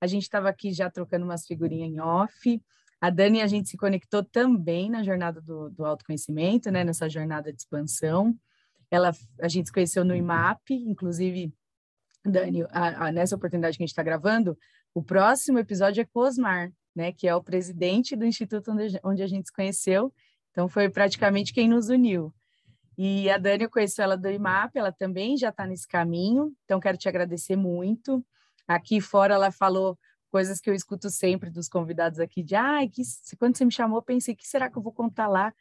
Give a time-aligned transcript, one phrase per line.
[0.00, 2.62] A gente estava aqui já trocando umas figurinhas em off.
[3.00, 6.84] A Dani, a gente se conectou também na jornada do, do autoconhecimento, né?
[6.84, 8.34] Nessa jornada de expansão.
[8.90, 11.52] Ela, a gente se conheceu no IMAP, inclusive,
[12.24, 14.58] Dani, a, a, nessa oportunidade que a gente está gravando,
[14.92, 17.12] o próximo episódio é com Osmar, né?
[17.12, 20.12] Que é o presidente do instituto onde, onde a gente se conheceu.
[20.50, 22.34] Então, foi praticamente quem nos uniu.
[22.98, 26.78] E a Dani, eu conheço ela do IMAP, ela também já está nesse caminho, então
[26.78, 28.22] quero te agradecer muito.
[28.66, 29.98] Aqui fora ela falou
[30.30, 33.02] coisas que eu escuto sempre dos convidados aqui, de ai, que
[33.38, 35.52] quando você me chamou, pensei, que será que eu vou contar lá?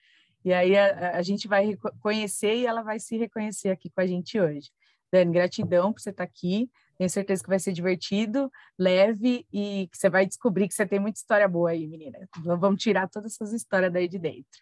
[0.46, 4.08] E aí a, a gente vai conhecer e ela vai se reconhecer aqui com a
[4.08, 4.70] gente hoje.
[5.12, 6.70] Dani, gratidão por você estar aqui.
[6.98, 11.00] Tenho certeza que vai ser divertido, leve e que você vai descobrir que você tem
[11.00, 12.20] muita história boa aí, menina.
[12.44, 14.62] Vamos tirar todas essas histórias daí de dentro.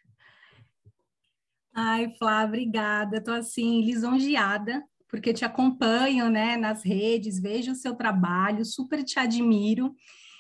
[1.74, 3.18] Ai, Flá, obrigada.
[3.18, 9.20] Estou assim lisonjeada porque te acompanho, né, nas redes, vejo o seu trabalho, super te
[9.20, 9.96] admiro.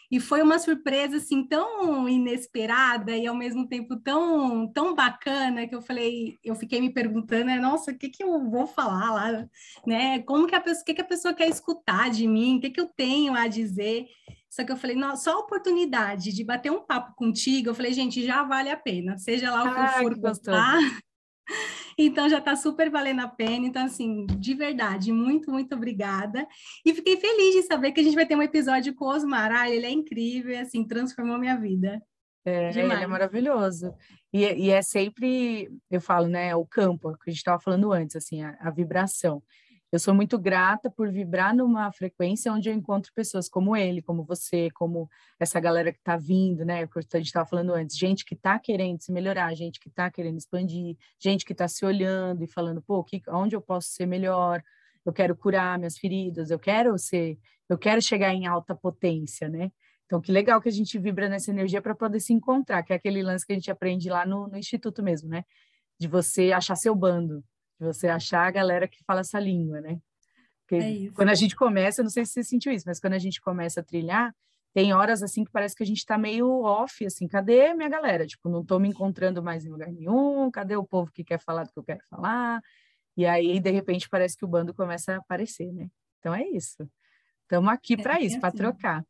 [0.09, 5.75] E foi uma surpresa assim tão inesperada e ao mesmo tempo tão tão bacana que
[5.75, 9.47] eu falei, eu fiquei me perguntando, né, nossa, o que que eu vou falar lá,
[9.85, 10.19] né?
[10.19, 12.57] Como que a pessoa, que que a pessoa quer escutar de mim?
[12.57, 14.05] O que que eu tenho a dizer?
[14.49, 18.25] Só que eu falei, só a oportunidade de bater um papo contigo, eu falei, gente,
[18.25, 20.79] já vale a pena, seja lá o que ah, for que gostar.
[21.97, 23.65] Então já está super valendo a pena.
[23.65, 26.47] Então, assim, de verdade, muito, muito obrigada.
[26.85, 29.51] E fiquei feliz de saber que a gente vai ter um episódio com o Osmar.
[29.51, 32.01] Ah, ele é incrível assim, transformou minha vida.
[32.45, 33.93] É, ele é maravilhoso.
[34.31, 38.15] E, e, é sempre, eu falo, né, o campo, que a gente estava falando antes,
[38.15, 39.43] assim, a, a vibração.
[39.89, 44.23] Eu sou muito grata por vibrar numa frequência onde eu encontro pessoas como ele, como
[44.23, 45.09] você, como
[45.39, 46.85] essa galera que está vindo, né?
[46.87, 50.11] Que a gente estava falando antes, gente que está querendo se melhorar, gente que está
[50.11, 54.05] querendo expandir, gente que está se olhando e falando, pô, que, onde eu posso ser
[54.05, 54.61] melhor?
[55.05, 59.71] Eu quero curar minhas feridas, eu quero ser, eu quero chegar em alta potência, né?
[60.05, 62.95] Então, que legal que a gente vibra nessa energia para poder se encontrar, que é
[62.97, 65.45] aquele lance que a gente aprende lá no, no instituto mesmo, né?
[65.99, 67.43] De você achar seu bando,
[67.79, 69.99] de você achar a galera que fala essa língua, né?
[70.71, 73.39] É quando a gente começa, não sei se você sentiu isso, mas quando a gente
[73.39, 74.35] começa a trilhar,
[74.73, 78.27] tem horas assim que parece que a gente está meio off, assim, cadê minha galera?
[78.27, 81.63] Tipo, não estou me encontrando mais em lugar nenhum, cadê o povo que quer falar
[81.63, 82.61] do que eu quero falar?
[83.15, 85.87] E aí, de repente, parece que o bando começa a aparecer, né?
[86.19, 86.87] Então é isso.
[87.43, 88.57] Estamos aqui é, para isso, é para assim.
[88.57, 89.05] trocar.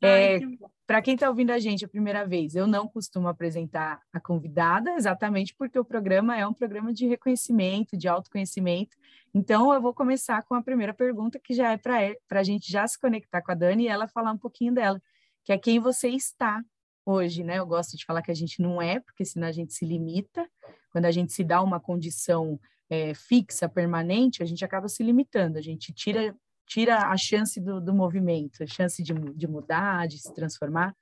[0.00, 0.38] É,
[0.86, 4.92] para quem está ouvindo a gente a primeira vez, eu não costumo apresentar a convidada,
[4.92, 8.96] exatamente porque o programa é um programa de reconhecimento, de autoconhecimento.
[9.34, 12.86] Então, eu vou começar com a primeira pergunta, que já é para a gente já
[12.86, 15.02] se conectar com a Dani e ela falar um pouquinho dela,
[15.44, 16.62] que é quem você está
[17.04, 17.58] hoje, né?
[17.58, 20.48] Eu gosto de falar que a gente não é, porque senão a gente se limita.
[20.90, 25.58] Quando a gente se dá uma condição é, fixa, permanente, a gente acaba se limitando,
[25.58, 26.34] a gente tira
[26.66, 30.94] tira a chance do, do movimento, a chance de, de mudar, de se transformar.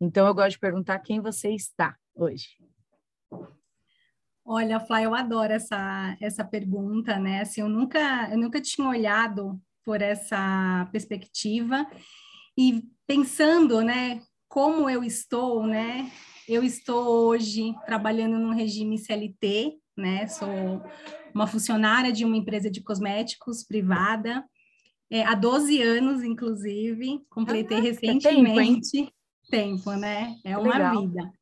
[0.00, 2.48] Então, eu gosto de perguntar quem você está hoje.
[4.44, 7.40] Olha, Flá, eu adoro essa, essa pergunta, né?
[7.40, 11.86] Assim, eu nunca, eu nunca tinha olhado por essa perspectiva
[12.56, 16.10] e pensando, né, como eu estou, né?
[16.48, 20.26] Eu estou hoje trabalhando no regime CLT, né?
[20.28, 20.48] Sou
[21.34, 24.44] uma funcionária de uma empresa de cosméticos privada
[25.10, 28.90] é, há 12 anos, inclusive, completei ah, recentemente.
[28.90, 29.12] Tempo,
[29.50, 30.36] tempo, né?
[30.44, 31.00] É uma Legal.
[31.00, 31.32] vida.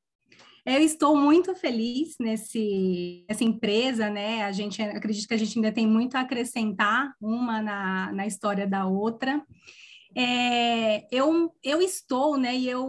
[0.65, 4.43] Eu estou muito feliz nesse, nessa empresa, né?
[4.45, 8.67] A gente acredito que a gente ainda tem muito a acrescentar uma na, na história
[8.67, 9.41] da outra.
[10.17, 12.57] É, eu, eu estou, né?
[12.57, 12.85] E eu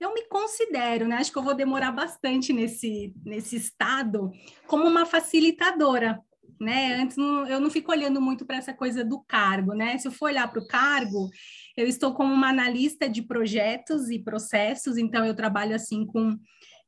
[0.00, 1.16] eu me considero, né?
[1.16, 4.30] Acho que eu vou demorar bastante nesse, nesse estado
[4.66, 6.20] como uma facilitadora,
[6.60, 6.94] né?
[6.94, 9.96] Antes não, eu não fico olhando muito para essa coisa do cargo, né?
[9.98, 11.28] Se eu for olhar para o cargo,
[11.76, 16.36] eu estou como uma analista de projetos e processos, então eu trabalho assim com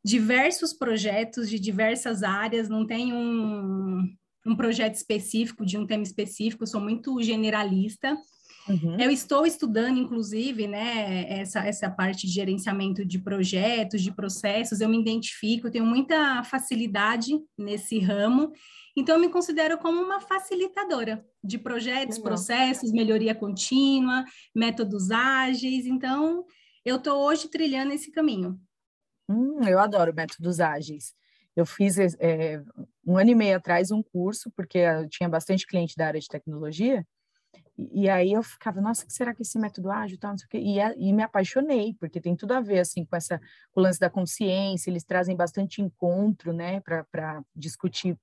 [0.05, 4.09] diversos projetos de diversas áreas, não tenho um,
[4.47, 8.17] um projeto específico de um tema específico, sou muito generalista.
[8.69, 8.97] Uhum.
[9.01, 14.89] Eu estou estudando, inclusive, né, essa, essa parte de gerenciamento de projetos, de processos, eu
[14.89, 18.53] me identifico, tenho muita facilidade nesse ramo,
[18.97, 22.31] então, eu me considero como uma facilitadora de projetos, Legal.
[22.31, 25.87] processos, melhoria contínua, métodos ágeis.
[25.87, 26.45] Então,
[26.85, 28.61] eu estou hoje trilhando esse caminho.
[29.29, 31.15] Hum, eu adoro métodos ágeis.
[31.55, 32.63] Eu fiz é,
[33.07, 36.29] um ano e meio atrás um curso, porque eu tinha bastante cliente da área de
[36.29, 37.07] tecnologia,
[37.77, 40.47] e, e aí eu ficava, nossa, que será que esse método ágil tal, não sei
[40.47, 43.39] o quê, e, e me apaixonei, porque tem tudo a ver, assim, com essa,
[43.73, 48.17] com o lance da consciência, eles trazem bastante encontro, né, para discutir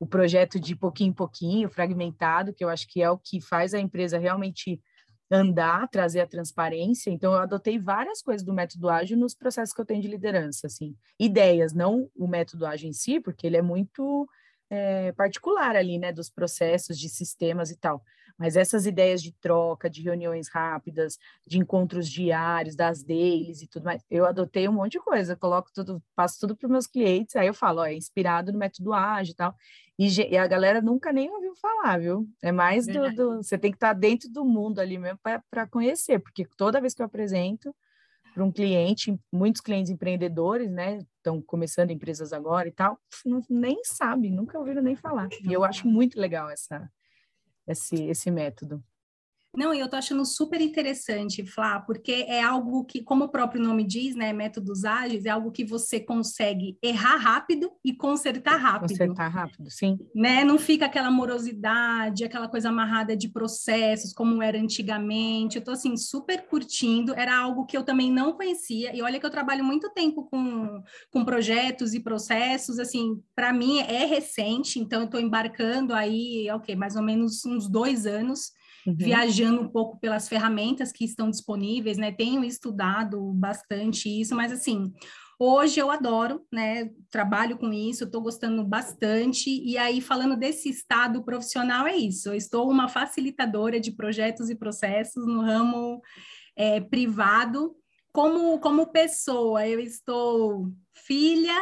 [0.00, 3.74] o projeto de pouquinho em pouquinho, fragmentado, que eu acho que é o que faz
[3.74, 4.80] a empresa realmente
[5.30, 7.10] andar, trazer a transparência.
[7.10, 10.66] Então, eu adotei várias coisas do método ágil nos processos que eu tenho de liderança,
[10.66, 14.28] assim, ideias, não o método ágil em si, porque ele é muito
[14.70, 18.02] é, particular ali, né, dos processos, de sistemas e tal.
[18.38, 23.84] Mas essas ideias de troca, de reuniões rápidas, de encontros diários, das dailies e tudo
[23.84, 27.34] mais, eu adotei um monte de coisa, coloco tudo, passo tudo para os meus clientes,
[27.34, 29.54] aí eu falo, ó, é inspirado no método ágil e tal.
[29.98, 32.28] E, a galera nunca nem ouviu falar, viu?
[32.40, 35.18] É mais do, do você tem que estar tá dentro do mundo ali mesmo
[35.50, 37.74] para conhecer, porque toda vez que eu apresento
[38.32, 42.96] para um cliente, muitos clientes empreendedores, né, estão começando empresas agora e tal,
[43.26, 45.28] não, nem sabe, nunca ouviram nem falar.
[45.42, 46.88] E eu acho muito legal essa
[47.66, 48.82] esse, esse método.
[49.58, 53.60] Não, e eu tô achando super interessante, Flá, porque é algo que, como o próprio
[53.60, 58.90] nome diz, né, métodos ágeis, é algo que você consegue errar rápido e consertar rápido.
[58.90, 59.98] Consertar rápido, sim.
[60.14, 60.44] Né?
[60.44, 65.56] Não fica aquela morosidade, aquela coisa amarrada de processos, como era antigamente.
[65.56, 67.12] Eu tô, assim, super curtindo.
[67.16, 68.94] Era algo que eu também não conhecia.
[68.94, 70.80] E olha que eu trabalho muito tempo com,
[71.10, 76.76] com projetos e processos, assim, para mim é recente, então eu tô embarcando aí, ok,
[76.76, 78.52] mais ou menos uns dois anos
[78.86, 78.94] uhum.
[78.96, 82.12] viajando um pouco pelas ferramentas que estão disponíveis, né?
[82.12, 84.92] Tenho estudado bastante isso, mas assim,
[85.38, 86.90] hoje eu adoro, né?
[87.10, 89.50] Trabalho com isso, estou gostando bastante.
[89.50, 92.30] E aí, falando desse estado profissional, é isso.
[92.30, 96.02] Eu estou uma facilitadora de projetos e processos no ramo
[96.56, 97.76] é, privado.
[98.12, 101.54] Como, como pessoa, eu estou filha,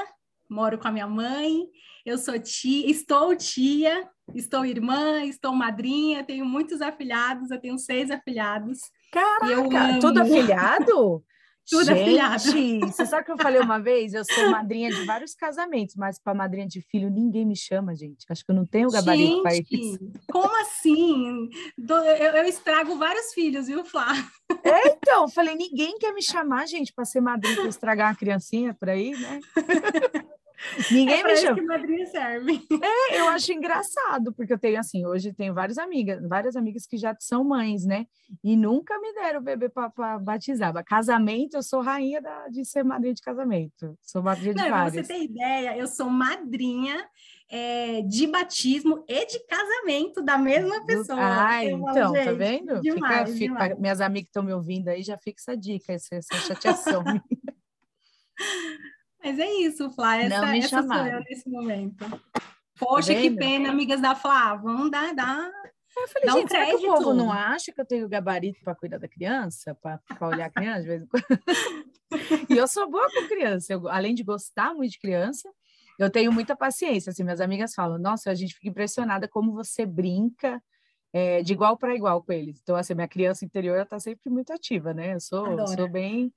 [0.48, 1.66] moro com a minha mãe,
[2.04, 8.10] eu sou tia, estou tia, estou irmã, estou madrinha, tenho muitos afilhados, eu tenho seis
[8.10, 8.78] afilhados.
[9.12, 11.22] Caraca, tudo afilhado?
[11.68, 12.92] Tudo Gente, afilhado.
[12.92, 14.14] Você sabe que eu falei uma vez?
[14.14, 18.24] Eu sou madrinha de vários casamentos, mas para madrinha de filho ninguém me chama, gente.
[18.30, 19.98] Acho que eu não tenho gabarito para isso.
[20.30, 21.50] Como assim?
[21.76, 21.96] Eu,
[22.36, 24.12] eu, estrago vários filhos, viu, Flá?
[24.62, 28.72] É, então, falei, ninguém quer me chamar, gente, para ser madrinha para estragar uma criancinha
[28.72, 29.40] por aí, né?
[30.90, 31.54] Ninguém é me chama.
[31.54, 32.62] que madrinha serve.
[32.82, 36.96] É, eu acho engraçado, porque eu tenho assim, hoje tenho várias amigas, várias amigas que
[36.96, 38.06] já são mães, né?
[38.42, 40.72] E nunca me deram bebê para batizar.
[40.84, 43.96] Casamento, eu sou rainha da, de ser madrinha de casamento.
[44.02, 44.94] Sou madrinha de Não, vários.
[44.94, 47.06] Pra você ter ideia, eu sou madrinha
[47.48, 51.18] é, de batismo e de casamento da mesma pessoa.
[51.20, 52.80] Ah, então, tá vendo?
[52.80, 56.16] Demais, fica, fica, minhas amigas que estão me ouvindo aí, já fica essa dica, essa,
[56.16, 57.04] essa chateação.
[59.26, 60.18] Mas é isso, Flá.
[60.18, 62.04] Essa, não me essa sou eu nesse momento.
[62.78, 64.54] Poxa, tá que pena, amigas da Flá.
[64.54, 65.50] Vamos dar, dar
[65.96, 68.74] eu falei, gente, um será que o povo não acha que eu tenho gabarito para
[68.74, 71.24] cuidar da criança, para olhar a criança de vez em quando?
[72.50, 75.50] e eu sou boa com criança, eu, além de gostar muito de criança,
[75.98, 77.10] eu tenho muita paciência.
[77.10, 80.62] Assim, minhas amigas falam, nossa, a gente fica impressionada como você brinca
[81.12, 82.60] é, de igual para igual com eles.
[82.62, 85.14] Então, assim, minha criança interior está sempre muito ativa, né?
[85.14, 86.30] Eu sou, eu sou bem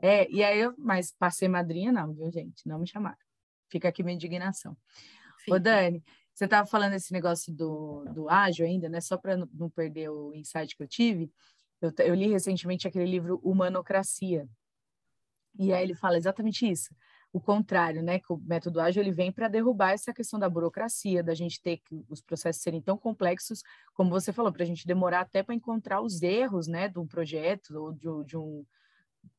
[0.00, 2.66] é, e aí eu, mas passei madrinha, não, viu, gente?
[2.66, 3.18] Não me chamaram.
[3.68, 4.76] Fica aqui minha indignação.
[5.40, 5.56] Fica.
[5.56, 6.02] Ô, Dani,
[6.32, 9.00] você estava falando esse negócio do, do ágil ainda, né?
[9.00, 11.32] Só para não perder o insight que eu tive,
[11.80, 14.48] eu, eu li recentemente aquele livro Humanocracia.
[15.58, 16.94] E aí ele fala exatamente isso.
[17.32, 18.20] O contrário, né?
[18.20, 21.78] Que o método ágil ele vem para derrubar essa questão da burocracia, da gente ter
[21.78, 23.62] que os processos serem tão complexos,
[23.92, 27.06] como você falou, para a gente demorar até para encontrar os erros, né, de um
[27.06, 28.64] projeto ou de, de um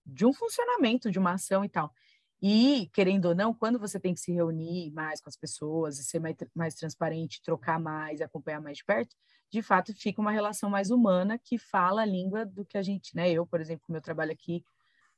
[0.05, 1.93] de um funcionamento de uma ação e tal.
[2.41, 6.03] E, querendo ou não, quando você tem que se reunir mais com as pessoas e
[6.03, 9.15] ser mais, mais transparente, trocar mais, acompanhar mais de perto,
[9.51, 13.15] de fato fica uma relação mais humana que fala a língua do que a gente,
[13.15, 13.29] né?
[13.29, 14.63] Eu, por exemplo, meu trabalho aqui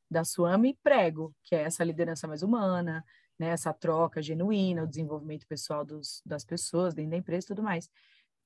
[0.10, 3.06] da Suame, prego, que é essa liderança mais humana,
[3.39, 3.50] né?
[3.50, 7.89] essa troca genuína, o desenvolvimento pessoal dos, das pessoas dentro da empresa e tudo mais.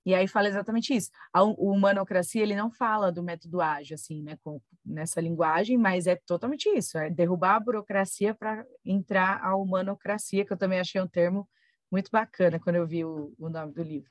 [0.06, 1.10] E aí fala exatamente isso.
[1.34, 6.06] A, o humanocracia, ele não fala do método ágil, assim, né, com, nessa linguagem, mas
[6.06, 11.02] é totalmente isso, é derrubar a burocracia para entrar a humanocracia, que eu também achei
[11.02, 11.50] um termo
[11.92, 14.10] muito bacana quando eu vi o, o nome do livro.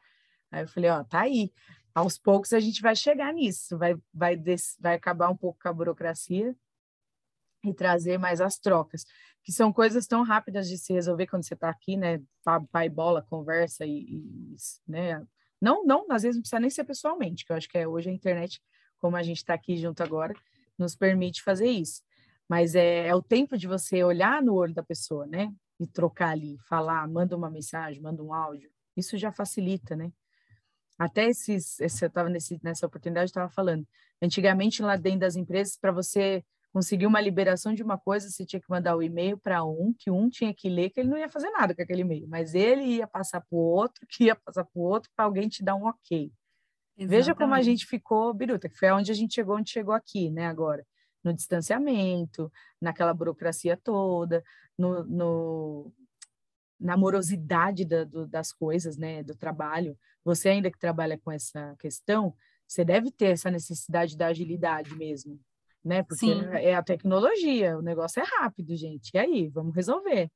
[0.51, 1.53] Aí eu falei, ó, tá aí.
[1.95, 5.69] Aos poucos a gente vai chegar nisso, vai, vai, des, vai acabar um pouco com
[5.69, 6.57] a burocracia
[7.65, 9.07] e trazer mais as trocas,
[9.45, 12.21] que são coisas tão rápidas de se resolver quando você está aqui, né?
[12.73, 15.25] Pai bola, conversa e, e né?
[15.65, 18.11] Não, não, às vezes não precisa nem ser pessoalmente, que eu acho que é hoje
[18.11, 18.61] a internet,
[18.99, 20.35] como a gente está aqui junto agora,
[20.79, 22.03] nos permite fazer isso.
[22.47, 25.51] Mas é, é o tempo de você olhar no olho da pessoa, né?
[25.81, 28.71] E trocar ali, falar, manda uma mensagem, manda um áudio.
[28.95, 30.13] Isso já facilita, né?
[30.99, 33.89] Até esses, esse, eu estava nessa oportunidade, estava falando.
[34.21, 36.45] Antigamente, lá dentro das empresas, para você
[36.75, 40.11] conseguir uma liberação de uma coisa, você tinha que mandar o e-mail para um, que
[40.11, 42.97] um tinha que ler, que ele não ia fazer nada com aquele e-mail, mas ele
[42.97, 45.77] ia passar para o outro, que ia passar para o outro, para alguém te dar
[45.77, 46.33] um ok.
[46.97, 47.09] Exatamente.
[47.09, 50.31] Veja como a gente ficou biruta, que foi onde a gente chegou, onde chegou aqui,
[50.31, 50.85] né, agora.
[51.23, 52.51] No distanciamento,
[52.81, 54.43] naquela burocracia toda,
[54.77, 55.93] no, no
[56.79, 59.97] na morosidade da, do, das coisas, né, do trabalho.
[60.25, 62.35] Você ainda que trabalha com essa questão,
[62.67, 65.41] você deve ter essa necessidade da agilidade mesmo,
[65.85, 66.03] né?
[66.03, 66.45] Porque Sim.
[66.53, 69.11] é a tecnologia, o negócio é rápido, gente.
[69.15, 70.31] E aí, vamos resolver.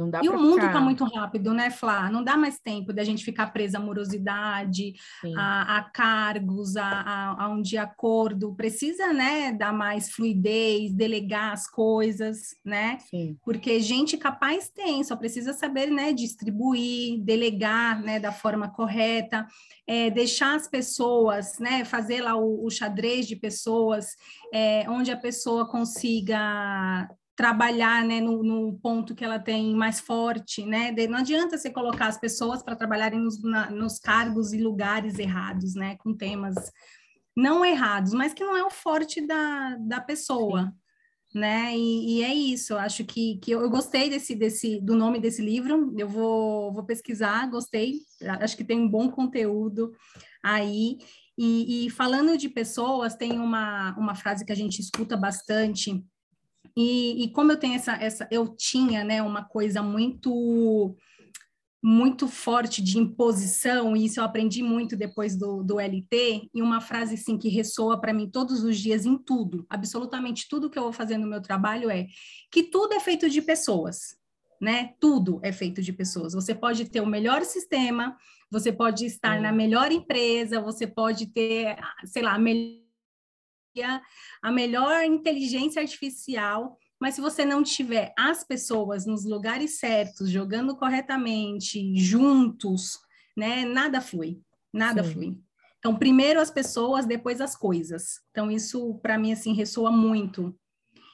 [0.00, 2.10] Não dá e o mundo está muito rápido, né, Flá?
[2.10, 4.94] Não dá mais tempo da gente ficar presa à morosidade,
[5.36, 8.54] a, a, cargos, a, a, a, um de acordo.
[8.54, 12.96] Precisa, né, dar mais fluidez, delegar as coisas, né?
[13.10, 13.36] Sim.
[13.44, 19.46] Porque gente capaz tem, só precisa saber, né, distribuir, delegar, né, da forma correta,
[19.86, 24.16] é, deixar as pessoas, né, fazer lá o, o xadrez de pessoas,
[24.50, 27.06] é, onde a pessoa consiga
[27.40, 30.94] trabalhar né, no, no, ponto que ela tem mais forte, né?
[31.08, 35.74] Não adianta você colocar as pessoas para trabalharem nos, na, nos cargos e lugares errados,
[35.74, 35.96] né?
[35.96, 36.54] Com temas
[37.34, 40.70] não errados, mas que não é o forte da, da pessoa,
[41.32, 41.40] Sim.
[41.40, 41.74] né?
[41.74, 42.74] E, e, é isso.
[42.74, 45.94] Eu acho que, que eu, eu, gostei desse, desse do nome desse livro.
[45.96, 48.00] Eu vou, vou pesquisar, gostei.
[48.38, 49.92] Acho que tem um bom conteúdo
[50.44, 50.98] aí.
[51.38, 56.04] E, e falando de pessoas, tem uma, uma frase que a gente escuta bastante
[56.76, 60.96] e, e, como eu tenho essa, essa, eu tinha, né, uma coisa muito
[61.82, 66.78] muito forte de imposição, e isso eu aprendi muito depois do, do LT, e uma
[66.78, 70.82] frase assim que ressoa para mim todos os dias em tudo, absolutamente tudo que eu
[70.82, 72.06] vou fazer no meu trabalho é
[72.52, 74.14] que tudo é feito de pessoas,
[74.60, 74.92] né?
[75.00, 76.34] Tudo é feito de pessoas.
[76.34, 78.14] Você pode ter o melhor sistema,
[78.50, 79.40] você pode estar é.
[79.40, 82.89] na melhor empresa, você pode ter, sei lá, a melhor
[84.42, 90.76] a melhor inteligência artificial, mas se você não tiver as pessoas nos lugares certos, jogando
[90.76, 92.98] corretamente, juntos,
[93.36, 94.40] né, nada flui,
[94.72, 95.12] nada Sim.
[95.12, 95.38] flui.
[95.78, 98.20] Então, primeiro as pessoas, depois as coisas.
[98.30, 100.54] Então, isso para mim assim ressoa muito.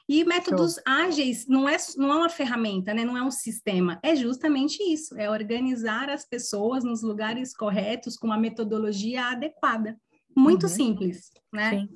[0.09, 0.83] E métodos Show.
[0.85, 3.03] ágeis não é, não é uma ferramenta, né?
[3.03, 8.27] não é um sistema, é justamente isso, é organizar as pessoas nos lugares corretos com
[8.27, 9.99] uma metodologia adequada.
[10.35, 10.69] Muito uhum.
[10.69, 11.71] simples, né?
[11.71, 11.89] Sim.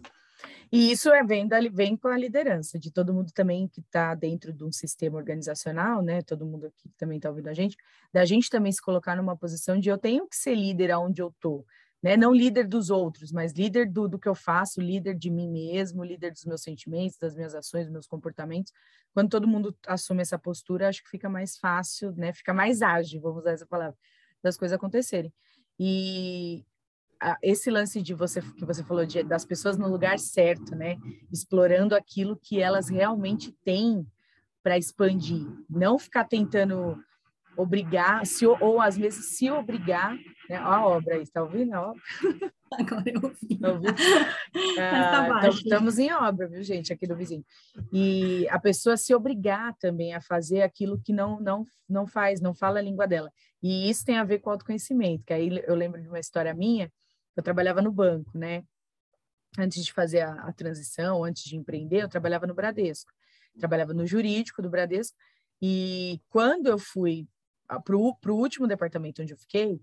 [0.71, 4.15] E isso é, vem, da, vem com a liderança de todo mundo também que está
[4.15, 6.21] dentro de um sistema organizacional, né?
[6.21, 7.75] Todo mundo aqui que também está ouvindo a gente,
[8.13, 11.27] da gente também se colocar numa posição de eu tenho que ser líder aonde eu
[11.27, 11.65] estou,
[12.01, 12.15] né?
[12.15, 16.05] Não líder dos outros, mas líder do, do que eu faço, líder de mim mesmo,
[16.05, 18.71] líder dos meus sentimentos, das minhas ações, dos meus comportamentos.
[19.13, 22.31] Quando todo mundo assume essa postura, acho que fica mais fácil, né?
[22.31, 23.97] Fica mais ágil, vamos usar essa palavra,
[24.41, 25.33] das coisas acontecerem.
[25.77, 26.63] E,
[27.41, 30.97] esse lance de você que você falou de, das pessoas no lugar certo, né?
[31.31, 34.05] Explorando aquilo que elas realmente têm
[34.63, 36.97] para expandir, não ficar tentando
[37.57, 40.15] obrigar, se, ou às vezes se obrigar,
[40.49, 40.55] né?
[40.57, 42.01] a obra aí, está ouvindo a obra?
[42.73, 43.57] Agora eu ouvi.
[43.59, 43.67] Tá
[45.37, 47.43] ah, tá estamos em obra, viu, gente, aqui do vizinho.
[47.91, 52.53] E a pessoa se obrigar também a fazer aquilo que não, não, não faz, não
[52.53, 53.29] fala a língua dela.
[53.61, 56.89] E isso tem a ver com autoconhecimento, que aí eu lembro de uma história minha,
[57.35, 58.63] eu trabalhava no banco, né?
[59.57, 63.11] Antes de fazer a, a transição, antes de empreender, eu trabalhava no Bradesco.
[63.57, 65.17] Trabalhava no jurídico do Bradesco.
[65.61, 67.27] E quando eu fui
[67.67, 69.79] para o último departamento onde eu fiquei,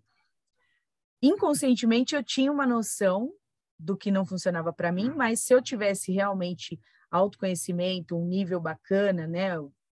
[1.23, 3.33] inconscientemente eu tinha uma noção
[3.79, 6.79] do que não funcionava para mim, mas se eu tivesse realmente
[7.11, 9.53] autoconhecimento, um nível bacana, né,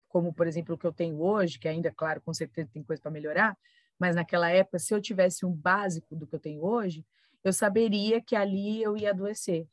[0.07, 3.01] como por exemplo o que eu tenho hoje, que ainda, claro, com certeza tem coisa
[3.01, 3.57] para melhorar,
[3.97, 7.05] mas naquela época, se eu tivesse um básico do que eu tenho hoje,
[7.43, 9.67] eu saberia que ali eu ia adoecer.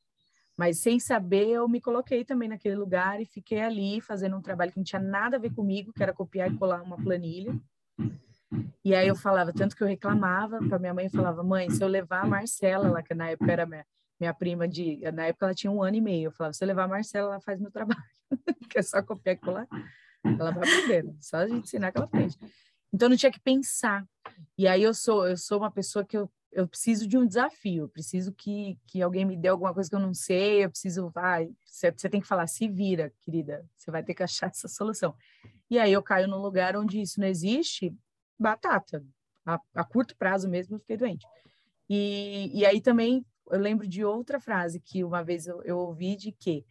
[0.56, 4.72] Mas sem saber, eu me coloquei também naquele lugar e fiquei ali fazendo um trabalho
[4.72, 7.54] que não tinha nada a ver comigo, que era copiar e colar uma planilha.
[8.82, 11.88] E aí eu falava, tanto que eu reclamava para minha mãe, falava, mãe, se eu
[11.88, 13.84] levar a Marcela, lá que na época era minha,
[14.18, 16.68] minha prima de, na época ela tinha um ano e meio, eu falava, se eu
[16.68, 18.00] levar a Marcela, ela faz meu trabalho,
[18.70, 19.66] que é só copiar e colar.
[20.24, 22.38] Ela vai aprender, só a gente ensinar que ela aprende.
[22.92, 24.06] Então não tinha que pensar.
[24.56, 27.84] E aí eu sou, eu sou uma pessoa que eu eu preciso de um desafio,
[27.84, 31.10] eu preciso que, que alguém me dê alguma coisa que eu não sei, eu preciso,
[31.10, 35.14] vai, você, tem que falar, se vira, querida, você vai ter que achar essa solução.
[35.68, 37.94] E aí eu caio num lugar onde isso não existe,
[38.38, 39.04] batata,
[39.44, 41.26] a, a curto prazo mesmo eu fiquei doente.
[41.90, 46.16] E, e aí também eu lembro de outra frase que uma vez eu, eu ouvi
[46.16, 46.64] de que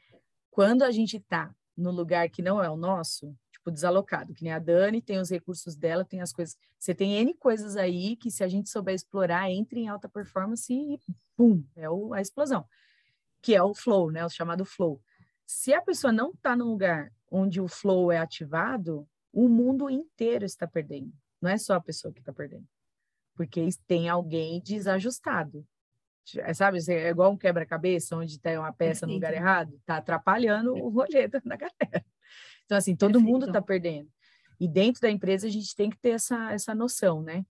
[0.49, 4.53] quando a gente está no lugar que não é o nosso, tipo desalocado, que nem
[4.53, 6.55] a Dani tem os recursos dela, tem as coisas.
[6.77, 10.71] Você tem N coisas aí que, se a gente souber explorar, entra em alta performance
[10.71, 10.99] e
[11.35, 12.65] pum, é o, a explosão,
[13.41, 14.23] que é o flow, né?
[14.23, 15.01] O chamado flow.
[15.45, 20.45] Se a pessoa não está num lugar onde o flow é ativado, o mundo inteiro
[20.45, 21.11] está perdendo.
[21.41, 22.67] Não é só a pessoa que está perdendo.
[23.35, 25.65] Porque tem alguém desajustado.
[26.37, 30.73] É, sabe, é igual um quebra-cabeça, onde tem uma peça no lugar errado, está atrapalhando
[30.73, 32.05] o rolê da galera.
[32.65, 33.31] Então, assim, todo Perfeito.
[33.31, 34.09] mundo está perdendo.
[34.59, 37.45] E dentro da empresa a gente tem que ter essa, essa noção, né?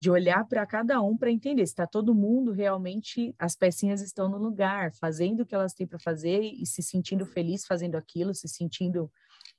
[0.00, 4.28] De olhar para cada um para entender se está todo mundo realmente, as pecinhas estão
[4.28, 8.34] no lugar, fazendo o que elas têm para fazer e se sentindo feliz fazendo aquilo,
[8.34, 9.10] se sentindo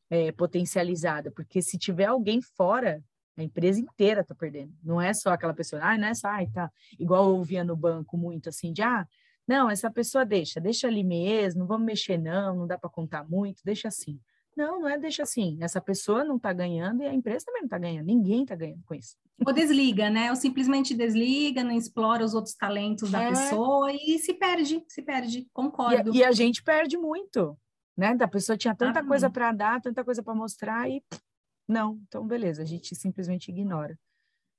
[0.10, 1.32] é, potencializada.
[1.32, 3.04] Porque se tiver alguém fora,
[3.38, 4.74] a empresa inteira está perdendo.
[4.84, 6.72] Não é só aquela pessoa, ah, não é só, ai, tá.
[7.00, 9.08] Igual eu ouvia no banco muito assim, de ah,
[9.48, 13.28] não, essa pessoa deixa, deixa ali mesmo, não vamos mexer, não, não dá para contar
[13.28, 14.20] muito, deixa assim.
[14.56, 15.58] Não, não é deixa assim.
[15.62, 18.06] Essa pessoa não está ganhando e a empresa também não está ganhando.
[18.06, 19.16] Ninguém está ganhando com isso.
[19.46, 20.30] Ou desliga, né?
[20.30, 23.30] Ou simplesmente desliga, não explora os outros talentos da é.
[23.30, 25.48] pessoa e se perde, se perde.
[25.52, 26.14] Concordo.
[26.14, 27.58] E, e, a gente perde muito,
[27.98, 28.16] né?
[28.16, 31.04] Da pessoa tinha tanta ah, coisa para dar, tanta coisa para mostrar e
[31.68, 32.00] não.
[32.08, 33.98] Então, beleza, a gente simplesmente ignora.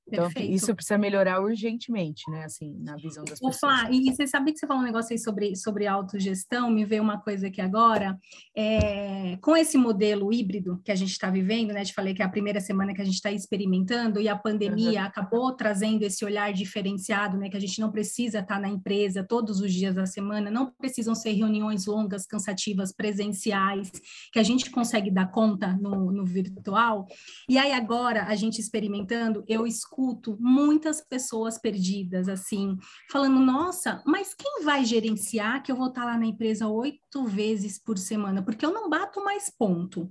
[0.07, 0.53] Então, Perfeito.
[0.53, 2.45] isso precisa melhorar urgentemente, né?
[2.45, 3.59] Assim, na visão das pessoas.
[3.59, 7.03] Flá, e você sabe que você falou um negócio aí sobre, sobre autogestão, me veio
[7.03, 8.19] uma coisa aqui agora.
[8.55, 11.85] É, com esse modelo híbrido que a gente está vivendo, né?
[11.85, 15.01] Te falei que é a primeira semana que a gente está experimentando e a pandemia
[15.01, 15.07] uhum.
[15.07, 17.49] acabou trazendo esse olhar diferenciado, né?
[17.49, 20.71] Que a gente não precisa estar tá na empresa todos os dias da semana, não
[20.71, 23.91] precisam ser reuniões longas, cansativas, presenciais,
[24.31, 27.07] que a gente consegue dar conta no, no virtual.
[27.49, 32.77] E aí agora, a gente experimentando, eu escuto escuto muitas pessoas perdidas, assim,
[33.11, 37.79] falando: nossa, mas quem vai gerenciar que eu vou estar lá na empresa oito vezes
[37.79, 38.43] por semana?
[38.43, 40.11] Porque eu não bato mais ponto.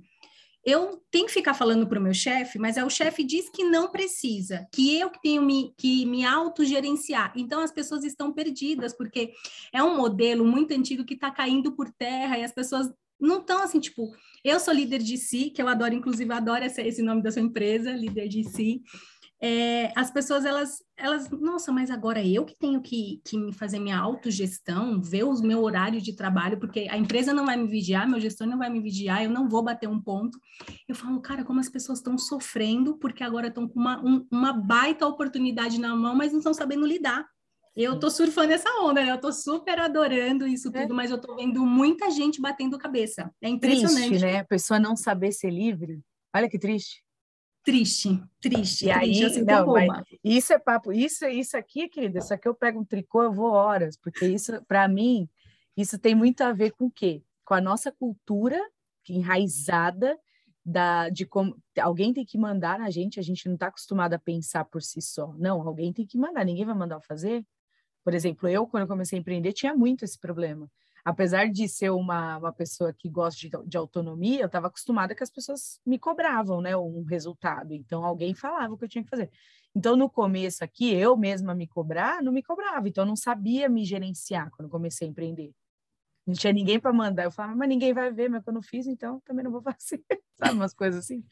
[0.65, 3.65] Eu tenho que ficar falando para o meu chefe, mas é o chefe diz que
[3.65, 7.34] não precisa, que eu tenho me, que me autogerenciar.
[7.36, 9.34] Então as pessoas estão perdidas, porque
[9.73, 13.62] é um modelo muito antigo que está caindo por terra e as pessoas não estão
[13.62, 17.21] assim, tipo, eu sou líder de si, que eu adoro, inclusive, adoro esse, esse nome
[17.21, 18.81] da sua empresa, líder de si
[19.45, 23.97] é, as pessoas elas elas nossa mas agora eu que tenho que, que fazer minha
[23.97, 28.21] autogestão ver o meu horário de trabalho porque a empresa não vai me vigiar meu
[28.21, 30.39] gestor não vai me vigiar eu não vou bater um ponto
[30.88, 34.53] eu falo cara como as pessoas estão sofrendo porque agora estão com uma, um, uma
[34.53, 37.27] baita oportunidade na mão mas não estão sabendo lidar
[37.75, 39.10] eu tô surfando essa onda, né?
[39.10, 40.82] Eu tô super adorando isso é.
[40.82, 40.95] tudo, é.
[40.95, 43.34] mas eu tô vendo muita gente batendo cabeça.
[43.41, 44.10] É impressionante.
[44.10, 44.38] Triste, né?
[44.41, 45.99] A pessoa não saber ser livre.
[46.36, 47.03] Olha que triste
[47.63, 48.86] triste, triste.
[48.86, 52.54] E aí, assim, não, mas isso é papo, isso isso aqui, querida, isso aqui eu
[52.54, 55.30] pego um tricô, eu vou horas, porque isso, para mim,
[55.76, 57.23] isso tem muito a ver com o quê?
[57.45, 58.60] Com a nossa cultura
[59.10, 60.17] enraizada
[60.65, 64.19] da, de como alguém tem que mandar na gente, a gente não está acostumado a
[64.19, 65.34] pensar por si só.
[65.38, 67.45] Não, alguém tem que mandar, ninguém vai mandar eu fazer.
[68.04, 70.69] Por exemplo, eu, quando eu comecei a empreender, tinha muito esse problema
[71.03, 75.23] apesar de ser uma, uma pessoa que gosta de, de autonomia, eu estava acostumada que
[75.23, 77.73] as pessoas me cobravam, né, um resultado.
[77.73, 79.29] Então, alguém falava o que eu tinha que fazer.
[79.75, 82.87] Então, no começo aqui, eu mesma me cobrar, não me cobrava.
[82.87, 85.51] Então, eu não sabia me gerenciar quando comecei a empreender.
[86.25, 87.25] Não tinha ninguém para mandar.
[87.25, 90.01] Eu falava, mas ninguém vai ver, mas eu fiz, então também não vou fazer.
[90.35, 91.23] Sabe, umas coisas assim.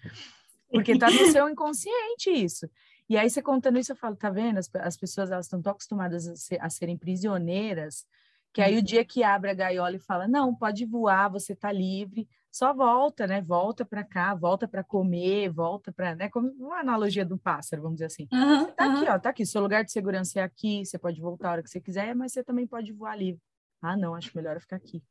[0.69, 2.69] Porque tá no seu inconsciente isso.
[3.07, 4.57] E aí, você contando isso, eu falo, tá vendo?
[4.57, 8.05] As, as pessoas, elas estão tão acostumadas a, ser, a serem prisioneiras
[8.53, 11.71] que aí o dia que abre a gaiola e fala: "Não, pode voar, você está
[11.71, 12.27] livre".
[12.51, 13.41] Só volta, né?
[13.41, 17.95] Volta para cá, volta para comer, volta para, né, como uma analogia do pássaro, vamos
[17.95, 18.27] dizer assim.
[18.31, 18.97] Uhum, tá uhum.
[18.97, 21.63] aqui, ó, tá aqui, seu lugar de segurança é aqui, você pode voltar a hora
[21.63, 23.41] que você quiser, mas você também pode voar livre.
[23.81, 25.01] Ah, não, acho melhor eu ficar aqui.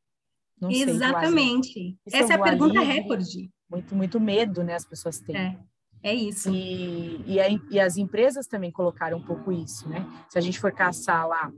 [0.61, 1.99] Não Exatamente.
[2.13, 3.51] Essa é a pergunta livre, recorde.
[3.71, 4.75] Muito, muito medo, né?
[4.75, 5.37] As pessoas têm.
[5.37, 5.59] É.
[6.03, 6.51] É isso.
[6.51, 10.07] E, e, a, e, as empresas também colocaram um pouco isso, né?
[10.31, 11.53] Se a gente for caçar lá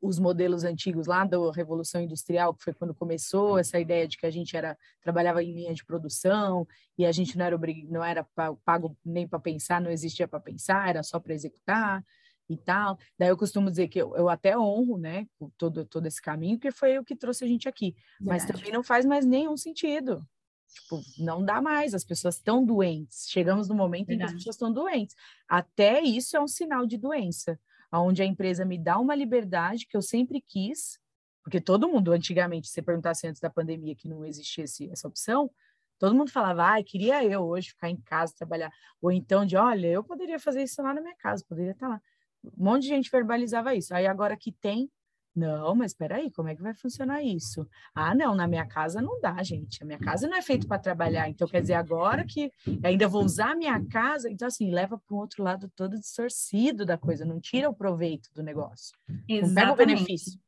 [0.00, 4.24] os modelos antigos lá da Revolução Industrial, que foi quando começou essa ideia de que
[4.24, 7.58] a gente era trabalhava em linha de produção e a gente não era
[7.88, 8.26] não era
[8.64, 12.02] pago nem para pensar, não existia para pensar, era só para executar
[12.48, 12.98] e tal.
[13.18, 15.26] Daí eu costumo dizer que eu, eu até honro, né,
[15.58, 18.24] todo todo esse caminho que foi o que trouxe a gente aqui, Verdade.
[18.24, 20.26] mas também não faz mais nenhum sentido.
[20.68, 23.26] Tipo, não dá mais, as pessoas estão doentes.
[23.28, 24.24] Chegamos no momento Verdade.
[24.24, 25.14] em que as pessoas estão doentes.
[25.48, 27.58] Até isso é um sinal de doença
[28.00, 30.98] onde a empresa me dá uma liberdade que eu sempre quis,
[31.42, 35.50] porque todo mundo, antigamente, se perguntasse antes da pandemia que não existia essa opção,
[35.98, 38.70] todo mundo falava, ah, queria eu hoje ficar em casa, trabalhar.
[39.00, 42.00] Ou então de, olha, eu poderia fazer isso lá na minha casa, poderia estar lá.
[42.44, 43.94] Um monte de gente verbalizava isso.
[43.94, 44.90] Aí agora que tem,
[45.36, 47.68] Não, mas espera aí, como é que vai funcionar isso?
[47.94, 49.82] Ah, não, na minha casa não dá, gente.
[49.82, 51.28] A minha casa não é feita para trabalhar.
[51.28, 52.50] Então, quer dizer, agora que
[52.82, 56.86] ainda vou usar a minha casa, então assim, leva para o outro lado todo distorcido
[56.86, 58.96] da coisa, não tira o proveito do negócio.
[59.28, 59.42] Exatamente.
[59.46, 60.40] Não pega o benefício.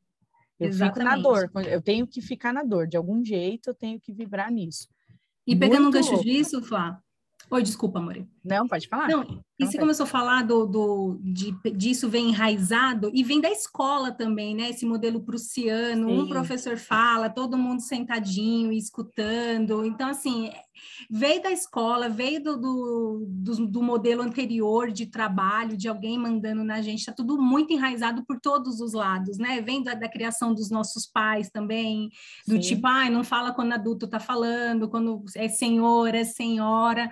[0.59, 0.94] Eu Exatamente.
[0.94, 4.11] fico na dor, eu tenho que ficar na dor, de algum jeito eu tenho que
[4.11, 4.88] vibrar nisso.
[5.46, 6.24] E pegando Muito um gancho louco.
[6.24, 7.01] disso, Flá,
[7.51, 8.27] Oi, desculpa, amor.
[8.44, 9.09] Não, pode falar.
[9.09, 13.50] Não, e você começou a falar do, do, de, disso vem enraizado e vem da
[13.50, 14.70] escola também, né?
[14.70, 16.18] Esse modelo prussiano, Sim.
[16.20, 19.84] um professor fala, todo mundo sentadinho, escutando.
[19.84, 20.52] Então, assim,
[21.10, 26.62] veio da escola, veio do, do, do, do modelo anterior de trabalho, de alguém mandando
[26.62, 29.60] na gente, está tudo muito enraizado por todos os lados, né?
[29.60, 32.10] Vem da, da criação dos nossos pais também,
[32.46, 32.60] do Sim.
[32.60, 37.10] tipo, ai, ah, não fala quando adulto está falando, quando é senhor, é senhora.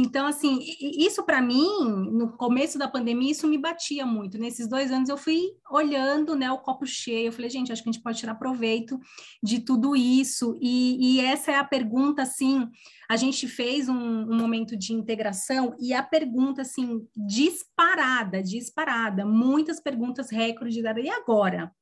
[0.00, 1.66] Então, assim, isso para mim,
[2.12, 4.38] no começo da pandemia, isso me batia muito.
[4.38, 7.88] Nesses dois anos eu fui olhando né, o copo cheio, eu falei, gente, acho que
[7.88, 8.96] a gente pode tirar proveito
[9.42, 10.56] de tudo isso.
[10.60, 12.68] E, e essa é a pergunta, assim,
[13.10, 19.80] a gente fez um, um, momento de integração e a pergunta, assim, disparada, disparada, muitas
[19.80, 21.72] perguntas recorde, e agora?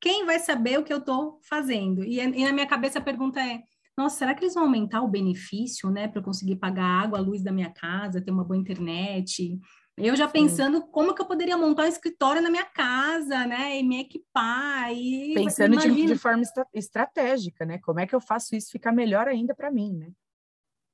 [0.00, 2.04] Quem vai saber o que eu estou fazendo?
[2.04, 3.64] E, e na minha cabeça a pergunta é,
[3.96, 7.18] nossa, será que eles vão aumentar o benefício, né, para eu conseguir pagar a água,
[7.18, 9.58] a luz da minha casa, ter uma boa internet?
[9.96, 10.88] Eu já pensando Sim.
[10.90, 15.34] como que eu poderia montar um escritório na minha casa, né, e me equipar e
[15.34, 17.78] pensando de, de, forma estratégica, né?
[17.78, 20.10] Como é que eu faço isso ficar melhor ainda para mim, né?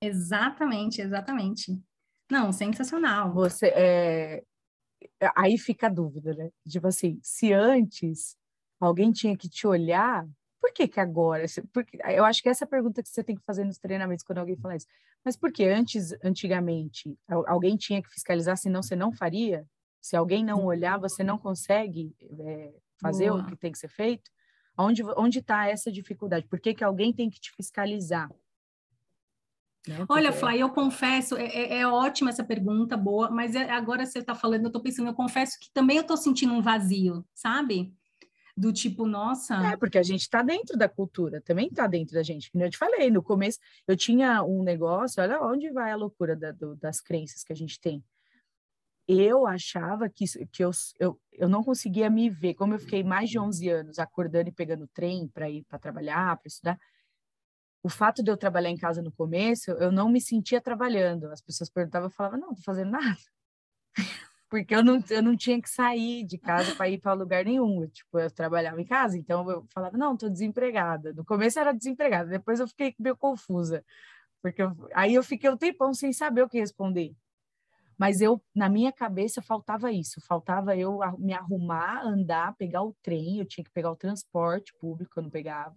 [0.02, 1.78] Exatamente, exatamente.
[2.30, 3.32] Não, sensacional.
[3.32, 4.42] Você é...
[5.34, 6.50] aí fica a dúvida, né?
[6.68, 8.36] Tipo assim, se antes
[8.78, 10.28] alguém tinha que te olhar
[10.60, 11.44] por que, que agora?
[11.72, 14.24] Porque, eu acho que essa é a pergunta que você tem que fazer nos treinamentos
[14.24, 14.86] quando alguém fala isso.
[15.24, 19.66] Mas por que antes, antigamente, alguém tinha que fiscalizar, senão você não faria?
[20.00, 23.42] Se alguém não olhar, você não consegue é, fazer Boa.
[23.42, 24.30] o que tem que ser feito?
[24.76, 26.46] Onde está essa dificuldade?
[26.46, 28.30] Por que, que alguém tem que te fiscalizar?
[29.86, 30.04] Né?
[30.08, 34.18] Olha, Fly, eu confesso, é, é, é, ótima essa pergunta, boa, mas é, agora você
[34.18, 37.94] está falando, eu estou pensando, eu confesso que também eu estou sentindo um vazio, sabe?
[38.60, 39.54] Do tipo, nossa.
[39.72, 42.50] É, porque a gente está dentro da cultura, também está dentro da gente.
[42.50, 46.36] Como eu te falei, no começo eu tinha um negócio, olha onde vai a loucura
[46.36, 48.04] da, do, das crenças que a gente tem.
[49.08, 53.30] Eu achava que, que eu, eu, eu não conseguia me ver, como eu fiquei mais
[53.30, 56.78] de 11 anos acordando e pegando trem para ir para trabalhar, para estudar.
[57.82, 61.32] O fato de eu trabalhar em casa no começo, eu não me sentia trabalhando.
[61.32, 63.18] As pessoas perguntavam, eu falava, não, tô fazendo nada
[64.50, 67.84] porque eu não, eu não tinha que sair de casa para ir para lugar nenhum.
[67.84, 71.12] Eu, tipo, eu trabalhava em casa, então eu falava, não, estou desempregada.
[71.12, 73.84] No começo era desempregada, depois eu fiquei meio confusa,
[74.42, 77.14] porque eu, aí eu fiquei um tempão sem saber o que responder.
[77.96, 83.38] Mas eu, na minha cabeça, faltava isso, faltava eu me arrumar, andar, pegar o trem,
[83.38, 85.76] eu tinha que pegar o transporte público, eu não pegava.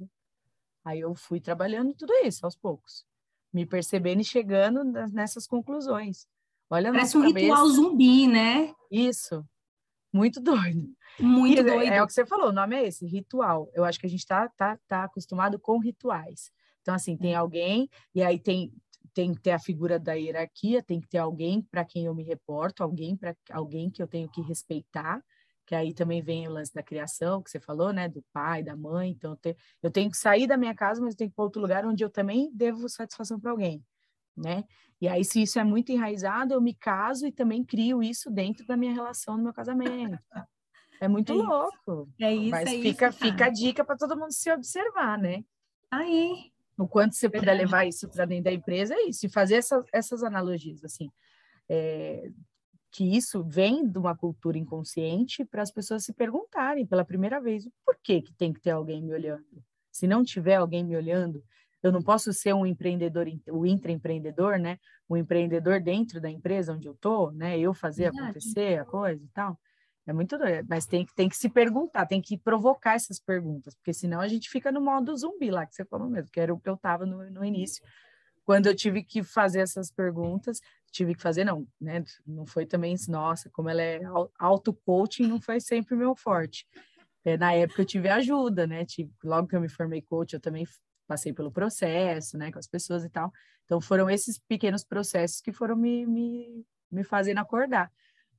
[0.83, 3.05] Aí eu fui trabalhando tudo isso aos poucos,
[3.53, 6.27] me percebendo e chegando nessas conclusões.
[6.69, 7.39] Olha Parece um cabeça.
[7.39, 8.73] ritual zumbi, né?
[8.89, 9.45] Isso.
[10.12, 10.88] Muito doido.
[11.19, 11.91] Muito e, doido.
[11.91, 13.69] É, é, o que você falou, o nome é esse, ritual.
[13.73, 16.52] Eu acho que a gente está tá, tá acostumado com rituais.
[16.82, 17.36] Então, assim, tem é.
[17.36, 18.71] alguém, e aí tem,
[19.13, 22.23] tem que ter a figura da hierarquia, tem que ter alguém para quem eu me
[22.23, 25.23] reporto, alguém para alguém que eu tenho que respeitar,
[25.65, 28.76] que aí também vem o lance da criação, que você falou, né, do pai, da
[28.76, 29.12] mãe.
[29.12, 31.36] Então, eu, te, eu tenho que sair da minha casa, mas eu tenho que ir
[31.36, 33.84] para outro lugar onde eu também devo satisfação para alguém
[34.36, 34.63] né?
[35.02, 38.65] E aí, se isso é muito enraizado, eu me caso e também crio isso dentro
[38.65, 40.17] da minha relação, do meu casamento.
[41.02, 42.10] É muito é louco.
[42.22, 45.43] É isso, Mas é fica, isso, fica a dica para todo mundo se observar, né?
[45.91, 46.52] Aí.
[46.78, 49.26] O quanto você puder levar isso para dentro da empresa, é isso.
[49.26, 51.10] E fazer essas, essas analogias, assim.
[51.67, 52.32] É,
[52.93, 57.67] que isso vem de uma cultura inconsciente para as pessoas se perguntarem pela primeira vez
[57.84, 59.63] por que, que tem que ter alguém me olhando.
[59.91, 61.43] Se não tiver alguém me olhando,
[61.84, 64.80] eu não posso ser um empreendedor, o intraempreendedor, né?
[65.08, 67.60] O empreendedor dentro da empresa onde eu tô, né?
[67.60, 68.24] Eu fazer Verdade.
[68.24, 69.60] acontecer a coisa e tal.
[70.08, 73.74] É muito doido, mas tem que, tem que se perguntar, tem que provocar essas perguntas,
[73.76, 76.54] porque senão a gente fica no modo zumbi lá, que você falou mesmo, que era
[76.54, 77.82] o que eu estava no, no início.
[78.43, 80.60] Quando eu tive que fazer essas perguntas,
[80.91, 82.04] tive que fazer, não, né?
[82.26, 84.02] Não foi também, nossa, como ela é
[84.38, 86.67] auto-coaching, não foi sempre meu forte.
[87.24, 88.86] É, na época eu tive ajuda, né?
[88.86, 90.65] Tive, logo que eu me formei coach, eu também
[91.07, 93.31] passei pelo processo, né, com as pessoas e tal.
[93.65, 97.91] Então, foram esses pequenos processos que foram me, me, me fazendo acordar.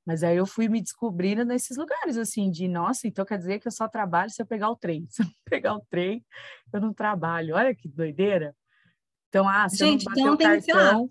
[0.04, 3.66] Mas aí eu fui me descobrindo nesses lugares, assim, de, nossa, então quer dizer que
[3.66, 5.06] eu só trabalho se eu pegar o trem.
[5.10, 6.24] Se eu pegar o trem,
[6.72, 7.54] eu não trabalho.
[7.54, 8.54] Olha que doideira.
[9.28, 11.08] Então, ah, se Gente, eu não bater então o cartão...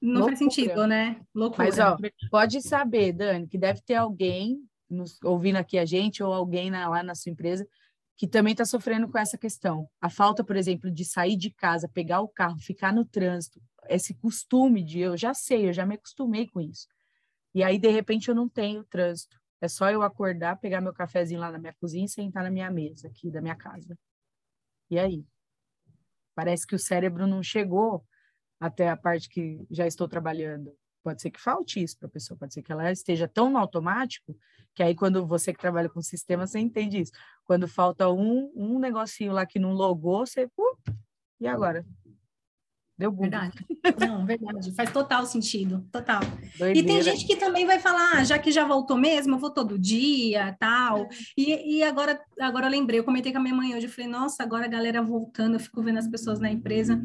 [0.00, 0.36] Não loucura.
[0.36, 1.20] faz sentido, né?
[1.34, 1.64] Loucura.
[1.64, 1.96] Mas, ó,
[2.30, 6.88] pode saber, Dani, que deve ter alguém nos, ouvindo aqui a gente ou alguém na,
[6.88, 7.68] lá na sua empresa
[8.20, 9.88] que também está sofrendo com essa questão.
[9.98, 14.12] A falta, por exemplo, de sair de casa, pegar o carro, ficar no trânsito, esse
[14.12, 16.86] costume de eu já sei, eu já me acostumei com isso.
[17.54, 19.40] E aí, de repente, eu não tenho trânsito.
[19.58, 22.70] É só eu acordar, pegar meu cafezinho lá na minha cozinha e sentar na minha
[22.70, 23.98] mesa aqui da minha casa.
[24.90, 25.24] E aí?
[26.34, 28.04] Parece que o cérebro não chegou
[28.60, 30.76] até a parte que já estou trabalhando.
[31.02, 33.56] Pode ser que falte isso para a pessoa, pode ser que ela esteja tão no
[33.56, 34.36] automático
[34.74, 37.12] que aí quando você que trabalha com sistema, você entende isso.
[37.44, 40.44] Quando falta um, um negocinho lá que não logou, você...
[40.44, 40.76] Uh,
[41.40, 41.84] e agora?
[43.00, 43.30] Deu bug.
[43.30, 43.66] Verdade.
[43.98, 44.74] Não, verdade.
[44.74, 45.82] Faz total sentido.
[45.90, 46.20] Total.
[46.58, 46.78] Doideira.
[46.78, 49.48] E tem gente que também vai falar, ah, já que já voltou mesmo, eu vou
[49.48, 51.04] todo dia, tal.
[51.04, 51.08] É.
[51.34, 54.10] E, e agora, agora eu lembrei, eu comentei com a minha mãe hoje, eu falei,
[54.10, 57.02] nossa, agora a galera voltando, eu fico vendo as pessoas na empresa.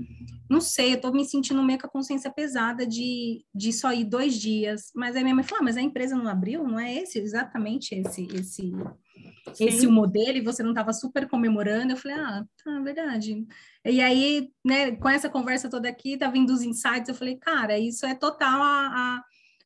[0.50, 4.04] Não sei, eu tô me sentindo meio com a consciência pesada de, de só ir
[4.04, 4.92] dois dias.
[4.94, 6.68] Mas aí minha mãe falou, ah, mas a empresa não abriu?
[6.68, 8.74] Não é esse, exatamente esse, esse
[9.54, 9.66] Sim.
[9.68, 11.94] esse o modelo e você não estava super comemorando.
[11.94, 13.46] Eu falei, ah, tá, verdade.
[13.86, 17.78] E aí, né, com essa conversa toda aqui, tá vindo os insights, eu falei, cara,
[17.78, 19.24] isso é total a, a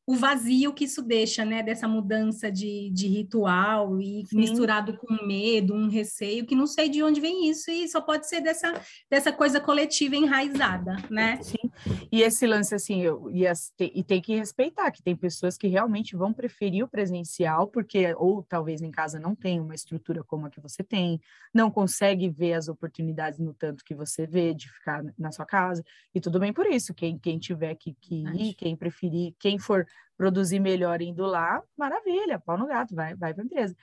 [0.09, 4.37] o vazio que isso deixa, né, dessa mudança de, de ritual e Sim.
[4.37, 8.27] misturado com medo, um receio, que não sei de onde vem isso e só pode
[8.27, 8.73] ser dessa,
[9.07, 11.37] dessa coisa coletiva enraizada, né?
[11.43, 11.68] Sim,
[12.11, 15.67] e esse lance, assim, eu, e, as, e tem que respeitar que tem pessoas que
[15.67, 20.45] realmente vão preferir o presencial, porque, ou talvez em casa não tem uma estrutura como
[20.45, 21.19] a que você tem,
[21.53, 25.83] não consegue ver as oportunidades no tanto que você vê de ficar na sua casa,
[26.13, 29.85] e tudo bem por isso, quem, quem tiver que, que ir, quem preferir, quem for
[30.17, 33.75] produzir melhor indo lá, maravilha, pau no gato, vai, vai para a empresa.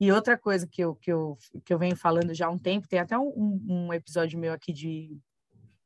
[0.00, 2.88] E outra coisa que eu, que, eu, que eu venho falando já há um tempo,
[2.88, 5.18] tem até um, um episódio meu aqui de.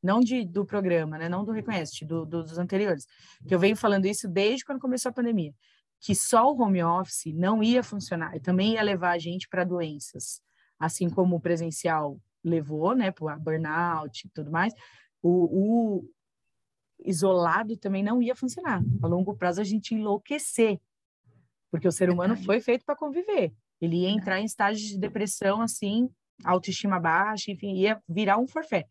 [0.05, 1.29] Não de, do programa, né?
[1.29, 3.07] Não do Reconhece, do, do, dos anteriores.
[3.49, 5.55] Que eu venho falando isso desde quando começou a pandemia.
[5.99, 8.37] Que só o home office não ia funcionar.
[8.37, 10.43] E também ia levar a gente para doenças.
[10.79, 13.11] Assim como o presencial levou, né?
[13.11, 14.75] Para burnout e tudo mais.
[15.23, 16.09] O, o,
[17.03, 18.83] isolado também não ia funcionar.
[19.03, 20.79] A longo prazo a gente enlouquecer,
[21.71, 23.55] porque o ser humano foi feito para conviver.
[23.81, 26.11] Ele ia entrar em estágios de depressão assim,
[26.45, 28.87] autoestima baixa, enfim, ia virar um forfé.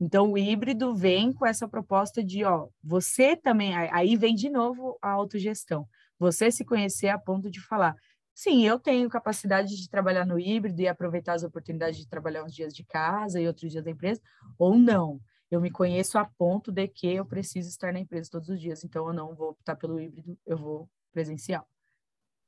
[0.00, 4.98] Então o híbrido vem com essa proposta de, ó, você também, aí vem de novo
[5.02, 5.88] a autogestão.
[6.18, 7.94] Você se conhecer a ponto de falar,
[8.34, 12.54] sim, eu tenho capacidade de trabalhar no híbrido e aproveitar as oportunidades de trabalhar uns
[12.54, 14.20] dias de casa e outros dias da empresa,
[14.58, 15.20] ou não.
[15.50, 18.84] Eu me conheço a ponto de que eu preciso estar na empresa todos os dias,
[18.84, 21.66] então eu não vou optar pelo híbrido, eu vou presencial.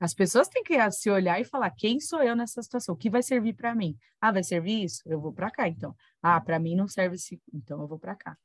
[0.00, 2.94] As pessoas têm que se olhar e falar: quem sou eu nessa situação?
[2.94, 3.96] O que vai servir para mim?
[4.18, 5.02] Ah, vai servir isso?
[5.04, 5.94] Eu vou para cá, então.
[6.22, 8.36] Ah, para mim não serve isso, então eu vou para cá.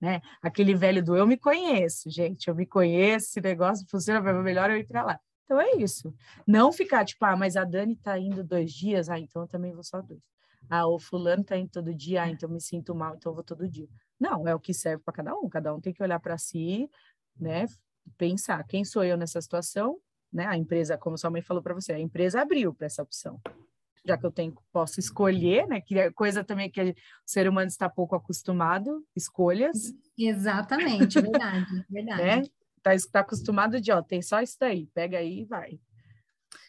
[0.00, 0.20] Né?
[0.40, 4.68] Aquele velho do eu me conheço, gente, eu me conheço, esse negócio funciona para melhor
[4.68, 5.20] eu ir para lá.
[5.44, 6.12] Então é isso.
[6.46, 9.72] Não ficar tipo, ah, mas a Dani está indo dois dias, ah, então eu também
[9.72, 10.20] vou só dois.
[10.68, 13.44] Ah, o fulano tá indo todo dia, ah, então me sinto mal, então eu vou
[13.44, 13.86] todo dia.
[14.18, 15.48] Não, é o que serve para cada um.
[15.48, 16.88] Cada um tem que olhar para si,
[17.38, 17.66] né?
[18.16, 20.00] Pensar quem sou eu nessa situação,
[20.32, 20.46] né?
[20.46, 23.40] A empresa, como sua mãe falou para você, a empresa abriu para essa opção.
[24.04, 25.80] Já que eu tenho, posso escolher, né?
[25.80, 29.94] Que é coisa também que o ser humano está pouco acostumado, escolhas.
[30.18, 32.22] Exatamente, verdade, verdade.
[32.22, 32.42] Né?
[32.82, 35.78] Tá, tá acostumado de, ó, tem só isso daí, pega aí e vai.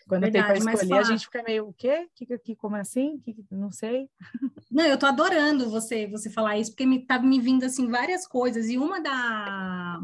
[0.08, 2.08] Quando Verdade, tem para escolher, a gente fica meio, o quê?
[2.14, 3.20] Que, que, como assim?
[3.20, 4.10] Que, não sei.
[4.70, 8.26] Não, eu tô adorando você você falar isso, porque me, tá me vindo, assim, várias
[8.26, 8.68] coisas.
[8.70, 10.02] E uma da,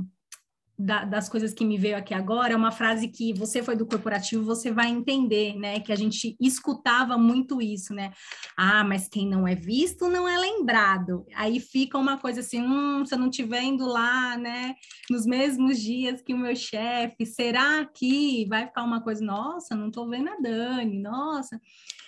[0.80, 3.86] da, das coisas que me veio aqui agora é uma frase que você foi do
[3.86, 5.82] corporativo, você vai entender, né?
[5.82, 8.13] Que a gente escutava muito isso, né?
[8.56, 11.26] Ah, mas quem não é visto não é lembrado.
[11.36, 14.74] Aí fica uma coisa assim, hum, se eu não estiver indo lá, né?
[15.10, 19.92] Nos mesmos dias que o meu chefe, será que vai ficar uma coisa, nossa, não
[19.92, 21.60] tô vendo a Dani, nossa.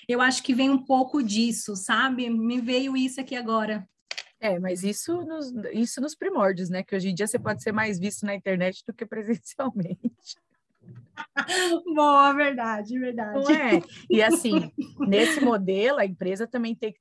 [0.08, 2.30] Eu acho que vem um pouco disso, sabe?
[2.30, 3.86] Me veio isso aqui agora.
[4.42, 6.82] É, mas isso nos, isso nos primórdios, né?
[6.82, 10.36] Que hoje em dia você pode ser mais visto na internet do que presencialmente.
[11.96, 13.40] Boa, verdade, verdade.
[13.40, 13.82] Não é?
[14.10, 14.72] E assim,
[15.08, 17.00] nesse modelo, a empresa também tem que.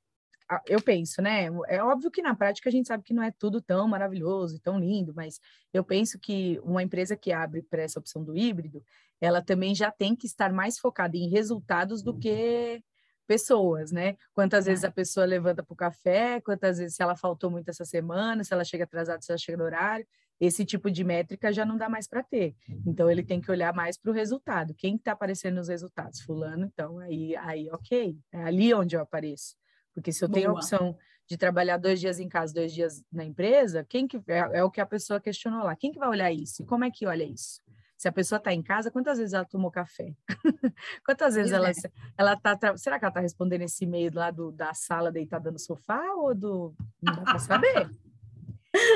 [0.67, 1.47] Eu penso, né?
[1.67, 4.59] É óbvio que na prática a gente sabe que não é tudo tão maravilhoso e
[4.59, 5.39] tão lindo, mas
[5.73, 8.83] eu penso que uma empresa que abre para essa opção do híbrido,
[9.19, 12.83] ela também já tem que estar mais focada em resultados do que
[13.31, 14.17] pessoas, né?
[14.33, 17.85] Quantas vezes a pessoa levanta para o café, quantas vezes se ela faltou muito essa
[17.85, 20.05] semana, se ela chega atrasada, se ela chega no horário.
[20.37, 22.57] Esse tipo de métrica já não dá mais para ter.
[22.85, 24.73] Então ele tem que olhar mais para o resultado.
[24.73, 26.19] Quem está aparecendo nos resultados?
[26.19, 29.55] Fulano, então aí, aí ok, é ali onde eu apareço.
[29.93, 33.23] Porque se eu tenho a opção de trabalhar dois dias em casa, dois dias na
[33.23, 35.73] empresa, quem que é, é, o que a pessoa questionou lá?
[35.73, 36.63] Quem que vai olhar isso?
[36.63, 37.61] E como é que olha isso?
[38.01, 40.15] Se a pessoa está em casa, quantas vezes ela tomou café?
[41.05, 41.73] quantas vezes ela, é.
[42.17, 42.75] ela tá.
[42.75, 46.33] Será que ela está respondendo esse e-mail lá do, da sala deitada no sofá ou
[46.33, 46.73] do.
[46.99, 47.91] Não dá para saber.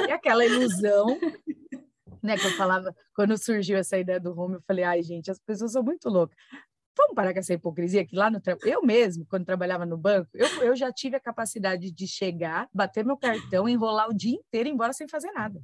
[0.07, 1.05] e aquela ilusão
[2.23, 5.37] né, que eu falava, quando surgiu essa ideia do home, eu falei, ai, gente, as
[5.37, 6.35] pessoas são muito loucas.
[6.97, 10.47] Vamos parar com essa hipocrisia que lá no eu mesmo, quando trabalhava no banco, eu,
[10.63, 14.71] eu já tive a capacidade de chegar, bater meu cartão, enrolar o dia inteiro e
[14.71, 15.61] ir embora sem fazer nada.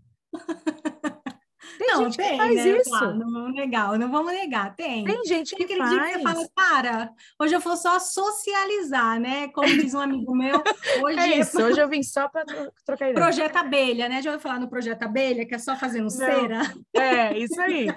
[1.77, 2.77] Tem não, gente tem, que faz né?
[2.77, 2.89] isso.
[2.89, 5.03] Claro, não vamos negar, não vamos negar, tem.
[5.03, 5.89] Tem gente que tem faz.
[5.89, 9.47] Dia que você fala, cara, hoje eu vou só socializar, né?
[9.49, 10.61] Como diz um amigo meu,
[11.03, 11.65] hoje é isso, é...
[11.65, 12.45] hoje eu vim só para
[12.85, 13.13] trocar ideia.
[13.13, 14.21] Projeto Abelha, né?
[14.21, 16.09] Já ouviu falar no Projeto Abelha, que é só fazendo não.
[16.09, 16.61] cera?
[16.93, 17.87] É, isso aí.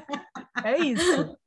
[0.63, 1.37] É isso.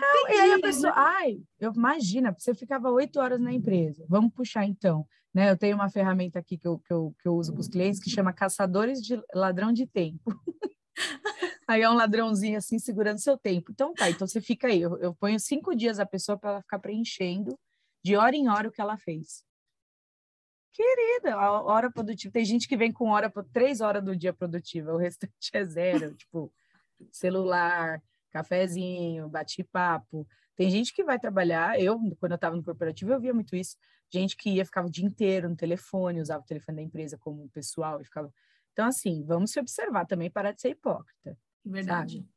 [0.00, 4.04] Não, e aí a pessoa, ai, eu imagina, você ficava oito horas na empresa.
[4.08, 5.50] Vamos puxar então, né?
[5.50, 8.00] Eu tenho uma ferramenta aqui que eu, que eu, que eu uso com os clientes
[8.00, 10.20] que chama Caçadores de Ladrão de Tempo.
[11.66, 13.70] Aí é um ladrãozinho assim segurando seu tempo.
[13.70, 14.80] Então tá, então você fica aí.
[14.80, 17.58] Eu, eu ponho cinco dias a pessoa para ela ficar preenchendo
[18.04, 19.44] de hora em hora o que ela fez.
[20.72, 22.32] Querida, a hora produtiva.
[22.32, 25.64] Tem gente que vem com hora por três horas do dia produtiva, o restante é
[25.64, 26.52] zero, tipo
[27.10, 30.26] celular, cafezinho, bate-papo.
[30.56, 33.76] Tem gente que vai trabalhar, eu, quando eu estava no corporativo, eu via muito isso.
[34.10, 37.48] Gente que ia, ficava o dia inteiro no telefone, usava o telefone da empresa como
[37.50, 38.32] pessoal e ficava.
[38.78, 41.36] Então, assim, vamos se observar também, parar de ser hipócrita.
[41.64, 42.18] Verdade.
[42.18, 42.28] Sabe?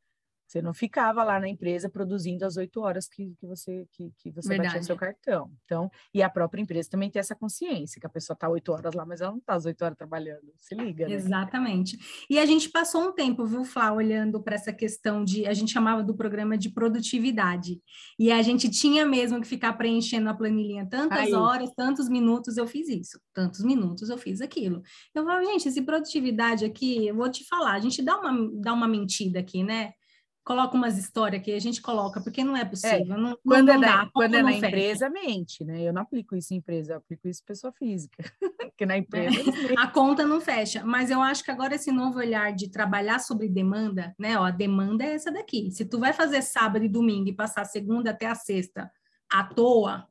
[0.51, 4.31] Você não ficava lá na empresa produzindo as oito horas que, que você que, que
[4.31, 4.67] você Verdade.
[4.67, 5.49] batia seu cartão.
[5.63, 8.93] Então, e a própria empresa também tem essa consciência que a pessoa está oito horas
[8.93, 10.51] lá, mas ela não está as oito horas trabalhando.
[10.57, 11.13] Se liga, né?
[11.13, 11.97] Exatamente.
[12.29, 15.71] E a gente passou um tempo, viu, Flá, olhando para essa questão de a gente
[15.71, 17.81] chamava do programa de produtividade.
[18.19, 21.33] E a gente tinha mesmo que ficar preenchendo a planilhinha tantas Aí.
[21.33, 24.81] horas, tantos minutos eu fiz isso, tantos minutos eu fiz aquilo.
[25.15, 28.73] Eu falo, gente, esse produtividade aqui, eu vou te falar, a gente dá uma, dá
[28.73, 29.93] uma mentida aqui, né?
[30.43, 33.15] Coloca umas histórias que a gente coloca, porque não é possível.
[33.15, 35.81] É, não, quando não é, dá, quando é na empresa, mente, né?
[35.81, 38.23] Eu não aplico isso em empresa, eu aplico isso em pessoa física.
[38.71, 39.37] Porque na empresa.
[39.39, 39.79] É.
[39.79, 40.83] a conta não fecha.
[40.83, 44.37] Mas eu acho que agora esse novo olhar de trabalhar sobre demanda, né?
[44.39, 45.69] Ó, a demanda é essa daqui.
[45.71, 48.89] Se tu vai fazer sábado e domingo e passar segunda até a sexta
[49.29, 50.07] à toa,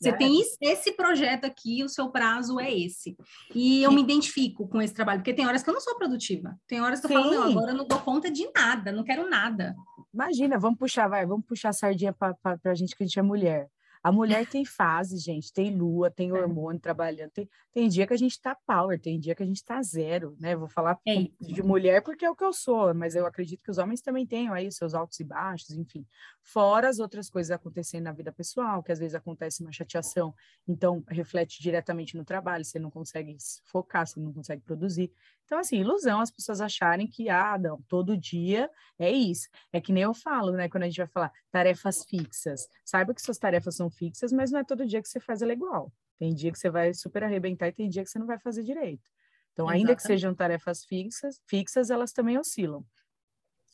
[0.00, 3.16] você tem esse projeto aqui, o seu prazo é esse.
[3.54, 6.56] E eu me identifico com esse trabalho, porque tem horas que eu não sou produtiva.
[6.68, 7.14] Tem horas que eu Sim.
[7.14, 9.74] falo, não, agora eu não dou conta de nada, não quero nada.
[10.14, 13.22] Imagina, vamos puxar, vai, vamos puxar a sardinha para a gente que a gente é
[13.22, 13.68] mulher.
[14.08, 16.32] A mulher tem fase, gente, tem lua, tem é.
[16.32, 17.30] hormônio trabalhando.
[17.30, 20.34] Tem, tem dia que a gente tá power, tem dia que a gente tá zero,
[20.40, 20.56] né?
[20.56, 23.70] Vou falar é de mulher porque é o que eu sou, mas eu acredito que
[23.70, 26.06] os homens também tenham aí seus altos e baixos, enfim.
[26.40, 30.34] Fora as outras coisas acontecendo na vida pessoal, que às vezes acontece uma chateação,
[30.66, 35.12] então reflete diretamente no trabalho, você não consegue focar, você não consegue produzir.
[35.48, 39.48] Então, assim, ilusão as pessoas acharem que, ah, não, todo dia é isso.
[39.72, 42.68] É que nem eu falo, né, quando a gente vai falar tarefas fixas.
[42.84, 45.54] Saiba que suas tarefas são fixas, mas não é todo dia que você faz ela
[45.54, 45.90] igual.
[46.18, 48.62] Tem dia que você vai super arrebentar e tem dia que você não vai fazer
[48.62, 49.08] direito.
[49.54, 49.88] Então, Exatamente.
[49.88, 52.84] ainda que sejam tarefas fixas, fixas, elas também oscilam.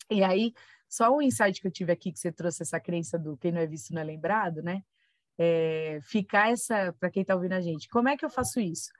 [0.08, 0.52] E aí,
[0.88, 3.60] só um insight que eu tive aqui, que você trouxe essa crença do quem não
[3.60, 4.84] é visto não é lembrado, né?
[5.36, 8.92] É, ficar essa, para quem está ouvindo a gente, como é que eu faço isso?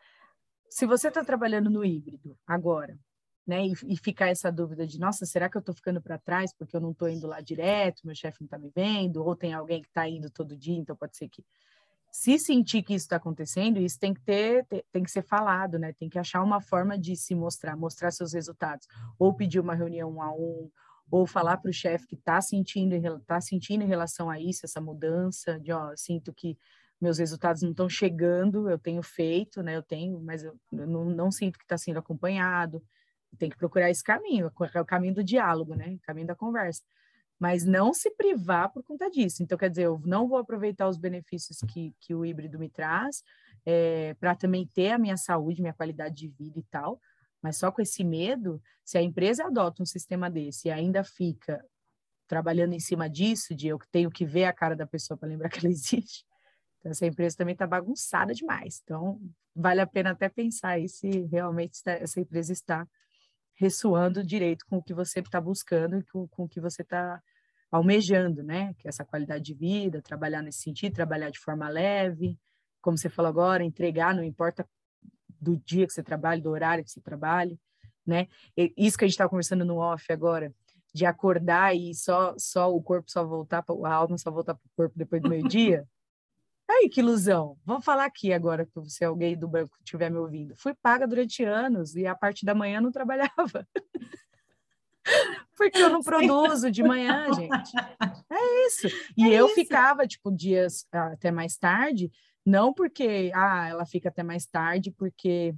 [0.74, 2.98] Se você está trabalhando no híbrido agora,
[3.46, 6.52] né, e, e ficar essa dúvida de, nossa, será que eu estou ficando para trás
[6.52, 9.54] porque eu não estou indo lá direto, meu chefe não está me vendo, ou tem
[9.54, 11.44] alguém que está indo todo dia, então pode ser que
[12.10, 15.92] se sentir que isso está acontecendo, isso tem que ter, tem que ser falado, né?
[15.92, 20.10] Tem que achar uma forma de se mostrar, mostrar seus resultados, ou pedir uma reunião
[20.10, 20.68] um a um,
[21.08, 24.80] ou falar para o chefe que está sentindo, tá sentindo em relação a isso, essa
[24.80, 26.58] mudança, de ó, sinto que
[27.00, 29.76] meus resultados não estão chegando, eu tenho feito, né?
[29.76, 32.82] Eu tenho, mas eu, não, não, sinto que está sendo acompanhado.
[33.38, 35.94] Tem que procurar esse caminho, é o caminho do diálogo, né?
[35.94, 36.82] O caminho da conversa.
[37.38, 39.42] Mas não se privar por conta disso.
[39.42, 43.22] Então, quer dizer, eu não vou aproveitar os benefícios que, que o híbrido me traz
[43.66, 47.00] é, para também ter a minha saúde, minha qualidade de vida e tal.
[47.42, 51.62] Mas só com esse medo, se a empresa adota um sistema desse e ainda fica
[52.26, 55.48] trabalhando em cima disso, de eu tenho que ver a cara da pessoa para lembrar
[55.50, 56.24] que ela existe,
[56.84, 58.82] então, essa empresa também está bagunçada demais.
[58.84, 59.18] Então,
[59.56, 62.86] vale a pena até pensar aí se realmente essa empresa está
[63.54, 67.22] ressoando direito com o que você está buscando e com, com o que você está
[67.70, 68.74] almejando, né?
[68.74, 72.38] Que é essa qualidade de vida, trabalhar nesse sentido, trabalhar de forma leve,
[72.82, 74.68] como você falou agora, entregar, não importa
[75.40, 77.58] do dia que você trabalha, do horário que você trabalha,
[78.06, 78.28] né?
[78.54, 80.52] E isso que a gente está conversando no off agora,
[80.92, 84.66] de acordar e só só o corpo só voltar, pra, a alma só voltar para
[84.66, 85.88] o corpo depois do meio-dia,
[86.74, 87.56] Aí, que ilusão.
[87.64, 90.56] Vamos falar aqui agora, se alguém do banco estiver me ouvindo.
[90.56, 93.66] Fui paga durante anos e a parte da manhã não trabalhava.
[95.56, 97.72] Porque eu não produzo de manhã, gente.
[98.30, 98.88] É isso.
[99.16, 99.54] E é eu isso.
[99.54, 102.10] ficava, tipo, dias até mais tarde,
[102.44, 105.54] não porque, ah, ela fica até mais tarde porque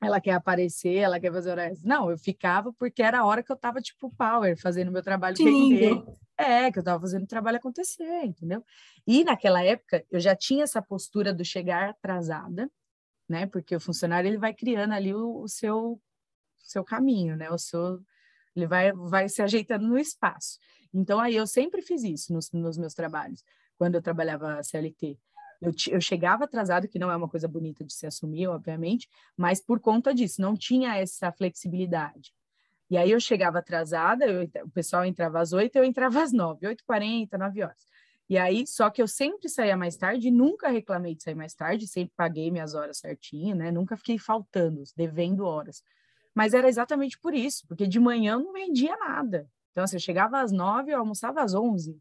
[0.00, 1.82] ela quer aparecer, ela quer fazer horários.
[1.82, 5.36] Não, eu ficava porque era a hora que eu tava, tipo, power, fazendo meu trabalho
[5.36, 6.02] render.
[6.36, 8.64] É, que eu tava fazendo o trabalho acontecer, entendeu?
[9.06, 12.70] E naquela época, eu já tinha essa postura do chegar atrasada,
[13.28, 13.46] né?
[13.46, 16.00] Porque o funcionário, ele vai criando ali o, o seu,
[16.58, 17.50] seu caminho, né?
[17.50, 18.00] O seu...
[18.54, 20.58] Ele vai, vai se ajeitando no espaço.
[20.94, 23.44] Então, aí eu sempre fiz isso nos, nos meus trabalhos,
[23.76, 25.18] quando eu trabalhava CLT.
[25.60, 29.60] Eu, eu chegava atrasado, que não é uma coisa bonita de se assumir, obviamente, mas
[29.60, 32.32] por conta disso, não tinha essa flexibilidade.
[32.90, 36.66] E aí eu chegava atrasada, eu, o pessoal entrava às oito, eu entrava às nove,
[36.66, 37.86] oito quarenta, nove horas.
[38.28, 41.86] E aí, só que eu sempre saía mais tarde, nunca reclamei de sair mais tarde,
[41.86, 43.70] sempre paguei minhas horas certinho, né?
[43.70, 45.82] Nunca fiquei faltando, devendo horas.
[46.34, 49.48] Mas era exatamente por isso, porque de manhã eu não vendia nada.
[49.72, 51.98] Então, assim, eu chegava às nove, eu almoçava às onze.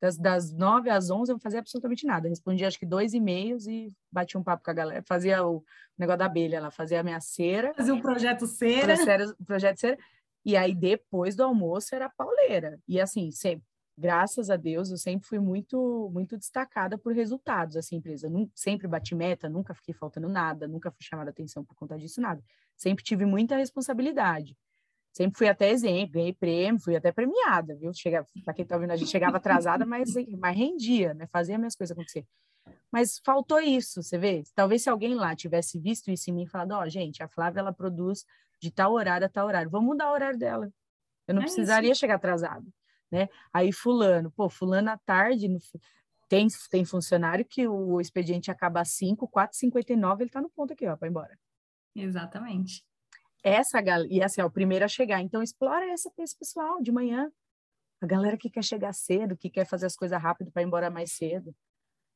[0.00, 2.28] Das, das 9 às 11 eu não fazia absolutamente nada.
[2.28, 5.02] Respondia acho que dois e-mails e batia um papo com a galera.
[5.06, 5.64] Fazia o
[5.98, 7.72] negócio da abelha, ela fazia a minha cera.
[7.74, 9.34] Fazia o projeto cera.
[9.38, 9.98] O projeto cera.
[10.44, 12.78] E aí depois do almoço era pauleira.
[12.86, 13.64] E assim, sempre,
[13.98, 18.28] graças a Deus, eu sempre fui muito muito destacada por resultados assim, empresa.
[18.28, 22.20] Não, sempre bati meta, nunca fiquei faltando nada, nunca fui chamada atenção por conta disso,
[22.20, 22.42] nada.
[22.76, 24.56] Sempre tive muita responsabilidade.
[25.16, 27.90] Sempre fui até exemplo, ganhei prêmio, fui até premiada, viu?
[28.44, 31.26] Para quem está ouvindo, a gente chegava atrasada, mas, mas rendia, né?
[31.28, 32.26] Fazia minhas coisas acontecer.
[32.92, 34.42] Mas faltou isso, você vê?
[34.54, 37.28] Talvez se alguém lá tivesse visto isso em mim e falado, ó, oh, gente, a
[37.28, 38.26] Flávia, ela produz
[38.60, 40.70] de tal horário a tal horário, vamos mudar o horário dela.
[41.26, 42.00] Eu não é precisaria isso.
[42.00, 42.66] chegar atrasada,
[43.10, 43.26] né?
[43.54, 45.58] Aí fulano, pô, fulano à tarde, no,
[46.28, 50.86] tem, tem funcionário que o expediente acaba às 5, 4h59, ele está no ponto aqui,
[50.86, 51.38] ó, para embora.
[51.94, 52.84] Exatamente
[53.46, 55.20] essa galera, e assim, é o primeiro a chegar.
[55.20, 57.30] Então, explora essa, esse pessoal de manhã.
[58.00, 60.90] A galera que quer chegar cedo, que quer fazer as coisas rápido para ir embora
[60.90, 61.54] mais cedo.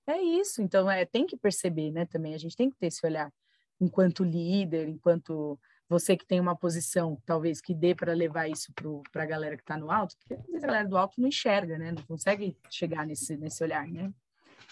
[0.08, 0.60] É isso.
[0.60, 2.34] Então, é, tem que perceber, né, também.
[2.34, 3.32] A gente tem que ter esse olhar
[3.80, 5.58] enquanto líder, enquanto
[5.88, 8.72] você que tem uma posição, talvez, que dê para levar isso
[9.12, 11.28] para a galera que está no alto, porque às vezes a galera do alto não
[11.28, 11.92] enxerga, né?
[11.92, 14.12] Não consegue chegar nesse, nesse olhar, né?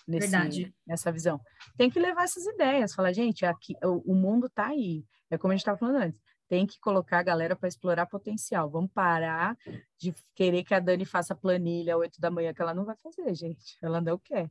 [0.06, 0.74] Nesse, Verdade.
[0.86, 1.40] Nessa visão.
[1.76, 5.04] Tem que levar essas ideias, falar, gente, aqui o, o mundo está aí.
[5.30, 8.70] É como a gente estava falando antes tem que colocar a galera para explorar potencial.
[8.70, 9.56] Vamos parar
[9.98, 12.96] de querer que a Dani faça planilha às 8 da manhã, que ela não vai
[12.96, 13.76] fazer, gente.
[13.82, 14.50] Ela não quer.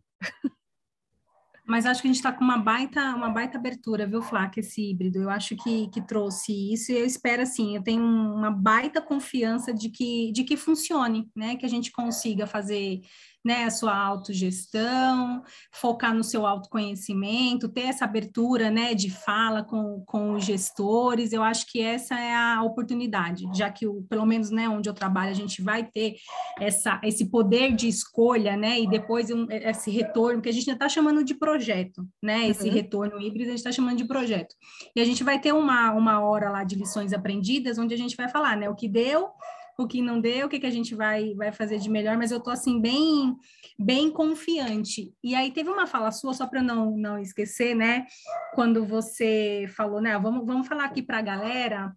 [1.67, 4.89] Mas acho que a gente está com uma baita, uma baita abertura, viu, Flá, esse
[4.89, 5.21] híbrido.
[5.21, 9.73] Eu acho que, que trouxe isso e eu espero, assim, eu tenho uma baita confiança
[9.73, 11.57] de que, de que funcione, né?
[11.57, 13.01] Que a gente consiga fazer
[13.47, 15.41] né, a sua autogestão,
[15.71, 21.41] focar no seu autoconhecimento, ter essa abertura, né, de fala com, com os gestores, eu
[21.41, 25.31] acho que essa é a oportunidade, já que, o, pelo menos, né, onde eu trabalho,
[25.31, 26.15] a gente vai ter
[26.59, 30.85] essa, esse poder de escolha, né, e depois um, esse retorno, que a gente ainda
[30.85, 32.73] está chamando de projeto, né, esse uhum.
[32.73, 34.53] retorno híbrido a gente está chamando de projeto.
[34.93, 38.17] E a gente vai ter uma, uma hora lá de lições aprendidas, onde a gente
[38.17, 39.29] vai falar, né, o que deu,
[39.77, 42.31] o que não deu, o que, que a gente vai, vai fazer de melhor, mas
[42.31, 43.35] eu tô assim bem
[43.77, 45.13] bem confiante.
[45.23, 48.07] E aí teve uma fala sua, só para não, não esquecer, né?
[48.55, 50.17] Quando você falou, né?
[50.17, 51.95] Vamos, vamos falar aqui para a galera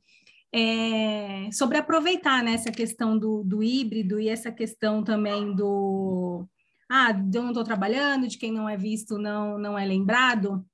[0.53, 6.47] é, sobre aproveitar né, essa questão do, do híbrido e essa questão também do
[6.91, 10.66] ah, eu não estou trabalhando, de quem não é visto não, não é lembrado.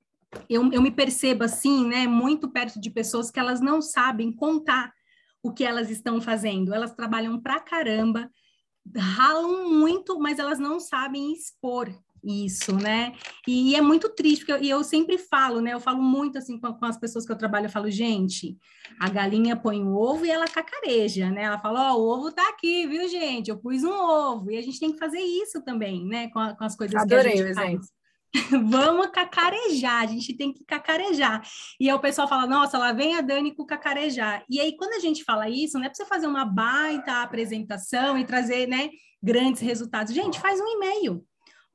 [0.49, 4.91] Eu, eu me percebo assim, né, muito perto de pessoas que elas não sabem contar
[5.43, 6.73] o que elas estão fazendo.
[6.73, 8.29] Elas trabalham pra caramba,
[8.95, 11.89] ralam muito, mas elas não sabem expor
[12.23, 13.13] isso, né?
[13.47, 15.73] E, é muito triste, porque eu, e eu sempre falo, né?
[15.73, 18.57] Eu falo muito assim com, com, as pessoas que eu trabalho, eu falo, gente,
[18.99, 21.43] a galinha põe o ovo e ela cacareja, né?
[21.43, 23.49] Ela fala, ó, oh, o ovo tá aqui, viu, gente?
[23.49, 26.29] Eu pus um ovo, e a gente tem que fazer isso também, né?
[26.29, 27.87] Com, a, com as coisas Adorei que a gente o exemplo.
[28.65, 31.41] Vamos cacarejar, a gente tem que cacarejar.
[31.79, 34.43] E aí o pessoal fala, nossa, lá vem a Dani com cacarejar.
[34.49, 38.17] E aí, quando a gente fala isso, não é para você fazer uma baita apresentação
[38.17, 38.89] e trazer, né,
[39.21, 40.13] grandes resultados.
[40.13, 41.23] Gente, faz um e-mail.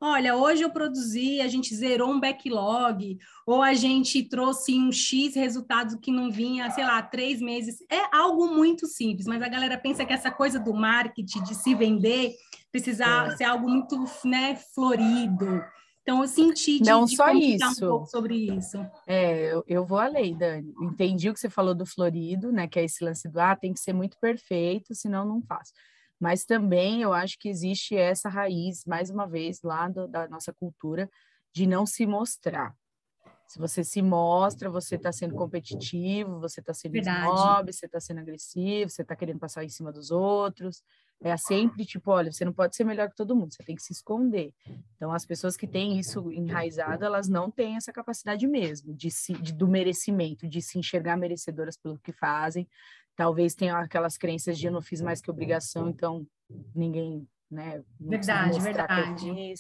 [0.05, 5.37] Olha, hoje eu produzi, a gente zerou um backlog, ou a gente trouxe um X
[5.37, 7.77] resultado que não vinha, sei lá, três meses.
[7.89, 11.73] É algo muito simples, mas a galera pensa que essa coisa do marketing, de se
[11.73, 12.33] vender,
[12.73, 13.37] precisa é.
[13.37, 15.63] ser algo muito né, florido
[16.03, 17.85] então, eu senti de, Não de só isso.
[17.85, 18.77] um pouco sobre isso.
[19.07, 20.75] É, eu, eu vou além, Dani.
[20.83, 22.67] Entendi o que você falou do florido, né?
[22.67, 25.73] Que é esse lance do, ah, tem que ser muito perfeito, senão não faço.
[26.19, 30.53] Mas também eu acho que existe essa raiz, mais uma vez, lá do, da nossa
[30.53, 31.09] cultura,
[31.55, 32.75] de não se mostrar.
[33.47, 38.21] Se você se mostra, você está sendo competitivo, você está sendo snob, você está sendo
[38.21, 40.83] agressivo, você está querendo passar em cima dos outros.
[41.25, 43.83] É sempre tipo, olha, você não pode ser melhor que todo mundo, você tem que
[43.83, 44.53] se esconder.
[44.97, 49.33] Então, as pessoas que têm isso enraizado, elas não têm essa capacidade mesmo de, se,
[49.35, 52.69] de do merecimento, de se enxergar merecedoras pelo que fazem.
[53.15, 56.27] Talvez tenham aquelas crenças de eu não fiz mais que obrigação, então
[56.75, 57.83] ninguém, né?
[58.01, 59.55] Verdade, verdade.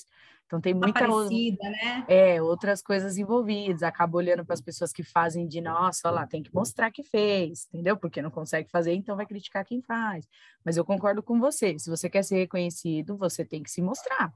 [0.47, 2.05] Então tem muita parecida, né?
[2.07, 3.83] É, outras coisas envolvidas.
[3.83, 7.03] Acaba olhando para as pessoas que fazem de nossa, olha lá, tem que mostrar que
[7.03, 7.97] fez, entendeu?
[7.97, 10.29] Porque não consegue fazer, então vai criticar quem faz.
[10.63, 11.79] Mas eu concordo com você.
[11.79, 14.33] Se você quer ser reconhecido, você tem que se mostrar.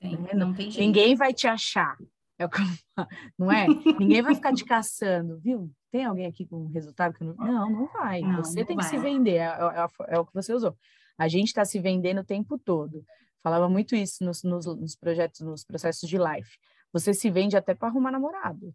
[0.00, 0.30] Tem, né?
[0.34, 0.84] não tem jeito.
[0.84, 1.96] Ninguém vai te achar.
[2.38, 2.48] É
[3.38, 3.66] não é?
[3.98, 5.70] Ninguém vai ficar te caçando, viu?
[5.90, 7.34] Tem alguém aqui com um resultado que não.
[7.34, 8.20] Não, não vai.
[8.20, 8.84] Não, você não tem vai.
[8.84, 10.76] que se vender, é, é, é, o que você usou.
[11.18, 13.04] A gente está se vendendo o tempo todo.
[13.42, 16.58] Falava muito isso nos, nos, nos projetos, nos processos de life.
[16.92, 18.74] Você se vende até para arrumar namorado.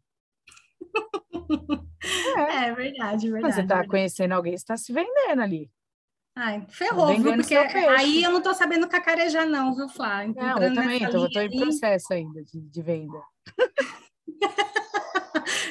[2.38, 3.56] É, é verdade, verdade.
[3.56, 5.72] Você está conhecendo alguém, está se vendendo ali.
[6.36, 7.36] Ai, ferrou, viu?
[7.36, 10.26] Porque aí eu não estou sabendo cacarejar, não, viu, Flá?
[10.26, 13.22] Não, eu também, então, eu estou em processo ainda de, de venda.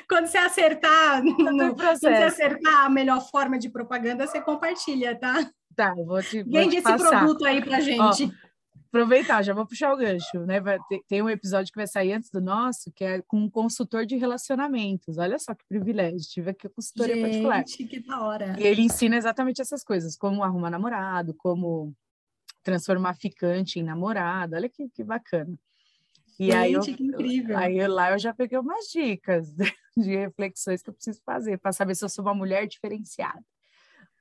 [0.09, 5.51] quando você acertar, no, quando você acertar a melhor forma de propaganda, você compartilha, tá?
[5.75, 6.43] Tá, vou te.
[6.43, 8.25] Vende esse produto aí pra gente.
[8.25, 8.53] Ó,
[8.93, 10.61] aproveitar, já vou puxar o gancho, né?
[10.89, 14.05] Ter, tem um episódio que vai sair antes do nosso, que é com um consultor
[14.05, 15.17] de relacionamentos.
[15.17, 17.65] Olha só que privilégio, tive aqui a consultoria Gente, particular.
[17.65, 18.57] que da hora.
[18.61, 21.95] E ele ensina exatamente essas coisas, como arrumar namorado, como
[22.63, 24.55] transformar ficante em namorado.
[24.55, 25.59] Olha que, que bacana.
[26.39, 27.59] E Gente, aí eu, que incrível.
[27.59, 29.55] Aí lá eu já peguei umas dicas
[29.97, 33.45] de reflexões que eu preciso fazer para saber se eu sou uma mulher diferenciada.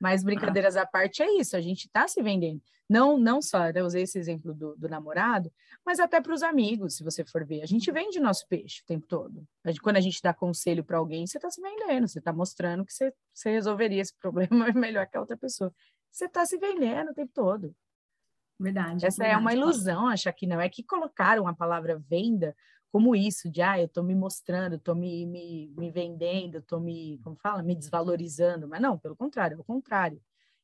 [0.00, 2.60] Mas brincadeiras à parte é isso, a gente está se vendendo.
[2.88, 5.50] Não, não só, né, eu usei esse exemplo do, do namorado,
[5.86, 7.62] mas até para os amigos, se você for ver.
[7.62, 9.46] A gente vende nosso peixe o tempo todo.
[9.80, 12.92] Quando a gente dá conselho para alguém, você está se vendendo, você está mostrando que
[12.92, 15.72] você, você resolveria esse problema melhor que a outra pessoa.
[16.10, 17.74] Você está se vendendo o tempo todo.
[18.62, 19.04] Verdade.
[19.04, 19.38] Essa verdade.
[19.38, 20.60] é uma ilusão achar que não.
[20.60, 22.54] É que colocaram a palavra venda
[22.92, 27.18] como isso, de ah, eu estou me mostrando, estou me, me, me vendendo, estou me,
[27.24, 28.68] como fala, me desvalorizando.
[28.68, 30.20] Mas não, pelo contrário, é o contrário.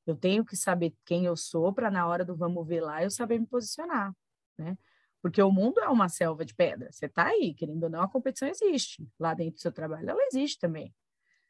[0.06, 3.10] Eu tenho que saber quem eu sou para na hora do vamos ver lá eu
[3.10, 4.14] saber me posicionar,
[4.58, 4.76] né?
[5.22, 6.92] Porque o mundo é uma selva de pedra.
[6.92, 9.08] Você está aí, querendo ou não, a competição existe.
[9.18, 10.94] Lá dentro do seu trabalho, ela existe também.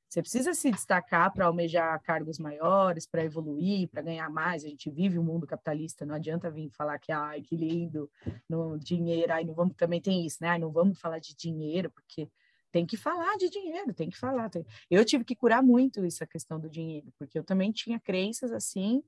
[0.09, 4.65] Você precisa se destacar para almejar cargos maiores, para evoluir, para ganhar mais.
[4.65, 8.11] A gente vive um mundo capitalista, não adianta vir falar que, ai, que lindo,
[8.49, 10.49] no dinheiro, ai, não vamos, também tem isso, né?
[10.49, 12.27] Ai, não vamos falar de dinheiro, porque
[12.73, 14.49] tem que falar de dinheiro, tem que falar.
[14.49, 14.65] Tem...
[14.91, 19.03] Eu tive que curar muito essa questão do dinheiro, porque eu também tinha crenças assim,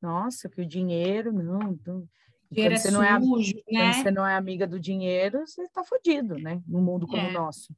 [0.00, 2.08] nossa, que o dinheiro, não, não...
[2.48, 3.62] Dinheiro você é não é, sujo, né?
[3.66, 6.62] Quando você não é amiga do dinheiro, você está fodido, né?
[6.64, 7.30] Num mundo como é.
[7.30, 7.74] o nosso.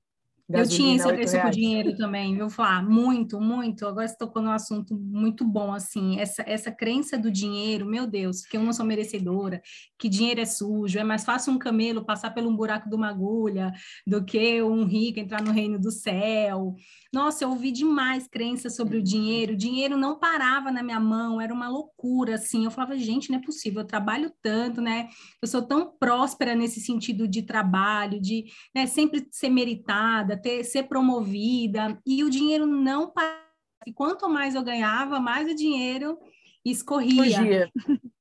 [0.49, 3.85] Gasolina, eu tinha esse, esse com dinheiro também, viu, falar muito, muito.
[3.85, 8.43] Agora você tocou num assunto muito bom, assim, essa, essa crença do dinheiro, meu Deus,
[8.43, 9.61] que eu não sou merecedora,
[9.99, 13.09] que dinheiro é sujo, é mais fácil um camelo passar pelo um buraco de uma
[13.09, 13.73] agulha
[14.07, 16.77] do que um rico entrar no reino do céu.
[17.13, 21.41] Nossa, eu ouvi demais crenças sobre o dinheiro, o dinheiro não parava na minha mão,
[21.41, 22.65] era uma loucura, assim.
[22.65, 25.09] Eu falava, gente, não é possível, eu trabalho tanto, né?
[25.43, 30.85] Eu sou tão próspera nesse sentido de trabalho, de né, sempre ser meritada, ter, ser
[30.85, 33.45] promovida, e o dinheiro não parava.
[33.87, 36.19] E quanto mais eu ganhava, mais o dinheiro
[36.65, 37.39] escorria.
[37.39, 37.73] Fugia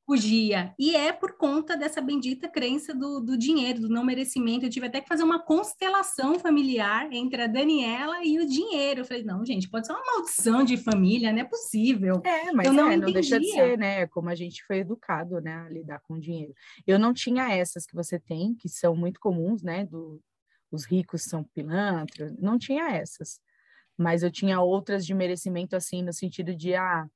[0.05, 0.73] fugia.
[0.77, 4.65] E é por conta dessa bendita crença do, do dinheiro, do não merecimento.
[4.65, 9.01] Eu tive até que fazer uma constelação familiar entre a Daniela e o dinheiro.
[9.01, 12.21] Eu falei, não, gente, pode ser uma maldição de família, não é possível.
[12.23, 14.05] É, mas eu não, é, não deixa de ser, né?
[14.07, 16.53] Como a gente foi educado, né, a lidar com o dinheiro.
[16.85, 19.85] Eu não tinha essas que você tem, que são muito comuns, né?
[19.85, 20.21] Do,
[20.71, 23.39] os ricos são pilantras, não tinha essas.
[23.97, 27.07] Mas eu tinha outras de merecimento, assim, no sentido de, ah,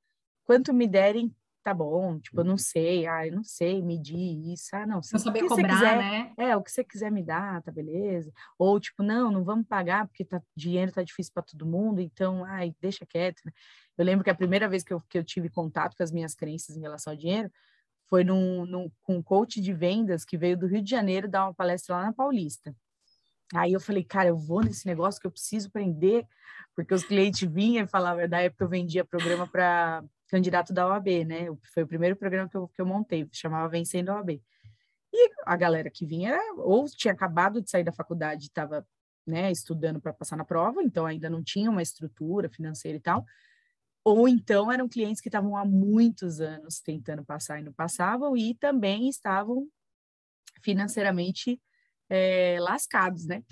[0.44, 4.74] quanto me derem, tá bom, tipo, eu não sei, ah, eu não sei medir isso,
[4.74, 5.02] ah, não.
[5.02, 6.32] Se, não saber cobrar, quiser, né?
[6.38, 8.32] É, o que você quiser me dar, tá beleza.
[8.58, 12.44] Ou, tipo, não, não vamos pagar porque tá, dinheiro tá difícil para todo mundo, então,
[12.44, 13.42] ai, deixa quieto.
[13.44, 13.52] Né?
[13.98, 16.34] Eu lembro que a primeira vez que eu, que eu tive contato com as minhas
[16.34, 17.50] crenças em relação ao dinheiro
[18.08, 21.44] foi num, num, com um coach de vendas que veio do Rio de Janeiro dar
[21.44, 22.74] uma palestra lá na Paulista.
[23.54, 26.26] Aí eu falei, cara, eu vou nesse negócio que eu preciso aprender,
[26.74, 31.24] porque os clientes vinham e falavam, da época eu vendia programa para candidato da OAB,
[31.24, 31.46] né?
[31.74, 34.40] Foi o primeiro programa que eu, que eu montei, chamava Vencendo a OAB.
[35.12, 38.86] E a galera que vinha ou tinha acabado de sair da faculdade estava
[39.26, 43.24] né, estudando para passar na prova, então ainda não tinha uma estrutura financeira e tal,
[44.04, 48.54] ou então eram clientes que estavam há muitos anos tentando passar e não passavam, e
[48.54, 49.68] também estavam
[50.62, 51.60] financeiramente
[52.10, 53.42] é, lascados, né?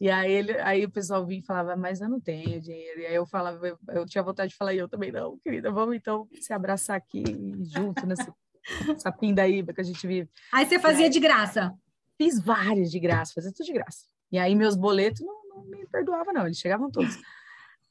[0.00, 3.00] E aí, ele, aí o pessoal vinha e falava, mas eu não tenho dinheiro.
[3.00, 5.70] E aí eu falava, eu, eu tinha vontade de falar, e eu também não, querida,
[5.70, 7.22] vamos então se abraçar aqui
[7.62, 8.34] junto nessa,
[8.86, 10.28] nessa pindaíba que a gente vive.
[10.52, 11.72] Aí você fazia aí, de graça?
[12.18, 14.04] Fiz vários de graça, fazia tudo de graça.
[14.30, 17.16] E aí meus boletos não, não me perdoavam, não, eles chegavam todos.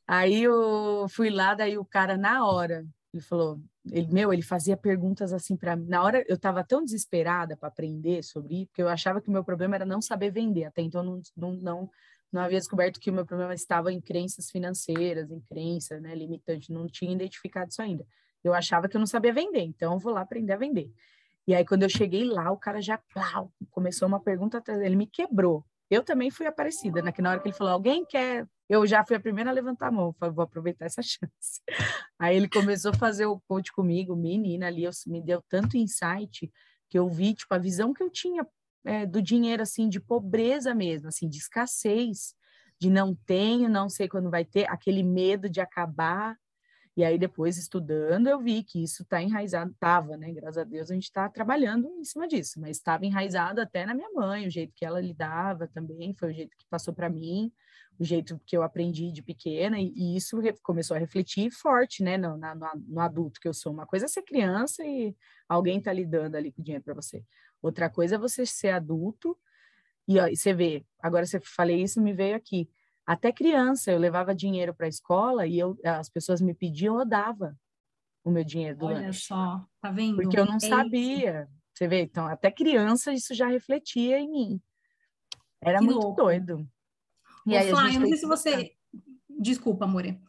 [0.08, 3.60] Aí eu fui lá, daí o cara, na hora, ele falou,
[3.92, 5.86] ele, meu, ele fazia perguntas assim para mim.
[5.88, 9.32] Na hora eu estava tão desesperada para aprender sobre isso, porque eu achava que o
[9.32, 10.66] meu problema era não saber vender.
[10.66, 11.90] Até então não, não, não,
[12.32, 16.72] não havia descoberto que o meu problema estava em crenças financeiras, em crença, né, limitante.
[16.72, 18.06] Não tinha identificado isso ainda.
[18.44, 20.92] Eu achava que eu não sabia vender, então eu vou lá aprender a vender.
[21.48, 25.08] E aí quando eu cheguei lá, o cara já plau, começou uma pergunta, ele me
[25.08, 25.64] quebrou.
[25.90, 27.12] Eu também fui aparecida, né?
[27.12, 29.88] Que na hora que ele falou, alguém quer eu já fui a primeira a levantar
[29.88, 31.62] a mão, falei, vou aproveitar essa chance.
[32.20, 36.52] Aí ele começou a fazer o coach comigo, menina, ali eu, me deu tanto insight
[36.90, 38.46] que eu vi, tipo, a visão que eu tinha
[38.86, 42.36] é, do dinheiro, assim, de pobreza mesmo, assim, de escassez,
[42.80, 46.38] de não tenho, não sei quando vai ter, aquele medo de acabar.
[46.98, 50.32] E aí, depois, estudando, eu vi que isso está enraizado, estava, né?
[50.32, 53.94] Graças a Deus, a gente está trabalhando em cima disso, mas estava enraizado até na
[53.94, 57.52] minha mãe, o jeito que ela lidava também, foi o jeito que passou para mim
[58.00, 62.18] o jeito que eu aprendi de pequena, e, e isso começou a refletir forte, né,
[62.18, 63.72] no, na, no, adulto que eu sou.
[63.72, 65.16] Uma coisa é ser criança e
[65.48, 67.24] alguém tá lidando ali com dinheiro para você.
[67.62, 69.38] Outra coisa é você ser adulto
[70.08, 72.70] e, ó, você vê, agora você falei isso, me veio aqui.
[73.06, 77.06] Até criança, eu levava dinheiro para a escola e eu, as pessoas me pediam, eu
[77.06, 77.56] dava
[78.24, 79.28] o meu dinheiro do Olha lanche.
[79.28, 80.16] só, tá vendo?
[80.16, 81.44] Porque eu não é sabia.
[81.44, 81.66] Isso.
[81.74, 84.62] Você vê, então, até criança isso já refletia em mim.
[85.62, 86.22] Era que muito louco.
[86.24, 86.68] doido.
[87.46, 88.76] E aí, Flá, eu não sei se você.
[89.30, 90.20] Desculpa, Amore.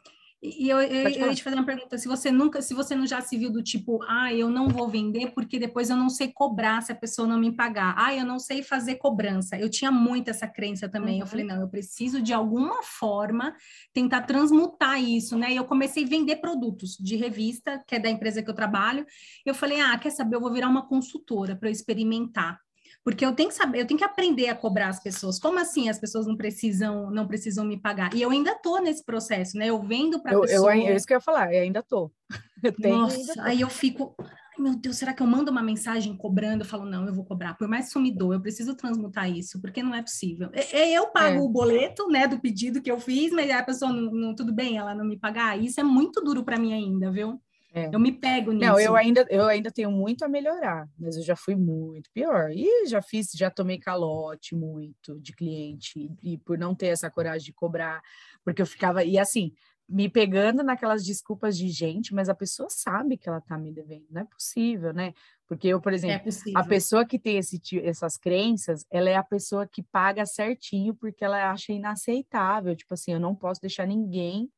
[0.43, 3.07] E eu, eu, eu ia te fazer uma pergunta, se você nunca, se você não
[3.07, 6.31] já se viu do tipo, ah, eu não vou vender porque depois eu não sei
[6.31, 7.95] cobrar se a pessoa não me pagar.
[7.97, 9.57] Ah, eu não sei fazer cobrança.
[9.59, 11.17] Eu tinha muito essa crença também.
[11.17, 11.21] Uhum.
[11.23, 13.57] Eu falei, não, eu preciso de alguma forma
[13.93, 15.53] tentar transmutar isso, né?
[15.53, 19.07] E eu comecei a vender produtos de revista, que é da empresa que eu trabalho.
[19.45, 22.61] Eu falei, ah, quer saber, eu vou virar uma consultora para eu experimentar.
[23.07, 25.39] Porque eu tenho que saber, eu tenho que aprender a cobrar as pessoas.
[25.39, 28.13] Como assim as pessoas não precisam, não precisam me pagar?
[28.13, 29.69] E eu ainda tô nesse processo, né?
[29.69, 30.75] Eu vendo para pessoa.
[30.75, 32.11] Eu, é isso que eu ia falar, eu ainda tô.
[32.65, 33.41] Eu tenho, Nossa, ainda tô.
[33.43, 34.17] aí eu fico,
[34.59, 36.65] meu Deus, será que eu mando uma mensagem cobrando?
[36.65, 37.55] Eu falo, não, eu vou cobrar.
[37.55, 40.51] Por mais sumidor, eu preciso transmutar isso, porque não é possível.
[40.73, 41.41] Eu pago é.
[41.41, 44.79] o boleto, né, do pedido que eu fiz, mas a pessoa não, não tudo bem,
[44.79, 45.63] ela não me pagar.
[45.63, 47.41] Isso é muito duro para mim ainda, viu?
[47.77, 47.91] É.
[47.93, 48.65] Eu me pego nisso.
[48.65, 52.51] Não, eu ainda, eu ainda tenho muito a melhorar, mas eu já fui muito pior.
[52.51, 57.45] E já fiz, já tomei calote muito de cliente, e por não ter essa coragem
[57.45, 58.01] de cobrar,
[58.43, 59.53] porque eu ficava, e assim,
[59.87, 64.07] me pegando naquelas desculpas de gente, mas a pessoa sabe que ela tá me devendo,
[64.11, 65.13] não é possível, né?
[65.47, 69.17] Porque eu, por é exemplo, é a pessoa que tem esse, essas crenças, ela é
[69.17, 73.87] a pessoa que paga certinho porque ela acha inaceitável, tipo assim, eu não posso deixar
[73.87, 74.51] ninguém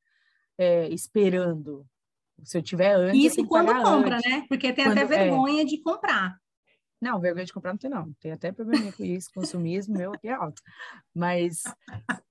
[0.56, 1.84] é, esperando,
[2.44, 3.32] se eu tiver antes.
[3.32, 4.30] Isso quando compra, antes.
[4.30, 4.44] né?
[4.48, 5.18] Porque tem quando, até é.
[5.18, 5.64] vergonha é...
[5.64, 6.38] de comprar.
[7.00, 8.12] Não, vergonha de comprar não tem, não.
[8.20, 10.60] Tem até problema com isso, consumismo meu aqui é alto.
[11.14, 11.62] Mas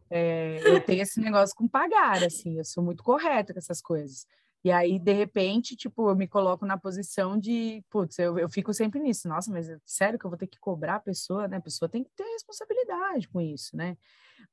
[0.10, 4.26] é, eu tenho esse negócio com pagar, assim, eu sou muito correta com essas coisas.
[4.64, 8.74] E aí, de repente, tipo, eu me coloco na posição de, putz, eu, eu fico
[8.74, 9.30] sempre nisso.
[9.30, 11.58] Nossa, mas é sério que eu vou ter que cobrar a pessoa, né?
[11.58, 13.96] A pessoa tem que ter responsabilidade com isso, né?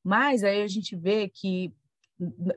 [0.04, 1.74] Mas aí a gente vê que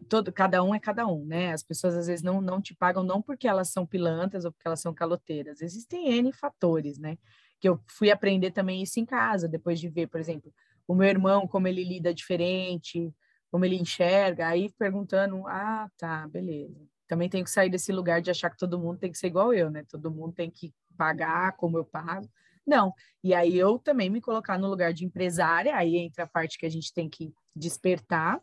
[0.07, 1.51] todo, cada um é cada um, né?
[1.51, 4.67] As pessoas às vezes não, não te pagam não porque elas são pilantras ou porque
[4.67, 5.61] elas são caloteiras.
[5.61, 7.17] Existem N fatores, né?
[7.59, 10.53] Que eu fui aprender também isso em casa, depois de ver, por exemplo,
[10.87, 13.11] o meu irmão, como ele lida diferente,
[13.51, 16.79] como ele enxerga, aí perguntando, ah, tá, beleza.
[17.07, 19.53] Também tenho que sair desse lugar de achar que todo mundo tem que ser igual
[19.53, 19.83] eu, né?
[19.89, 22.29] Todo mundo tem que pagar como eu pago.
[22.65, 22.93] Não.
[23.23, 26.65] E aí eu também me colocar no lugar de empresária, aí entra a parte que
[26.65, 28.41] a gente tem que despertar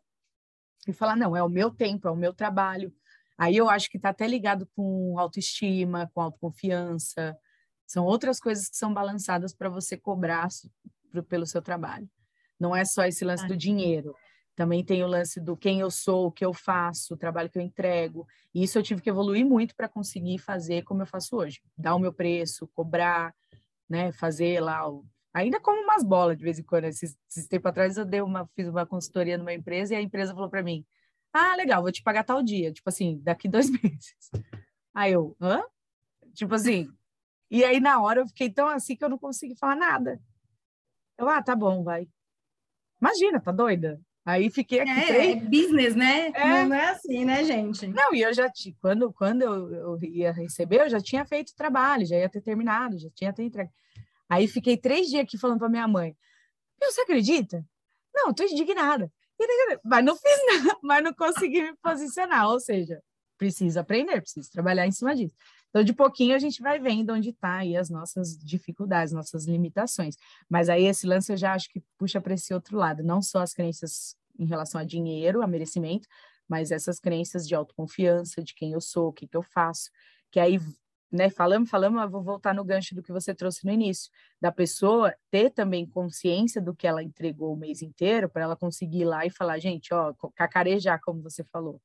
[0.91, 2.93] e falar, não, é o meu tempo, é o meu trabalho.
[3.37, 7.37] Aí eu acho que está até ligado com autoestima, com autoconfiança.
[7.87, 10.49] São outras coisas que são balançadas para você cobrar
[11.29, 12.09] pelo seu trabalho.
[12.59, 14.15] Não é só esse lance do dinheiro.
[14.55, 17.59] Também tem o lance do quem eu sou, o que eu faço, o trabalho que
[17.59, 18.27] eu entrego.
[18.55, 21.61] E isso eu tive que evoluir muito para conseguir fazer como eu faço hoje.
[21.77, 23.35] Dar o meu preço, cobrar,
[23.89, 25.05] né, fazer lá o
[25.35, 26.85] Ainda como umas bolas de vez em quando.
[26.85, 30.33] Esses, esses tempo atrás eu dei uma, fiz uma consultoria numa empresa e a empresa
[30.33, 30.87] falou para mim:
[31.33, 32.73] Ah, legal, vou te pagar tal dia.
[32.73, 34.31] Tipo assim, daqui dois meses.
[34.95, 35.61] Aí eu, hã?
[36.35, 36.89] Tipo assim.
[37.51, 40.21] E aí na hora eu fiquei tão assim que eu não consegui falar nada.
[41.19, 42.09] Eu, ah, tá bom, vai.
[43.01, 44.01] Imagina, tá doida?
[44.25, 44.91] Aí fiquei aqui.
[44.91, 45.37] É, três...
[45.37, 46.29] é business, né?
[46.29, 46.65] É.
[46.65, 47.89] Não é assim, né, gente?
[47.89, 51.51] Não, e eu já tinha, quando, quando eu, eu ia receber, eu já tinha feito
[51.51, 53.71] o trabalho, já ia ter terminado, já tinha ter entregue.
[54.29, 56.17] Aí fiquei três dias aqui falando para minha mãe.
[56.81, 57.65] Você acredita?
[58.15, 59.11] Não, tô indignada.
[59.85, 63.03] mas não fiz nada, mas não consegui me posicionar, ou seja,
[63.37, 65.35] preciso aprender, preciso trabalhar em cima disso.
[65.71, 70.17] Então, de pouquinho a gente vai vendo onde está aí as nossas dificuldades, nossas limitações.
[70.49, 73.41] Mas aí esse lance eu já acho que puxa para esse outro lado, não só
[73.41, 76.07] as crenças em relação a dinheiro, a merecimento,
[76.49, 79.91] mas essas crenças de autoconfiança, de quem eu sou, o que, que eu faço,
[80.31, 80.59] que aí,
[81.15, 84.11] né, falamos, falamos, vou voltar no gancho do que você trouxe no início,
[84.41, 89.03] da pessoa ter também consciência do que ela entregou o mês inteiro, para ela conseguir
[89.03, 91.81] ir lá e falar, gente, ó, cacarejar, como você falou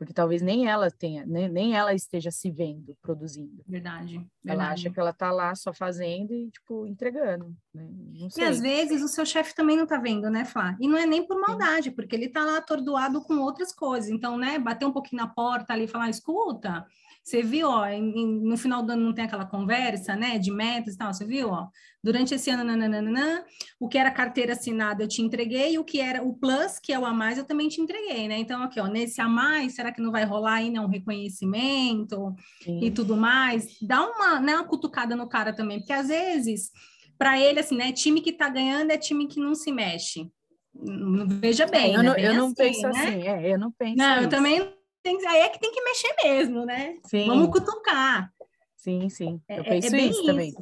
[0.00, 3.62] porque talvez nem ela tenha, nem, nem ela esteja se vendo produzindo.
[3.68, 4.14] Verdade.
[4.14, 4.72] Ela verdade.
[4.72, 7.54] acha que ela está lá só fazendo e, tipo, entregando.
[7.74, 7.86] Né?
[8.34, 10.74] E às vezes o seu chefe também não está vendo, né, Flá?
[10.80, 11.94] E não é nem por maldade, Sim.
[11.94, 14.08] porque ele está lá atordoado com outras coisas.
[14.08, 16.86] Então, né, bater um pouquinho na porta ali e falar, escuta,
[17.22, 20.94] você viu, ó, em, no final do ano não tem aquela conversa, né, de metas
[20.94, 21.68] e tal, você viu, ó,
[22.02, 23.44] durante esse ano, nananana,
[23.78, 26.98] o que era carteira assinada eu te entreguei, o que era o plus, que é
[26.98, 29.92] o a mais, eu também te entreguei, né, então aqui, ó, nesse a mais, será
[29.92, 32.80] que não vai rolar aí, né, um reconhecimento Sim.
[32.82, 33.78] e tudo mais?
[33.82, 36.70] Dá uma, né, uma cutucada no cara também, porque às vezes,
[37.18, 40.30] para ele, assim, né, time que tá ganhando é time que não se mexe.
[41.40, 42.08] Veja bem, é, eu, né?
[42.08, 42.90] não, bem eu não assim, penso né?
[42.90, 44.24] assim, é, eu não penso Não, isso.
[44.24, 46.98] eu também tem, aí é que tem que mexer mesmo, né?
[47.04, 47.26] Sim.
[47.26, 48.32] Vamos cutucar.
[48.76, 49.40] Sim, sim.
[49.48, 50.54] Eu é, penso é isso, isso, também.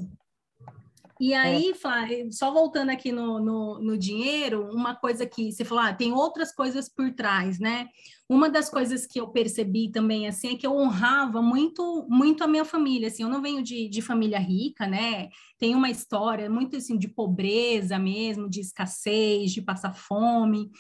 [1.21, 2.31] E aí, é.
[2.31, 6.55] só voltando aqui no, no, no, dinheiro, uma coisa que você falou, ah, tem outras
[6.55, 7.89] coisas por trás, né?
[8.29, 12.47] Uma das coisas que eu percebi também, assim, é que eu honrava muito, muito a
[12.47, 15.29] minha família, assim, eu não venho de, de família rica, né?
[15.59, 20.71] Tem uma história muito, assim, de pobreza mesmo, de escassez, de passar fome,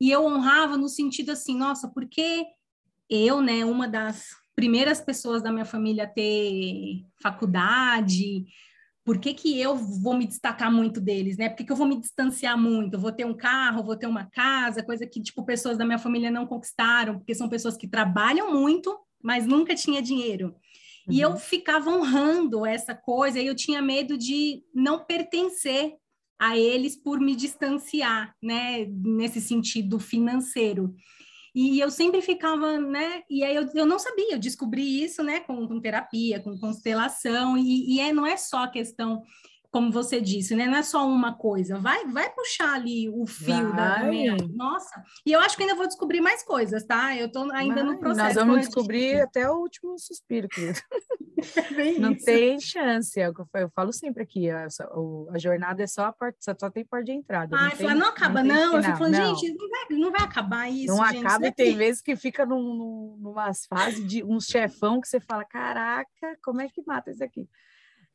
[0.00, 2.44] e eu honrava no sentido assim, nossa, porque
[3.08, 8.46] eu, né, uma das primeiras pessoas da minha família a ter faculdade,
[9.04, 11.50] por que, que eu vou me destacar muito deles, né?
[11.50, 12.94] Por que, que eu vou me distanciar muito?
[12.94, 15.98] Eu vou ter um carro, vou ter uma casa, coisa que, tipo, pessoas da minha
[15.98, 20.54] família não conquistaram, porque são pessoas que trabalham muito, mas nunca tinha dinheiro.
[21.06, 21.14] Uhum.
[21.14, 21.36] E eu uhum.
[21.36, 25.92] ficava honrando essa coisa, e eu tinha medo de não pertencer
[26.38, 28.86] a eles por me distanciar, né?
[28.86, 30.94] Nesse sentido financeiro.
[31.54, 33.22] E eu sempre ficava, né?
[33.30, 35.40] E aí eu, eu não sabia, eu descobri isso, né?
[35.40, 39.22] Com, com terapia, com constelação, e, e é, não é só questão
[39.74, 40.66] como você disse, né?
[40.66, 41.76] Não é só uma coisa.
[41.80, 43.76] Vai, vai puxar ali o fio vai.
[43.76, 44.36] da minha.
[44.54, 45.02] Nossa.
[45.26, 47.16] E eu acho que ainda vou descobrir mais coisas, tá?
[47.16, 47.82] Eu tô ainda vai.
[47.82, 48.24] no processo.
[48.24, 50.78] Nós vamos descobrir até o último suspiro, querido.
[51.76, 52.24] É não isso.
[52.24, 56.06] tem chance, é o que eu, eu falo sempre aqui, a, a, jornada é só
[56.06, 57.54] a porta, só tem porta de entrada.
[57.54, 58.54] Ah, não, tem, não acaba, não.
[58.54, 58.76] não.
[58.76, 59.36] Eu fico falando, não.
[59.36, 60.96] gente, não vai, não vai acabar isso.
[60.96, 65.02] Não gente, acaba, e tem vezes que fica num, num, numas fases de um chefão
[65.02, 67.46] que você fala: caraca, como é que mata isso aqui?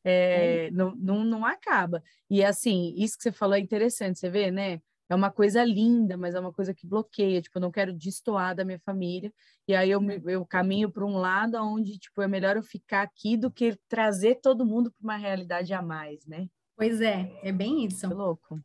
[0.04, 0.72] É, é.
[0.72, 2.04] Não, não, não acaba.
[2.30, 4.82] E assim, isso que você falou é interessante, você vê, né?
[5.10, 7.42] É uma coisa linda, mas é uma coisa que bloqueia.
[7.42, 9.34] Tipo, eu não quero destoar da minha família.
[9.68, 13.36] E aí eu, eu caminho para um lado onde, tipo, é melhor eu ficar aqui
[13.36, 16.48] do que trazer todo mundo para uma realidade a mais, né?
[16.78, 18.06] Pois é, é bem isso.
[18.06, 18.62] É louco.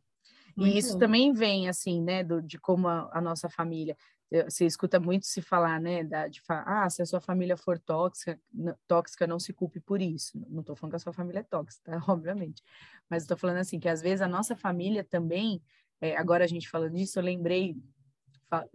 [0.55, 0.99] Muito e isso louco.
[0.99, 3.97] também vem, assim, né, do, de como a, a nossa família
[4.31, 8.39] você escuta muito se falar, né, da, de ah, se a sua família for tóxica,
[8.87, 10.39] tóxica, não se culpe por isso.
[10.49, 12.03] Não estou falando que a sua família é tóxica, tá?
[12.11, 12.63] obviamente.
[13.09, 15.61] Mas estou falando assim, que às vezes a nossa família também,
[16.01, 17.77] é, agora a gente falando disso, eu lembrei,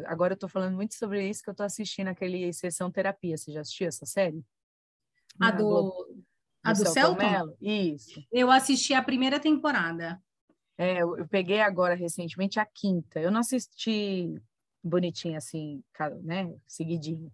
[0.06, 3.36] agora eu estou falando muito sobre isso que eu estou assistindo aquele Sessão Terapia.
[3.36, 4.44] Você já assistiu essa série?
[5.40, 6.06] A do...
[6.62, 7.56] A do, do Celton?
[7.60, 8.22] Isso.
[8.30, 10.22] Eu assisti a primeira temporada.
[10.76, 13.18] É, eu, eu peguei agora recentemente a quinta.
[13.18, 14.40] Eu não assisti
[14.82, 15.82] bonitinho assim,
[16.22, 17.30] né, seguidinho.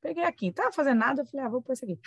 [0.00, 1.98] Peguei aqui, tava fazendo nada, eu falei, ah, vou pôr isso aqui.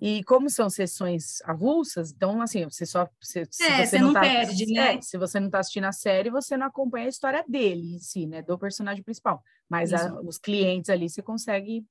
[0.00, 3.08] E como são sessões avulsas, então, assim, você só...
[3.20, 4.94] Se, se é, você, não, não tá, perde, né?
[4.94, 7.98] É, se você não está assistindo a série, você não acompanha a história dele em
[7.98, 8.40] si, né?
[8.40, 9.42] Do personagem principal.
[9.68, 11.84] Mas a, os clientes ali, você consegue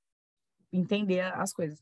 [0.74, 1.80] entender as coisas.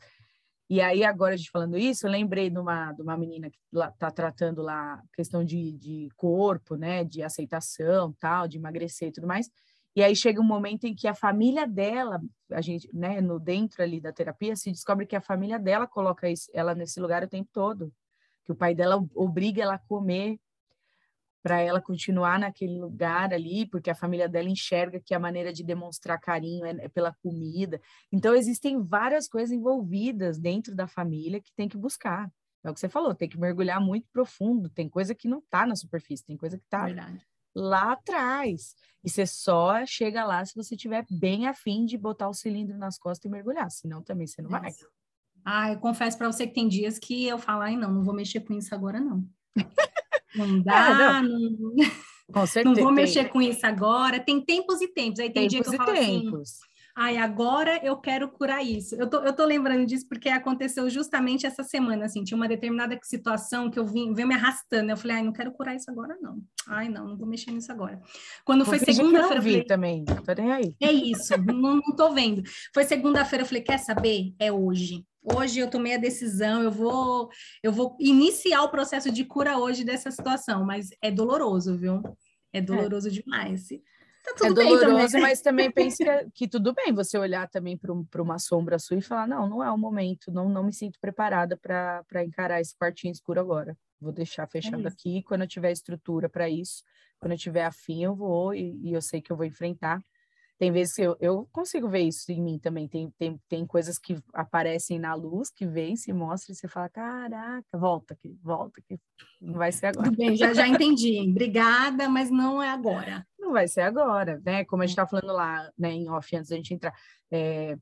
[0.70, 3.58] E aí, agora, a gente falando isso, eu lembrei de uma, de uma menina que
[3.74, 7.04] está tratando lá questão de, de corpo, né?
[7.04, 9.50] De aceitação, tal, de emagrecer e tudo mais.
[9.96, 12.22] E aí chega um momento em que a família dela,
[12.52, 16.28] a gente, né, no dentro ali da terapia, se descobre que a família dela coloca
[16.54, 17.92] ela nesse lugar o tempo todo,
[18.46, 20.40] que o pai dela obriga ela a comer
[21.42, 25.64] para ela continuar naquele lugar ali, porque a família dela enxerga que a maneira de
[25.64, 27.80] demonstrar carinho é, é pela comida.
[28.12, 32.30] Então existem várias coisas envolvidas dentro da família que tem que buscar.
[32.64, 34.70] É o que você falou, tem que mergulhar muito profundo.
[34.70, 36.90] Tem coisa que não está na superfície, tem coisa que está
[37.60, 38.76] lá atrás.
[39.04, 42.98] E você só chega lá se você tiver bem afim de botar o cilindro nas
[42.98, 44.72] costas e mergulhar, senão também você não vai.
[45.46, 48.14] Ah, eu confesso para você que tem dias que eu falo, ai não, não vou
[48.14, 49.26] mexer com isso agora não.
[50.36, 51.40] Não dá, é, não.
[51.40, 51.76] não...
[52.32, 52.76] Com certeza.
[52.78, 54.20] Não vou mexer com isso agora.
[54.20, 55.20] Tem tempos e tempos.
[55.20, 56.42] Aí tem tempos dia que eu falo assim, tempos.
[56.52, 56.69] assim
[57.00, 58.94] ai, agora eu quero curar isso.
[58.96, 63.00] Eu tô, eu tô lembrando disso porque aconteceu justamente essa semana, assim, tinha uma determinada
[63.04, 66.18] situação que eu vim, veio me arrastando, eu falei, ai, não quero curar isso agora,
[66.22, 66.42] não.
[66.68, 68.02] Ai, não, não vou mexer nisso agora.
[68.44, 69.36] Quando vou foi segunda-feira...
[69.38, 70.76] Eu falei, também, tô nem aí.
[70.82, 72.44] É isso, não, não tô vendo.
[72.74, 74.34] Foi segunda-feira, eu falei, quer saber?
[74.38, 75.06] É hoje.
[75.24, 77.30] Hoje eu tomei a decisão, eu vou,
[77.64, 82.02] eu vou iniciar o processo de cura hoje dessa situação, mas é doloroso, viu?
[82.52, 83.12] É doloroso é.
[83.12, 83.70] demais.
[84.24, 85.22] Tá tudo é doloroso, também.
[85.22, 89.02] mas também pense que, que, tudo bem você olhar também para uma sombra sua e
[89.02, 93.12] falar: não, não é o momento, não, não me sinto preparada para encarar esse quartinho
[93.12, 93.78] escuro agora.
[94.00, 95.24] Vou deixar fechado é aqui.
[95.24, 96.84] Quando eu tiver estrutura para isso,
[97.20, 100.02] quando eu tiver afim, eu vou e, e, eu sei que eu vou enfrentar.
[100.60, 102.88] Tem vezes que eu, eu consigo ver isso em mim também.
[102.88, 106.90] Tem, tem, tem coisas que aparecem na luz, que vem, se mostra, e você fala:
[106.90, 109.00] caraca, volta aqui, volta aqui.
[109.42, 110.10] Não vai ser agora.
[110.10, 111.22] Tudo bem, já, já entendi.
[111.32, 114.64] Obrigada, mas não é agora não vai ser agora, né?
[114.66, 116.94] Como a gente está falando lá, né, em off, antes da gente entrar.
[117.32, 117.76] É,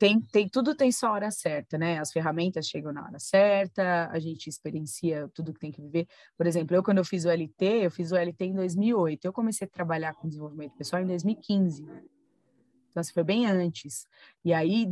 [0.00, 1.98] tem, tem, tudo tem sua hora certa, né?
[1.98, 6.08] As ferramentas chegam na hora certa, a gente experiencia tudo que tem que viver.
[6.38, 9.26] Por exemplo, eu, quando eu fiz o LT, eu fiz o LT em 2008.
[9.26, 11.82] Eu comecei a trabalhar com desenvolvimento pessoal em 2015.
[11.82, 14.06] Então, assim, foi bem antes.
[14.42, 14.86] E aí,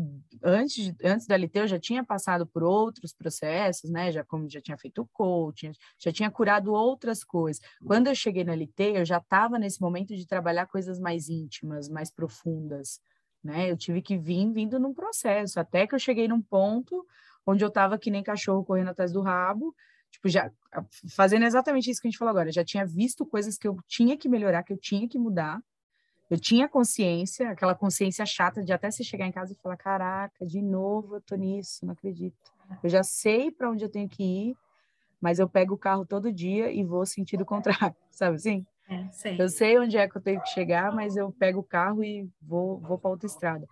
[0.44, 4.12] antes, antes da LT, eu já tinha passado por outros processos, né?
[4.12, 7.62] Já como já tinha feito coaching, já tinha curado outras coisas.
[7.82, 11.88] Quando eu cheguei na LT, eu já estava nesse momento de trabalhar coisas mais íntimas,
[11.88, 13.00] mais profundas,
[13.48, 13.70] né?
[13.70, 17.04] Eu tive que vir vindo num processo, até que eu cheguei num ponto
[17.46, 19.74] onde eu estava que nem cachorro correndo atrás do rabo,
[20.10, 20.50] tipo, já
[21.08, 24.18] fazendo exatamente isso que a gente falou agora, já tinha visto coisas que eu tinha
[24.18, 25.62] que melhorar, que eu tinha que mudar,
[26.30, 30.44] eu tinha consciência, aquela consciência chata de até você chegar em casa e falar: caraca,
[30.44, 32.52] de novo eu tô nisso, não acredito.
[32.82, 34.56] Eu já sei para onde eu tenho que ir,
[35.18, 38.66] mas eu pego o carro todo dia e vou sentido contrário, sabe assim?
[38.88, 39.40] É, sei.
[39.40, 42.28] Eu sei onde é que eu tenho que chegar, mas eu pego o carro e
[42.40, 43.68] vou, vou para outra estrada.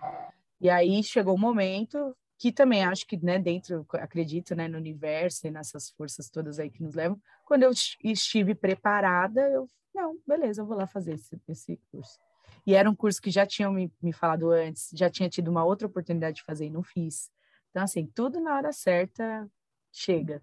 [0.60, 4.76] E aí chegou o um momento que também acho que, né, dentro, acredito, né, no
[4.76, 7.70] universo e nessas forças todas aí que nos levam, quando eu
[8.04, 12.18] estive preparada, eu, não, beleza, eu vou lá fazer esse, esse curso.
[12.66, 15.64] E era um curso que já tinham me, me falado antes, já tinha tido uma
[15.64, 17.30] outra oportunidade de fazer e não fiz.
[17.70, 19.48] Então, assim, tudo na hora certa
[19.90, 20.42] chega.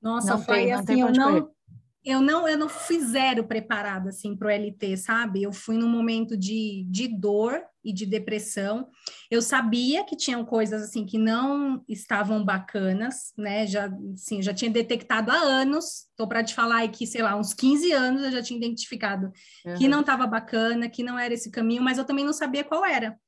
[0.00, 1.54] Nossa, não foi tem, assim, eu não,
[2.06, 5.42] eu não, eu não fui zero preparada assim para o LT, sabe?
[5.42, 8.88] Eu fui num momento de, de dor e de depressão.
[9.28, 13.66] Eu sabia que tinham coisas assim que não estavam bacanas, né?
[13.66, 16.06] Já, sim, já tinha detectado há anos.
[16.16, 19.32] Tô para te falar aí que, sei lá, uns 15 anos eu já tinha identificado
[19.66, 19.74] uhum.
[19.74, 22.84] que não estava bacana, que não era esse caminho, mas eu também não sabia qual
[22.84, 23.18] era.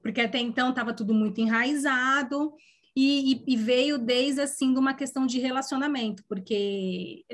[0.00, 2.54] Porque até então estava tudo muito enraizado,
[3.00, 7.24] e, e, e, veio desde assim de uma questão de relacionamento, porque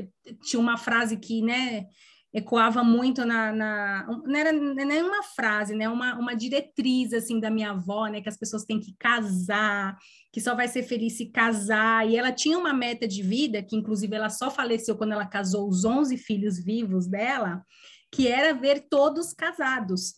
[0.42, 1.86] tinha uma frase que, né,
[2.34, 7.48] ecoava muito na, na não era nem uma frase, né, uma, uma diretriz assim da
[7.48, 9.96] minha avó, né, que as pessoas têm que casar,
[10.30, 13.74] que só vai ser feliz se casar, e ela tinha uma meta de vida, que
[13.74, 17.64] inclusive ela só faleceu quando ela casou os 11 filhos vivos dela,
[18.12, 20.12] que era ver todos casados.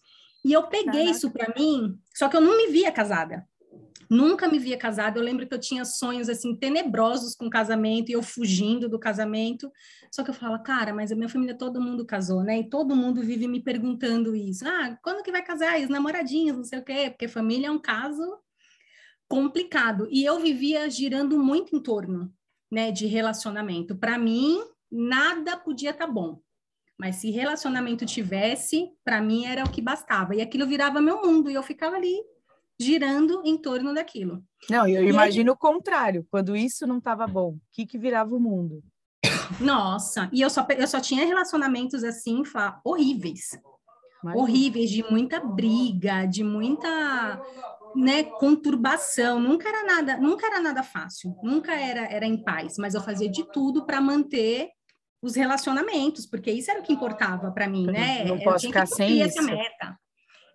[0.44, 1.11] E eu peguei Caraca.
[1.11, 3.47] isso para mim, só que eu não me via casada.
[4.09, 5.19] Nunca me via casada.
[5.19, 9.71] Eu lembro que eu tinha sonhos assim tenebrosos com casamento e eu fugindo do casamento.
[10.11, 12.61] Só que eu falava, cara, mas a minha família todo mundo casou, né?
[12.61, 14.67] E todo mundo vive me perguntando isso.
[14.67, 15.81] Ah, quando que vai casar?
[15.81, 18.23] E os namoradinhos, não sei o quê, porque família é um caso
[19.29, 20.09] complicado.
[20.11, 22.33] E eu vivia girando muito em torno,
[22.71, 23.97] né, de relacionamento.
[23.97, 26.41] Para mim, nada podia estar tá bom.
[26.99, 30.35] Mas se relacionamento tivesse, para mim era o que bastava.
[30.35, 32.17] E aquilo virava meu mundo e eu ficava ali
[32.79, 34.43] girando em torno daquilo.
[34.68, 35.55] Não, eu e imagino aí...
[35.55, 38.83] o contrário, quando isso não estava bom, o que, que virava o mundo?
[39.61, 43.59] Nossa, e eu só, eu só tinha relacionamentos assim, fala, horríveis.
[44.22, 44.37] Mas...
[44.37, 47.41] Horríveis, de muita briga, de muita
[47.95, 52.95] né, conturbação, nunca era nada, nunca era nada fácil, nunca era, era em paz, mas
[52.95, 54.70] eu fazia de tudo para manter
[55.22, 58.24] os relacionamentos, porque isso era o que importava para mim, né?
[58.24, 59.43] Não posso ficar sem isso.
[59.43, 59.99] meta.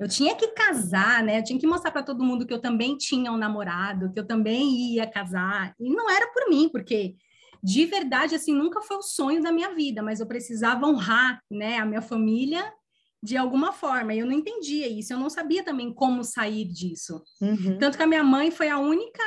[0.02, 1.38] Eu tinha que casar, né?
[1.38, 4.26] Eu tinha que mostrar para todo mundo que eu também tinha um namorado, que eu
[4.26, 5.76] também ia casar.
[5.80, 7.16] E não era por mim, porque
[7.64, 11.78] de verdade assim nunca foi o sonho da minha vida, mas eu precisava honrar, né,
[11.78, 12.74] a minha família
[13.22, 14.12] de alguma forma.
[14.12, 17.22] E eu não entendia isso, eu não sabia também como sair disso.
[17.40, 17.78] Uhum.
[17.78, 19.22] Tanto que a minha mãe foi a única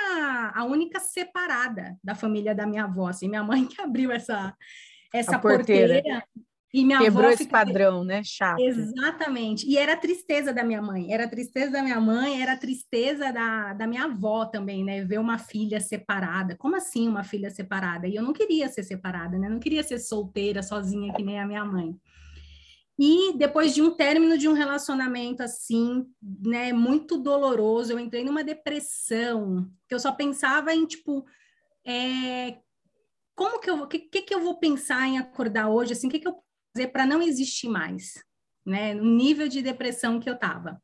[0.57, 4.53] a única separada da família da minha avó, assim, minha mãe que abriu essa
[5.13, 6.03] essa porteira.
[6.03, 6.25] porteira
[6.75, 7.67] E minha Quebrou esse ficava...
[7.67, 8.21] padrão, né?
[8.25, 8.59] Chato.
[8.59, 9.65] Exatamente.
[9.65, 11.13] E era a tristeza da minha mãe.
[11.13, 15.05] Era a tristeza da minha mãe, era a tristeza da, da minha avó também, né?
[15.05, 16.57] Ver uma filha separada.
[16.57, 18.09] Como assim uma filha separada?
[18.09, 19.47] E eu não queria ser separada, né?
[19.47, 21.95] Eu não queria ser solteira, sozinha, que nem a minha mãe.
[22.99, 26.05] E depois de um término de um relacionamento assim,
[26.45, 31.25] né, muito doloroso, eu entrei numa depressão, que eu só pensava em, tipo,
[31.87, 32.57] é,
[33.35, 36.29] como que eu, que, que, que eu vou pensar em acordar hoje, assim, que, que
[36.29, 36.44] eu
[36.75, 38.15] fazer para não existir mais,
[38.67, 38.95] né?
[38.95, 40.83] No nível de depressão que eu estava.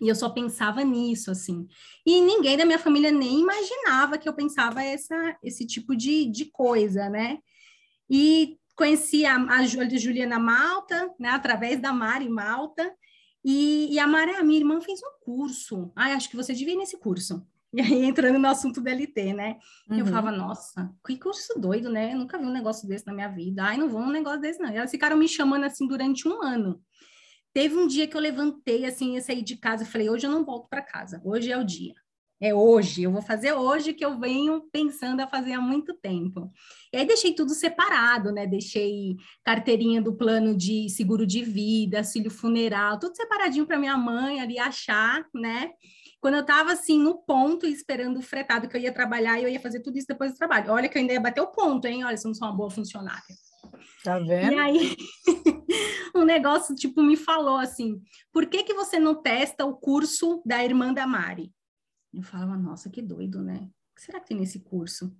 [0.00, 1.66] E eu só pensava nisso, assim.
[2.04, 6.46] E ninguém da minha família nem imaginava que eu pensava essa, esse tipo de, de
[6.46, 7.38] coisa, né?
[8.10, 11.30] E conheci a, a Juliana Malta, né?
[11.30, 12.92] Através da Mari Malta.
[13.44, 15.92] E, e a Mari, a minha irmã, fez um curso.
[15.96, 17.46] Ah, acho que você devia ir nesse curso.
[17.74, 19.56] E aí, entrando no assunto do LT, né?
[19.88, 19.98] Uhum.
[19.98, 22.12] Eu falava, nossa, que curso doido, né?
[22.12, 23.64] Eu nunca vi um negócio desse na minha vida.
[23.64, 24.70] Ai, não vou um negócio desse, não.
[24.70, 26.82] E elas ficaram me chamando assim durante um ano.
[27.54, 30.30] Teve um dia que eu levantei, assim, eu saí de casa e falei, hoje eu
[30.30, 31.94] não volto para casa, hoje é o dia.
[32.40, 36.50] É hoje, eu vou fazer hoje que eu venho pensando a fazer há muito tempo.
[36.92, 38.48] E aí deixei tudo separado, né?
[38.48, 44.40] Deixei carteirinha do plano de seguro de vida, auxílio funeral, tudo separadinho para minha mãe
[44.40, 45.70] ali achar, né?
[46.22, 49.48] Quando eu estava assim no ponto esperando o fretado que eu ia trabalhar e eu
[49.48, 50.70] ia fazer tudo isso depois do trabalho.
[50.70, 52.04] Olha que eu ainda ia bater o ponto, hein?
[52.04, 53.34] Olha, se eu não sou uma boa funcionária.
[54.04, 54.52] Tá vendo?
[54.52, 54.96] E aí
[56.14, 58.00] um negócio tipo me falou assim:
[58.32, 61.52] "Por que que você não testa o curso da irmã da Mari?"
[62.14, 63.68] Eu falava: "Nossa, que doido, né?
[63.90, 65.12] O que será que tem nesse curso?"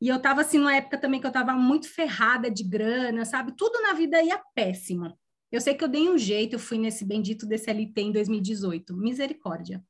[0.00, 3.52] E eu tava assim numa época também que eu tava muito ferrada de grana, sabe?
[3.56, 5.18] Tudo na vida ia péssima.
[5.50, 8.96] Eu sei que eu dei um jeito, eu fui nesse bendito DCLT em 2018.
[8.96, 9.82] Misericórdia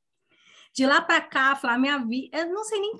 [0.73, 2.93] de lá para cá, falar minha vida, eu não sei nem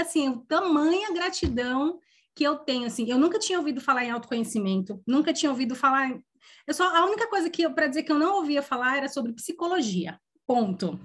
[0.00, 1.98] assim, o tamanho gratidão
[2.34, 6.16] que eu tenho, assim, eu nunca tinha ouvido falar em autoconhecimento, nunca tinha ouvido falar,
[6.66, 9.32] eu só a única coisa que para dizer que eu não ouvia falar era sobre
[9.32, 10.20] psicologia.
[10.46, 10.98] Ponto.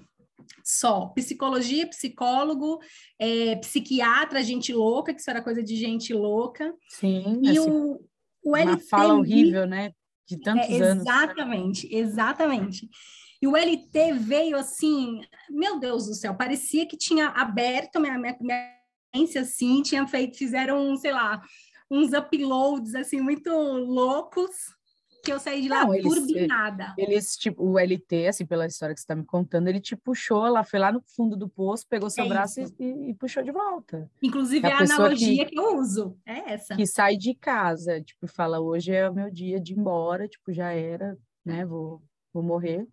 [0.62, 2.80] Só psicologia, psicólogo,
[3.18, 6.74] é, psiquiatra, gente louca, que isso era coisa de gente louca.
[6.88, 7.40] Sim.
[7.42, 8.00] E assim, o,
[8.44, 9.92] o LT, uma fala horrível, né?
[10.28, 11.02] De tantos é, anos.
[11.02, 12.88] Exatamente, exatamente.
[13.44, 15.20] E o LT veio assim,
[15.50, 20.96] meu Deus do céu, parecia que tinha aberto minha, minha, minha assim, tinha feito, fizeram,
[20.96, 21.42] sei lá,
[21.90, 24.50] uns uploads assim muito loucos
[25.22, 26.94] que eu saí de lá Não, eles, turbinada.
[26.96, 30.48] Eles, tipo, o LT, assim, pela história que você está me contando, ele te puxou
[30.48, 33.52] lá, foi lá no fundo do poço, pegou seu é braço e, e, puxou de
[33.52, 34.10] volta.
[34.22, 36.76] Inclusive, é a, a analogia que, que, eu uso é essa.
[36.76, 40.50] Que sai de casa, tipo, fala, hoje é o meu dia de ir embora, tipo,
[40.50, 42.88] já era, né, vou, vou morrer.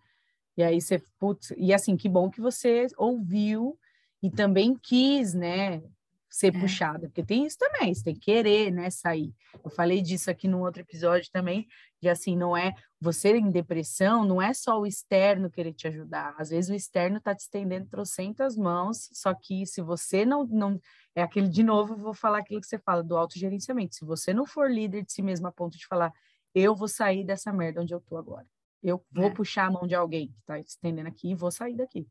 [0.61, 3.79] E aí você, putz, e assim, que bom que você ouviu
[4.21, 5.81] e também quis, né,
[6.29, 6.59] ser é.
[6.59, 9.33] puxada, porque tem isso também, você tem que querer, né, sair.
[9.65, 11.67] Eu falei disso aqui num outro episódio também,
[11.99, 16.35] de assim, não é, você em depressão, não é só o externo querer te ajudar,
[16.37, 20.79] às vezes o externo tá te estendendo trocentas mãos, só que se você não, não,
[21.15, 24.31] é aquele, de novo, eu vou falar aquilo que você fala, do autogerenciamento, se você
[24.31, 26.13] não for líder de si mesmo a ponto de falar,
[26.53, 28.45] eu vou sair dessa merda onde eu tô agora,
[28.81, 29.33] eu vou é.
[29.33, 32.07] puxar a mão de alguém que está estendendo aqui e vou sair daqui.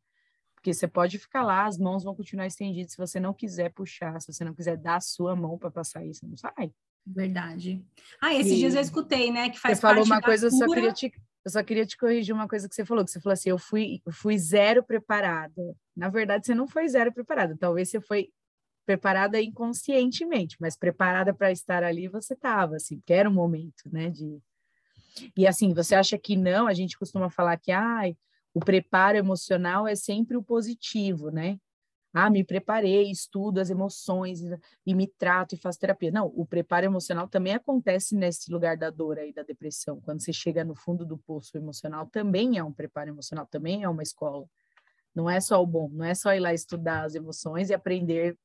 [0.54, 4.20] Porque você pode ficar lá, as mãos vão continuar estendidas se você não quiser puxar,
[4.20, 6.72] se você não quiser dar a sua mão para passar isso, não sai.
[7.06, 7.82] Verdade.
[8.20, 8.56] Ah, esses e...
[8.56, 10.62] dias eu escutei, né, que faz Você falou uma coisa, cura...
[10.62, 11.12] eu só queria te
[11.42, 13.58] eu só queria te corrigir uma coisa que você falou, que você falou assim, eu
[13.58, 15.74] fui, eu fui zero preparada.
[15.96, 18.28] Na verdade, você não foi zero preparada, talvez você foi
[18.84, 24.10] preparada inconscientemente, mas preparada para estar ali você estava, assim, porque era um momento, né,
[24.10, 24.38] de,
[25.36, 26.66] e assim, você acha que não?
[26.66, 28.02] A gente costuma falar que ah,
[28.54, 31.58] o preparo emocional é sempre o positivo, né?
[32.12, 34.40] Ah, me preparei, estudo as emoções
[34.84, 36.10] e me trato e faço terapia.
[36.10, 40.00] Não, o preparo emocional também acontece nesse lugar da dor aí, da depressão.
[40.00, 43.88] Quando você chega no fundo do poço emocional, também é um preparo emocional, também é
[43.88, 44.44] uma escola.
[45.14, 48.36] Não é só o bom, não é só ir lá estudar as emoções e aprender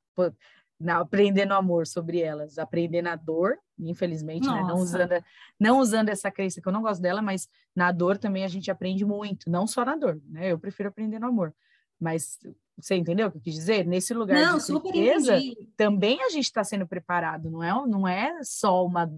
[0.79, 4.61] na, aprender no amor sobre elas, aprender na dor, infelizmente, né?
[4.61, 5.23] não, usando,
[5.59, 8.69] não usando essa crença que eu não gosto dela, mas na dor também a gente
[8.69, 10.51] aprende muito, não só na dor, né?
[10.51, 11.53] Eu prefiro aprender no amor.
[11.99, 12.37] Mas
[12.77, 13.85] você entendeu o que eu quis dizer?
[13.85, 15.39] Nesse lugar não, de certeza,
[15.77, 19.09] também a gente está sendo preparado, não é, não é só uma,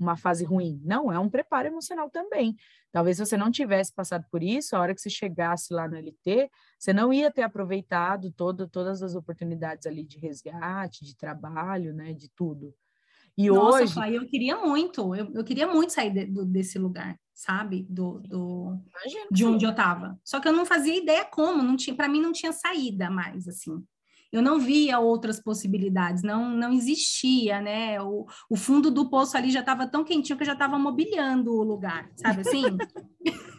[0.00, 2.56] uma fase ruim, não, é um preparo emocional também.
[2.90, 5.96] Talvez se você não tivesse passado por isso, a hora que você chegasse lá no
[5.96, 11.92] LT, você não ia ter aproveitado todo, todas as oportunidades ali de resgate, de trabalho,
[11.92, 12.74] né, de tudo.
[13.36, 13.94] E Nossa, hoje...
[13.94, 17.86] pai, eu queria muito, eu, eu queria muito sair de, do, desse lugar, sabe?
[17.88, 18.78] Do, do
[19.30, 20.18] de onde eu estava.
[20.24, 23.46] Só que eu não fazia ideia como, não tinha, para mim não tinha saída mais,
[23.46, 23.82] assim.
[24.32, 28.00] Eu não via outras possibilidades, não, não existia, né?
[28.00, 31.52] O, o fundo do poço ali já estava tão quentinho que eu já estava mobiliando
[31.52, 32.62] o lugar, sabe assim?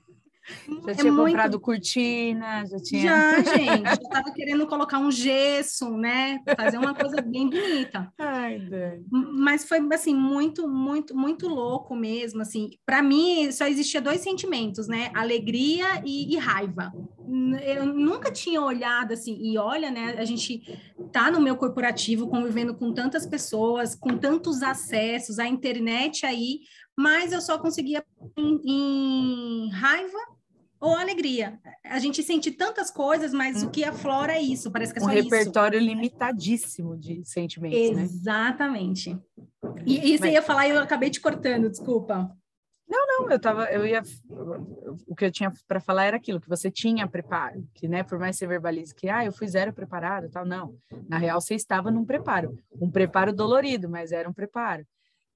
[0.85, 1.27] Já é tinha muito...
[1.27, 3.01] comprado cortina, já tinha.
[3.01, 6.39] Já, gente, já estava querendo colocar um gesso, né?
[6.57, 8.11] Fazer uma coisa bem bonita.
[8.17, 8.61] Ai.
[9.11, 12.41] Mas foi assim muito, muito, muito louco mesmo.
[12.41, 15.11] Assim, para mim só existia dois sentimentos, né?
[15.13, 16.91] Alegria e, e, raiva.
[17.63, 19.37] Eu nunca tinha olhado assim.
[19.41, 20.15] E olha, né?
[20.17, 20.61] A gente
[21.11, 26.61] tá no meu corporativo convivendo com tantas pessoas, com tantos acessos, a internet aí,
[26.95, 28.03] mas eu só conseguia
[28.37, 30.17] em, em raiva
[30.81, 31.59] ou alegria.
[31.85, 35.07] A gente sente tantas coisas, mas o que aflora é isso, parece que é só
[35.07, 35.27] um isso.
[35.27, 38.01] Um repertório limitadíssimo de sentimentos, né?
[38.01, 39.13] Exatamente.
[39.13, 39.21] Né?
[39.85, 40.33] E, e você mas...
[40.33, 42.35] ia falar e eu acabei te cortando, desculpa.
[42.89, 44.01] Não, não, eu tava, eu ia,
[45.07, 48.19] o que eu tinha para falar era aquilo que você tinha preparo, que, né, por
[48.19, 50.75] mais que você verbalize que, ah, eu fui zero preparado, tal, não.
[51.07, 54.85] Na real, você estava num preparo, um preparo dolorido, mas era um preparo.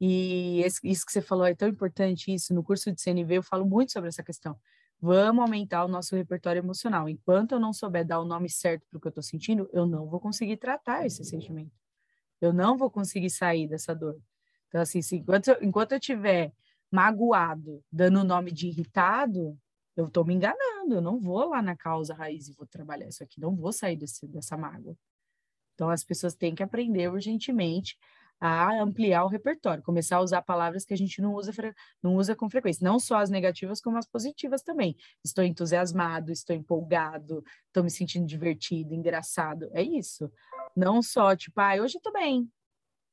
[0.02, 3.44] E esse, isso que você falou é tão importante, isso, no curso de CNV eu
[3.44, 4.58] falo muito sobre essa questão.
[5.06, 7.08] Vamos aumentar o nosso repertório emocional.
[7.08, 9.86] Enquanto eu não souber dar o nome certo para o que eu estou sentindo, eu
[9.86, 11.72] não vou conseguir tratar esse sentimento.
[12.42, 14.20] Eu não vou conseguir sair dessa dor.
[14.68, 16.52] Então, assim, se, enquanto, eu, enquanto eu tiver
[16.92, 19.56] magoado, dando o nome de irritado,
[19.96, 20.96] eu estou me enganando.
[20.96, 23.40] Eu não vou lá na causa raiz e vou trabalhar isso aqui.
[23.40, 24.98] Não vou sair desse, dessa mágoa.
[25.76, 27.96] Então, as pessoas têm que aprender urgentemente
[28.40, 31.52] a ampliar o repertório, começar a usar palavras que a gente não usa,
[32.02, 34.96] não usa com frequência, não só as negativas, como as positivas também.
[35.24, 40.32] Estou entusiasmado, estou empolgado, estou me sentindo divertido, engraçado, é isso.
[40.76, 42.50] Não só, tipo, ah, hoje estou bem,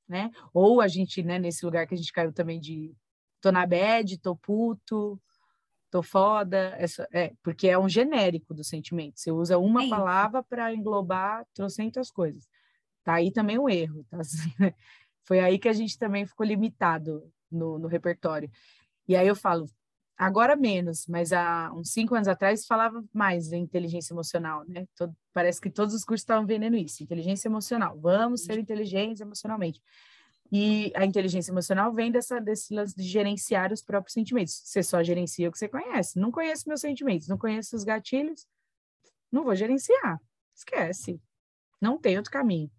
[0.09, 0.31] né?
[0.53, 2.95] Ou a gente, né, nesse lugar que a gente caiu também de
[3.41, 5.21] tô na bad, tô puto,
[5.91, 9.21] tô foda, é, é porque é um genérico do sentimento.
[9.21, 12.49] Você usa uma é palavra para englobar trocentas coisas.
[13.05, 14.19] Tá aí também o um erro, tá?
[15.25, 18.51] Foi aí que a gente também ficou limitado no, no repertório.
[19.09, 19.67] E aí eu falo,
[20.17, 24.87] agora menos, mas há uns cinco anos atrás falava mais de inteligência emocional, né?
[24.97, 27.99] Todo, parece que todos os cursos estavam vendendo isso, inteligência emocional.
[27.99, 29.81] Vamos ser inteligentes emocionalmente.
[30.51, 34.61] E a inteligência emocional vem dessa, desse lance de gerenciar os próprios sentimentos.
[34.65, 36.19] Você só gerencia o que você conhece.
[36.19, 38.47] Não conheço meus sentimentos, não conheço os gatilhos,
[39.31, 40.21] não vou gerenciar.
[40.55, 41.19] Esquece.
[41.81, 42.71] Não tem outro caminho.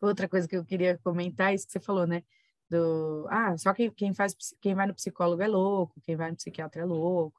[0.00, 2.22] Outra coisa que eu queria comentar é isso que você falou, né?
[2.68, 6.36] Do, ah, só quem, quem faz, quem vai no psicólogo é louco, quem vai no
[6.36, 7.38] psiquiatra é louco.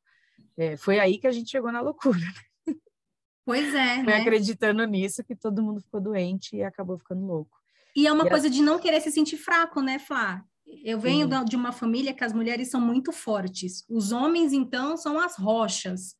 [0.57, 2.17] É, foi aí que a gente chegou na loucura.
[2.19, 2.75] Né?
[3.45, 4.21] Pois é, Foi né?
[4.21, 7.57] acreditando nisso que todo mundo ficou doente e acabou ficando louco.
[7.95, 8.49] E é uma e coisa a...
[8.49, 10.43] de não querer se sentir fraco, né, Flá?
[10.83, 11.45] Eu venho Sim.
[11.45, 13.85] de uma família que as mulheres são muito fortes.
[13.87, 16.15] Os homens, então, são as rochas.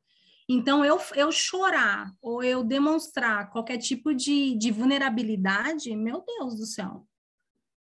[0.48, 6.66] Então, eu, eu chorar ou eu demonstrar qualquer tipo de, de vulnerabilidade, meu Deus do
[6.66, 7.08] céu,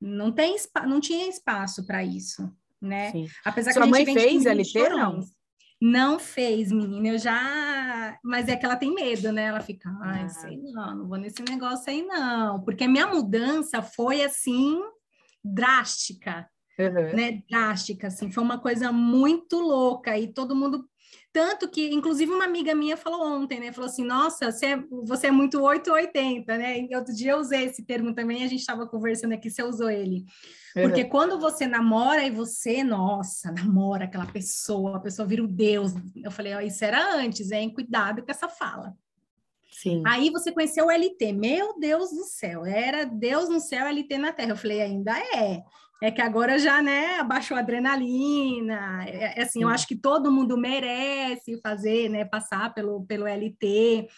[0.01, 0.55] não, tem,
[0.86, 2.49] não tinha espaço para isso,
[2.80, 3.11] né?
[3.11, 3.26] Sim.
[3.44, 5.20] Apesar Sua que a gente mãe fez LT, não?
[5.80, 8.16] Não fez, menina, eu já...
[8.24, 9.47] Mas é que ela tem medo, né?
[9.47, 10.28] Ela fica, ai, ah.
[10.28, 12.62] sei não, não vou nesse negócio aí não.
[12.62, 14.80] Porque a minha mudança foi, assim,
[15.44, 17.16] drástica, uhum.
[17.16, 17.42] né?
[17.51, 18.30] Drástica, assim.
[18.30, 20.88] Foi uma coisa muito louca e todo mundo
[21.37, 23.70] tanto que, inclusive, uma amiga minha falou ontem, né?
[23.70, 26.80] Falou assim: nossa, você é, você é muito 880, né?
[26.80, 29.91] E outro dia eu usei esse termo também, a gente estava conversando aqui, você usou
[29.91, 30.24] ele.
[30.72, 31.09] Porque uhum.
[31.11, 35.93] quando você namora e você, nossa, namora aquela pessoa, a pessoa vira o Deus.
[36.24, 37.68] Eu falei, ó, isso era antes, hein?
[37.68, 38.97] Cuidado com essa fala.
[39.70, 40.03] Sim.
[40.07, 44.32] Aí você conheceu o LT, meu Deus do céu, era Deus no céu, LT na
[44.32, 44.53] terra.
[44.53, 45.62] Eu falei, ainda é.
[46.03, 49.05] É que agora já, né, abaixou a adrenalina.
[49.07, 54.08] É, é assim, eu acho que todo mundo merece fazer, né, passar pelo, pelo LT.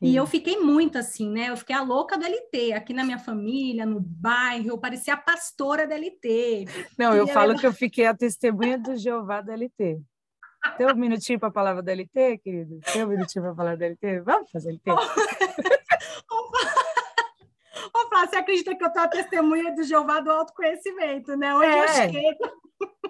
[0.00, 1.48] E eu fiquei muito assim, né?
[1.48, 5.16] Eu fiquei a louca do LT, aqui na minha família, no bairro, eu parecia a
[5.16, 6.66] pastora do LT.
[6.98, 10.00] Não, eu falo que eu fiquei a testemunha do Jeová do LT.
[10.76, 12.80] Tem um minutinho para a palavra do LT, querido?
[12.92, 14.20] Tem um minutinho para falar do LT?
[14.20, 14.90] Vamos fazer LT?
[18.36, 21.54] Você acredita que eu tô a testemunha do Jeová do autoconhecimento, né?
[21.54, 22.38] Onde é, eu chego.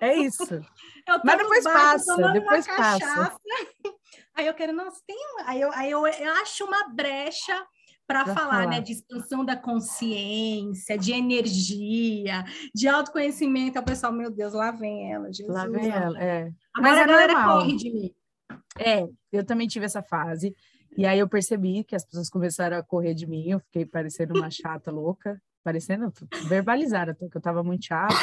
[0.01, 0.45] É isso.
[1.25, 3.37] Mas depois passa, depois passa.
[4.37, 5.17] Aí eu quero, nossa, tem.
[5.45, 7.67] Aí eu, aí eu, eu acho uma brecha
[8.07, 13.81] para falar, falar, né, de expansão da consciência, de energia, de autoconhecimento.
[13.81, 15.49] O pessoal, meu Deus, lá vem ela, Jesus.
[15.49, 16.53] Lá vem ela, é.
[16.73, 17.59] Agora Mas a galera normal.
[17.59, 18.15] corre de mim.
[18.79, 20.55] É, eu também tive essa fase.
[20.97, 24.35] E aí eu percebi que as pessoas começaram a correr de mim, eu fiquei parecendo
[24.35, 26.13] uma chata louca, parecendo
[26.49, 28.15] verbalizar até que eu estava muito chata,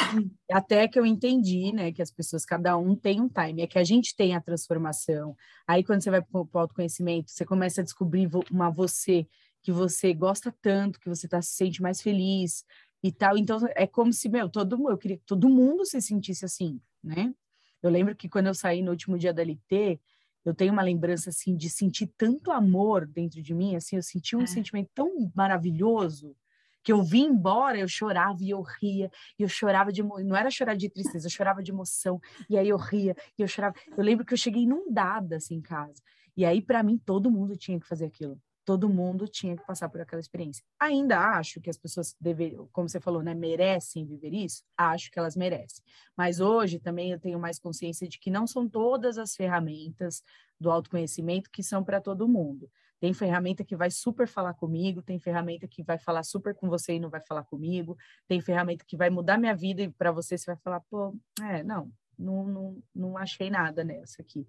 [0.50, 3.78] até que eu entendi, né, que as pessoas, cada um tem um time, é que
[3.78, 5.36] a gente tem a transformação.
[5.66, 9.26] Aí quando você vai para o autoconhecimento, você começa a descobrir uma você
[9.62, 12.64] que você gosta tanto, que você tá, se sente mais feliz
[13.02, 13.36] e tal.
[13.36, 16.80] Então, é como se, meu, todo mundo, eu queria que todo mundo se sentisse assim,
[17.02, 17.34] né?
[17.82, 20.00] Eu lembro que quando eu saí no último dia da LT,
[20.44, 24.36] eu tenho uma lembrança, assim, de sentir tanto amor dentro de mim, assim, eu senti
[24.36, 24.46] um é.
[24.46, 26.36] sentimento tão maravilhoso,
[26.84, 30.50] que eu vim embora, eu chorava e eu ria, e eu chorava de não era
[30.50, 33.74] chorar de tristeza, eu chorava de emoção, e aí eu ria, e eu chorava.
[33.96, 36.02] Eu lembro que eu cheguei inundada assim em casa.
[36.36, 38.38] E aí para mim todo mundo tinha que fazer aquilo.
[38.64, 40.64] Todo mundo tinha que passar por aquela experiência.
[40.80, 44.62] Ainda acho que as pessoas deveriam, como você falou, né, merecem viver isso.
[44.76, 45.84] Acho que elas merecem.
[46.16, 50.22] Mas hoje também eu tenho mais consciência de que não são todas as ferramentas
[50.58, 52.70] do autoconhecimento que são para todo mundo.
[53.00, 56.94] Tem ferramenta que vai super falar comigo, tem ferramenta que vai falar super com você
[56.94, 60.38] e não vai falar comigo, tem ferramenta que vai mudar minha vida e para você
[60.38, 64.48] você vai falar, pô, é, não, não, não, não achei nada nessa aqui.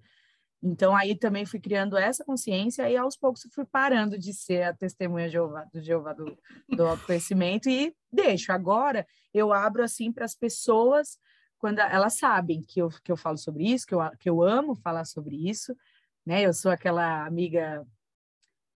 [0.67, 4.73] Então, aí também fui criando essa consciência e aos poucos fui parando de ser a
[4.73, 6.25] testemunha Jeová, do Jeová do,
[6.67, 8.51] do e deixo.
[8.51, 11.19] Agora, eu abro assim para as pessoas,
[11.59, 14.73] quando elas sabem que eu, que eu falo sobre isso, que eu, que eu amo
[14.73, 15.77] falar sobre isso,
[16.25, 16.41] né?
[16.41, 17.85] Eu sou aquela amiga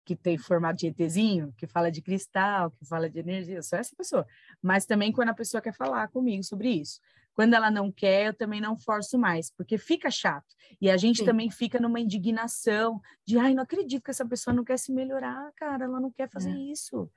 [0.03, 3.79] que tem formato de ETzinho, que fala de cristal, que fala de energia, eu sou
[3.79, 4.27] essa pessoa.
[4.61, 6.99] Mas também quando a pessoa quer falar comigo sobre isso.
[7.37, 10.55] Quando ela não quer, eu também não forço mais, porque fica chato.
[10.81, 11.25] E a gente Sim.
[11.25, 15.51] também fica numa indignação de, ai, não acredito que essa pessoa não quer se melhorar,
[15.55, 16.57] cara, ela não quer fazer é.
[16.57, 17.07] isso.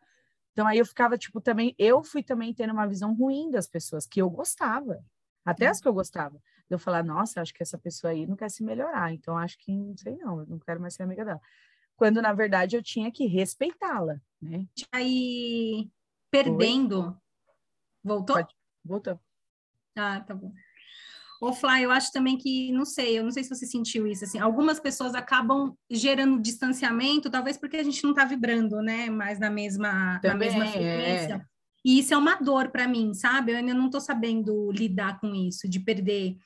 [0.52, 4.06] Então aí eu ficava, tipo, também, eu fui também tendo uma visão ruim das pessoas,
[4.06, 5.02] que eu gostava,
[5.42, 6.38] até as que eu gostava.
[6.68, 9.74] Eu falar, nossa, acho que essa pessoa aí não quer se melhorar, então acho que,
[9.74, 11.40] não sei não, eu não quero mais ser amiga dela
[11.96, 14.66] quando na verdade eu tinha que respeitá-la, né?
[14.90, 15.90] Aí
[16.30, 17.14] perdendo.
[18.02, 18.36] Voltou?
[18.36, 18.54] Pode.
[18.82, 19.20] Voltou.
[20.00, 20.52] Ah, tá bom.
[21.40, 24.24] Ô, Fly, eu acho também que, não sei, eu não sei se você sentiu isso,
[24.24, 29.38] assim, algumas pessoas acabam gerando distanciamento, talvez porque a gente não tá vibrando, né, mais
[29.38, 31.34] na mesma, também, na mesma frequência.
[31.34, 31.40] É.
[31.82, 33.52] E isso é uma dor para mim, sabe?
[33.52, 36.36] Eu ainda não tô sabendo lidar com isso, de perder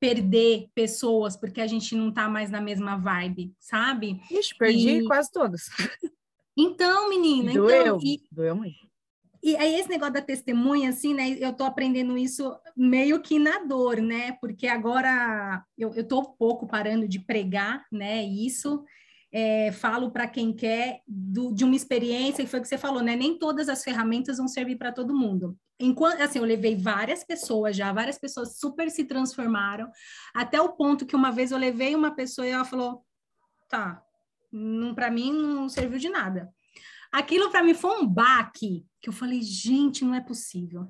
[0.00, 4.18] perder pessoas porque a gente não tá mais na mesma vibe, sabe?
[4.30, 5.04] Ixi, perdi e...
[5.04, 5.64] quase todos.
[6.56, 8.22] Então, menina, doeu, então, e...
[8.32, 8.89] doeu muito.
[9.42, 11.30] E aí esse negócio da testemunha, assim, né?
[11.38, 14.32] Eu tô aprendendo isso meio que na dor, né?
[14.32, 18.22] Porque agora eu, eu tô pouco parando de pregar, né?
[18.22, 18.84] Isso,
[19.32, 23.02] é, falo para quem quer do, de uma experiência, que foi o que você falou,
[23.02, 23.16] né?
[23.16, 25.56] Nem todas as ferramentas vão servir para todo mundo.
[25.78, 29.90] Enquanto, assim, eu levei várias pessoas já, várias pessoas super se transformaram,
[30.34, 33.02] até o ponto que uma vez eu levei uma pessoa e ela falou:
[33.68, 34.02] tá,
[34.94, 36.52] para mim não serviu de nada.
[37.12, 40.88] Aquilo para mim foi um baque, que eu falei, gente, não é possível.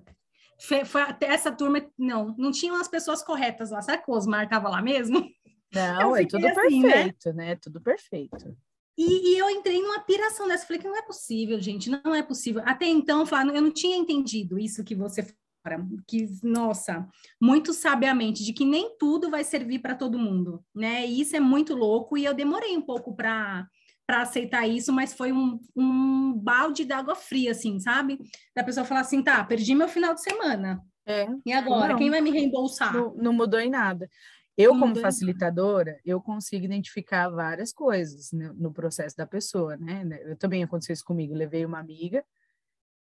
[0.60, 3.80] Foi, foi até essa turma, não, não tinham as pessoas corretas lá.
[3.80, 5.26] Será que o Osmar estava lá mesmo?
[5.72, 6.92] Não, é tudo assim, né?
[6.92, 7.46] perfeito, né?
[7.46, 7.54] né?
[7.54, 8.56] Tudo perfeito.
[8.98, 10.66] E, e, eu entrei numa piração dessa.
[10.66, 12.60] Falei que não é possível, gente, não é possível.
[12.66, 13.24] Até então,
[13.54, 15.22] eu não tinha entendido isso que você
[15.62, 17.08] fala, que, nossa,
[17.40, 21.06] muito sabiamente, de que nem tudo vai servir para todo mundo, né?
[21.06, 23.66] E isso é muito louco, e eu demorei um pouco para
[24.10, 28.18] para aceitar isso, mas foi um, um balde d'água fria, assim, sabe?
[28.52, 30.82] Da pessoa falar assim, tá, perdi meu final de semana.
[31.06, 31.28] É.
[31.46, 31.92] E agora?
[31.92, 32.92] Não, Quem vai me reembolsar?
[32.92, 34.10] Não, não mudou em nada.
[34.56, 40.02] Eu, como facilitadora, eu consigo identificar várias coisas né, no processo da pessoa, né?
[40.24, 41.32] Eu também aconteceu isso comigo.
[41.32, 42.24] levei uma amiga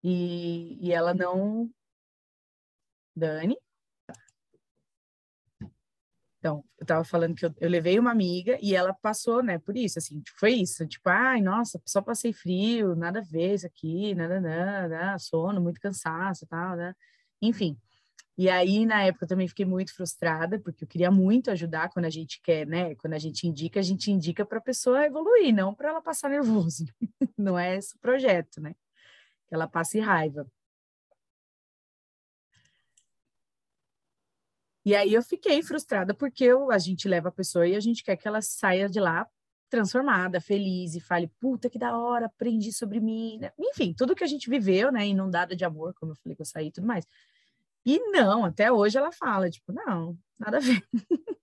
[0.04, 1.70] e, e ela não.
[3.16, 3.56] Dani?
[6.46, 9.76] Então, eu estava falando que eu, eu, levei uma amiga e ela passou, né, por
[9.76, 13.66] isso, assim, tipo, foi isso, tipo, ai, nossa, só passei frio, nada a ver isso
[13.66, 16.94] aqui, nada, nada, sono, muito cansaço, tal, né?
[17.42, 17.76] Enfim,
[18.38, 22.06] e aí, na época, eu também fiquei muito frustrada, porque eu queria muito ajudar quando
[22.06, 22.94] a gente quer, né?
[22.96, 26.30] Quando a gente indica, a gente indica para a pessoa evoluir, não para ela passar
[26.30, 26.86] nervoso.
[27.36, 28.76] não é esse o projeto, né?
[29.48, 30.46] Que ela passe raiva.
[34.86, 38.04] E aí eu fiquei frustrada porque eu, a gente leva a pessoa e a gente
[38.04, 39.28] quer que ela saia de lá
[39.68, 43.40] transformada, feliz e fale, puta que da hora, aprendi sobre mim.
[43.60, 45.08] Enfim, tudo que a gente viveu, né?
[45.08, 47.06] Inundada de amor, como eu falei que eu saí e tudo mais.
[47.86, 50.84] E não, até hoje ela fala, tipo, não, nada a ver.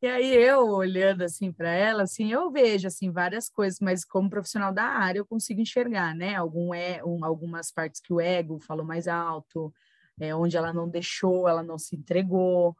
[0.00, 4.30] e aí eu olhando assim para ela, assim, eu vejo assim várias coisas, mas como
[4.30, 6.36] profissional da área eu consigo enxergar, né?
[6.36, 9.74] Algum é, um, algumas partes que o ego falou mais alto,
[10.20, 12.76] é, onde ela não deixou, ela não se entregou,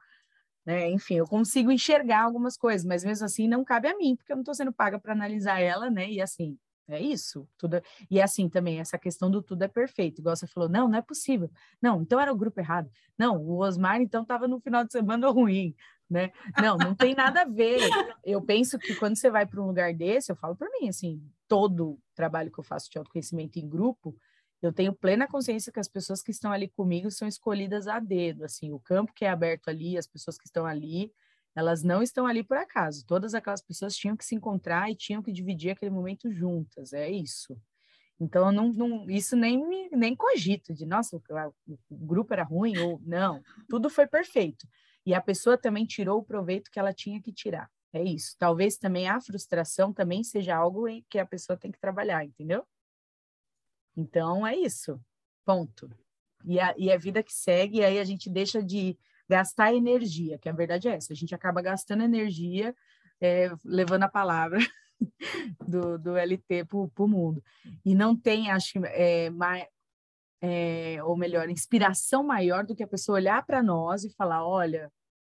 [0.66, 0.90] né?
[0.90, 4.36] Enfim, eu consigo enxergar algumas coisas, mas mesmo assim não cabe a mim, porque eu
[4.36, 6.10] não estou sendo paga para analisar ela, né?
[6.10, 6.58] E assim,
[6.88, 7.48] É isso.
[7.58, 7.80] Tudo...
[8.10, 10.20] E assim também, essa questão do tudo é perfeito.
[10.20, 11.50] Igual você falou, não, não é possível.
[11.82, 12.90] Não, então era o grupo errado.
[13.18, 15.74] Não, o Osmar então estava no final de semana ruim,
[16.08, 16.30] né?
[16.60, 17.80] Não, não tem nada a ver.
[18.24, 21.20] Eu penso que quando você vai para um lugar desse, eu falo por mim, assim,
[21.48, 24.16] todo trabalho que eu faço de autoconhecimento em grupo,
[24.62, 28.44] eu tenho plena consciência que as pessoas que estão ali comigo são escolhidas a dedo,
[28.44, 31.12] assim, o campo que é aberto ali, as pessoas que estão ali,
[31.54, 33.04] elas não estão ali por acaso.
[33.06, 36.92] Todas aquelas pessoas tinham que se encontrar e tinham que dividir aquele momento juntas.
[36.92, 37.56] É isso.
[38.20, 41.22] Então, não, não, isso nem, nem cogito de, nossa, o,
[41.90, 43.42] o grupo era ruim ou não.
[43.68, 44.66] Tudo foi perfeito.
[45.04, 47.70] E a pessoa também tirou o proveito que ela tinha que tirar.
[47.92, 48.34] É isso.
[48.38, 52.66] Talvez também a frustração também seja algo que a pessoa tem que trabalhar, entendeu?
[53.96, 55.00] Então, é isso.
[55.44, 55.90] Ponto.
[56.44, 58.96] E a, e a vida que segue, aí a gente deixa de
[59.28, 62.74] gastar energia, que a verdade é essa, a gente acaba gastando energia
[63.20, 64.58] é, levando a palavra
[65.66, 67.42] do, do LT para o mundo.
[67.84, 69.66] E não tem, acho é, mais,
[70.40, 74.92] é, ou melhor, inspiração maior do que a pessoa olhar para nós e falar: olha,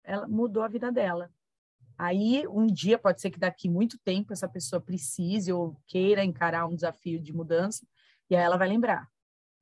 [0.04, 1.32] ela mudou a vida dela.
[1.98, 6.68] Aí, um dia, pode ser que daqui muito tempo essa pessoa precise ou queira encarar
[6.68, 7.88] um desafio de mudança,
[8.30, 9.08] e aí ela vai lembrar.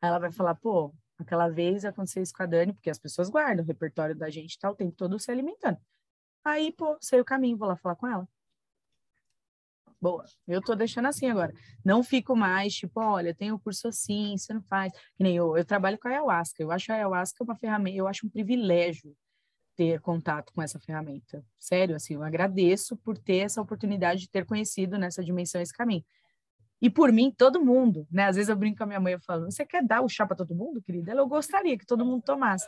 [0.02, 3.64] Ela vai falar: pô, Aquela vez aconteceu isso com a Dani, porque as pessoas guardam
[3.64, 5.78] o repertório da gente, tá o tempo todo se alimentando.
[6.44, 8.28] Aí, pô, sei o caminho, vou lá falar com ela.
[10.00, 11.54] Boa, eu tô deixando assim agora.
[11.84, 14.92] Não fico mais, tipo, olha, tem o curso assim, você não faz.
[15.16, 16.62] Que nem eu, eu trabalho com a ayahuasca.
[16.62, 19.16] Eu acho a ayahuasca uma ferramenta, eu acho um privilégio
[19.76, 21.44] ter contato com essa ferramenta.
[21.58, 26.04] Sério, assim, eu agradeço por ter essa oportunidade de ter conhecido nessa dimensão esse caminho.
[26.82, 28.26] E por mim, todo mundo, né?
[28.26, 30.26] Às vezes eu brinco com a minha mãe, eu falo, você quer dar o chá
[30.26, 31.12] para todo mundo, querida?
[31.12, 32.68] Ela, eu gostaria que todo mundo tomasse.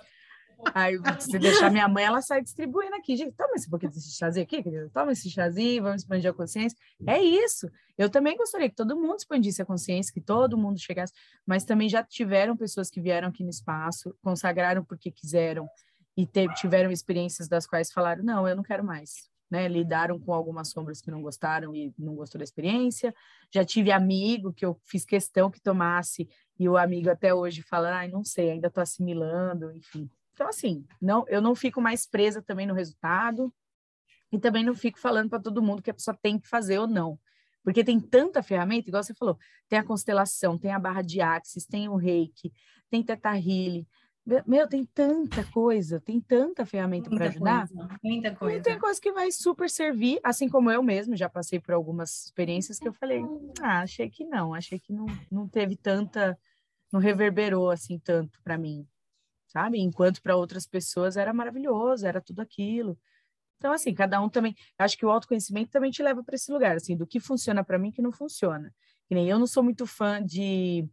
[0.74, 3.16] Aí, se deixar minha mãe, ela sai distribuindo aqui.
[3.16, 4.90] Gente, toma esse pouquinho desse chazinho aqui, querida.
[4.92, 6.78] Toma esse chazinho, vamos expandir a consciência.
[7.06, 7.70] É isso.
[7.98, 11.14] Eu também gostaria que todo mundo expandisse a consciência, que todo mundo chegasse.
[11.46, 15.68] Mas também já tiveram pessoas que vieram aqui no espaço, consagraram porque quiseram
[16.16, 20.70] e tiveram experiências das quais falaram: não, eu não quero mais né, lidaram com algumas
[20.70, 23.14] sombras que não gostaram e não gostou da experiência.
[23.52, 26.28] Já tive amigo que eu fiz questão que tomasse
[26.60, 30.10] e o amigo até hoje fala, ai, não sei, ainda estou assimilando, enfim.
[30.34, 33.54] Então, assim, não, eu não fico mais presa também no resultado
[34.32, 36.88] e também não fico falando para todo mundo que a pessoa tem que fazer ou
[36.88, 37.20] não.
[37.64, 39.38] Porque tem tanta ferramenta, igual você falou,
[39.68, 42.54] tem a constelação, tem a barra de axis, tem o reiki,
[42.90, 43.86] tem teta healing,
[44.46, 47.68] meu, tem tanta coisa, tem tanta ferramenta para ajudar.
[47.68, 48.58] Coisa, muita coisa.
[48.58, 52.26] E tem coisa que vai super servir, assim como eu mesmo já passei por algumas
[52.26, 53.24] experiências que eu falei,
[53.62, 56.38] ah, achei que não, achei que não, não teve tanta,
[56.92, 58.86] não reverberou assim tanto para mim,
[59.48, 59.80] sabe?
[59.80, 63.00] Enquanto para outras pessoas era maravilhoso, era tudo aquilo.
[63.58, 64.56] Então, assim, cada um também.
[64.78, 67.80] Acho que o autoconhecimento também te leva para esse lugar, assim, do que funciona para
[67.80, 68.74] mim, que não funciona.
[69.08, 70.88] Que nem eu não sou muito fã de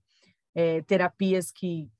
[0.54, 1.90] é, terapias que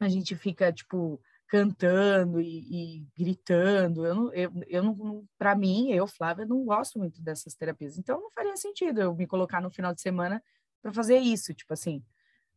[0.00, 4.04] a gente fica, tipo, cantando e, e gritando.
[4.06, 7.98] Eu não, eu, eu não, para mim, eu, Flávia, não gosto muito dessas terapias.
[7.98, 10.42] Então, não faria sentido eu me colocar no final de semana
[10.82, 12.02] para fazer isso, tipo assim,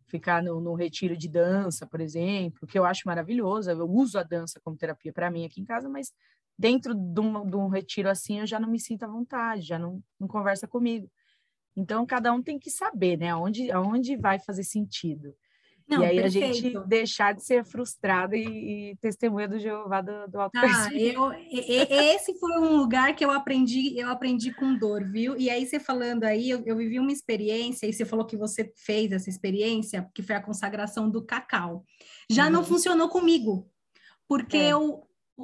[0.08, 3.70] ficar no, no, retiro de dança, por exemplo, que eu acho maravilhoso.
[3.70, 6.12] Eu uso a dança como terapia para mim aqui em casa, mas
[6.58, 9.80] dentro de um, de um, retiro assim, eu já não me sinto à vontade, já
[9.80, 11.10] não, não conversa comigo.
[11.76, 15.34] Então, cada um tem que saber, né, aonde, aonde vai fazer sentido.
[15.90, 16.46] Não, e aí perfeito.
[16.46, 20.52] a gente deixar de ser frustrada e, e testemunha do Jeová do, do ah,
[20.94, 25.36] eu, Esse foi um lugar que eu aprendi, eu aprendi com dor, viu?
[25.36, 28.72] E aí você falando aí, eu, eu vivi uma experiência, e você falou que você
[28.76, 31.84] fez essa experiência, que foi a consagração do cacau.
[32.30, 32.52] Já uhum.
[32.52, 33.68] não funcionou comigo,
[34.28, 34.70] porque é.
[34.70, 35.02] eu,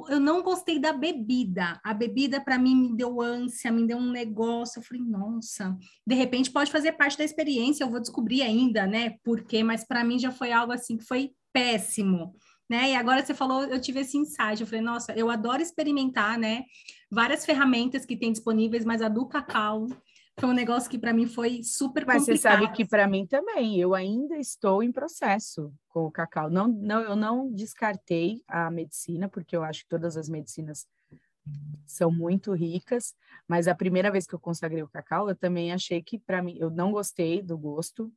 [0.08, 1.80] eu não gostei da bebida.
[1.82, 4.78] A bebida, para mim, me deu ânsia, me deu um negócio.
[4.78, 9.16] Eu falei, nossa, de repente pode fazer parte da experiência, eu vou descobrir ainda, né?
[9.24, 9.62] Por quê?
[9.62, 12.34] Mas para mim já foi algo assim que foi péssimo.
[12.68, 12.90] Né?
[12.90, 16.64] E agora você falou, eu tive esse insight, eu falei, nossa, eu adoro experimentar, né?
[17.10, 19.86] Várias ferramentas que tem disponíveis, mas a do cacau
[20.38, 22.36] foi um negócio que para mim foi super Mas complicado.
[22.36, 26.50] você sabe que para mim também, eu ainda estou em processo com o cacau.
[26.50, 30.86] Não, não, eu não descartei a medicina, porque eu acho que todas as medicinas
[31.86, 33.14] são muito ricas,
[33.48, 36.56] mas a primeira vez que eu consagrei o cacau, eu também achei que para mim
[36.58, 38.12] eu não gostei do gosto.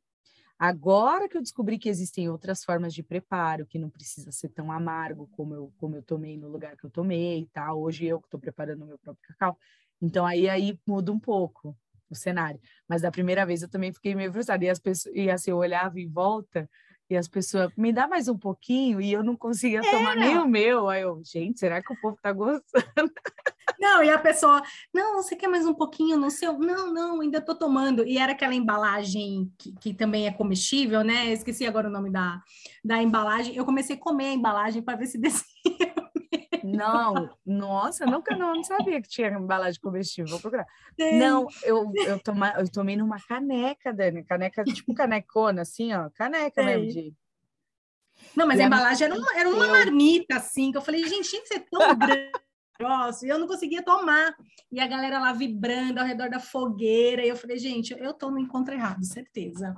[0.58, 4.70] Agora que eu descobri que existem outras formas de preparo, que não precisa ser tão
[4.70, 7.80] amargo como eu, como eu tomei no lugar que eu tomei tal.
[7.80, 9.56] Hoje eu que estou preparando o meu próprio cacau.
[10.02, 11.74] Então aí aí muda um pouco
[12.10, 12.60] o cenário.
[12.88, 14.64] Mas da primeira vez eu também fiquei meio frustrada.
[14.64, 16.68] E as pessoas, e assim, eu olhava em volta
[17.08, 20.46] E as pessoas, me dá mais um pouquinho, e eu não conseguia tomar nem o
[20.46, 20.88] meu.
[20.88, 22.62] Aí eu, gente, será que o povo tá gostando?
[23.80, 24.62] Não, e a pessoa,
[24.92, 26.58] não, você quer mais um pouquinho no seu?
[26.58, 28.06] Não, não, ainda tô tomando.
[28.06, 31.32] E era aquela embalagem que, que também é comestível, né?
[31.32, 32.42] esqueci agora o nome da,
[32.84, 33.54] da embalagem.
[33.56, 35.89] Eu comecei a comer a embalagem para ver se descia.
[36.76, 40.30] Não, nossa, nunca não, não sabia que tinha embalagem comestível.
[40.30, 40.66] Vou procurar.
[40.98, 46.62] Não, eu, eu, toma, eu tomei numa caneca, Dani, caneca, tipo canecona, assim, ó, caneca
[46.62, 47.14] mesmo de.
[48.36, 51.30] Não, mas e a embalagem era uma, era uma marmita, assim, que eu falei, gente,
[51.30, 52.30] tinha que ser tão grande
[52.80, 54.34] negócio, e eu não conseguia tomar.
[54.72, 58.30] E a galera lá vibrando ao redor da fogueira, e eu falei, gente, eu tô
[58.30, 59.76] no encontro errado, certeza.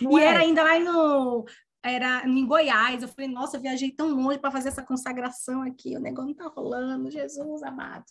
[0.00, 0.26] Não e é.
[0.26, 1.44] era ainda lá no.
[1.84, 5.96] Era em Goiás, eu falei, nossa, eu viajei tão longe para fazer essa consagração aqui,
[5.96, 8.06] o negócio não tá rolando, Jesus amado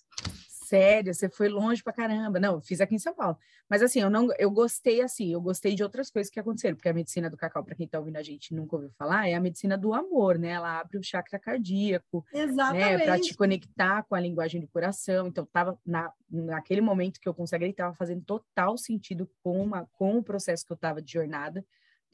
[0.73, 2.39] sério, você foi longe pra caramba.
[2.39, 3.37] Não, fiz aqui em São Paulo.
[3.69, 6.89] Mas assim, eu não eu gostei assim, eu gostei de outras coisas que aconteceram, porque
[6.89, 9.39] a medicina do cacau, para quem tá ouvindo a gente nunca ouviu falar, é a
[9.39, 10.49] medicina do amor, né?
[10.49, 12.41] Ela abre o chakra cardíaco, né?
[12.41, 12.97] Exatamente.
[12.97, 15.27] né, para te conectar com a linguagem do coração.
[15.27, 20.17] Então, tava na naquele momento que eu consagrei, tava fazendo total sentido com uma com
[20.17, 21.63] o processo que eu tava de jornada,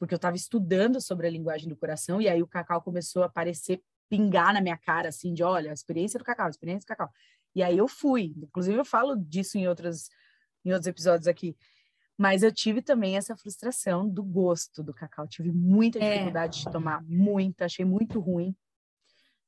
[0.00, 3.26] porque eu estava estudando sobre a linguagem do coração e aí o cacau começou a
[3.26, 6.88] aparecer pingar na minha cara, assim, de olha, a experiência do cacau, a experiência do
[6.88, 7.10] cacau.
[7.54, 8.32] E aí eu fui.
[8.38, 10.08] Inclusive, eu falo disso em, outras,
[10.64, 11.54] em outros episódios aqui.
[12.16, 15.28] Mas eu tive também essa frustração do gosto do cacau.
[15.28, 16.12] tive muita é.
[16.12, 16.64] dificuldade é.
[16.64, 18.56] de tomar, muita, achei muito ruim.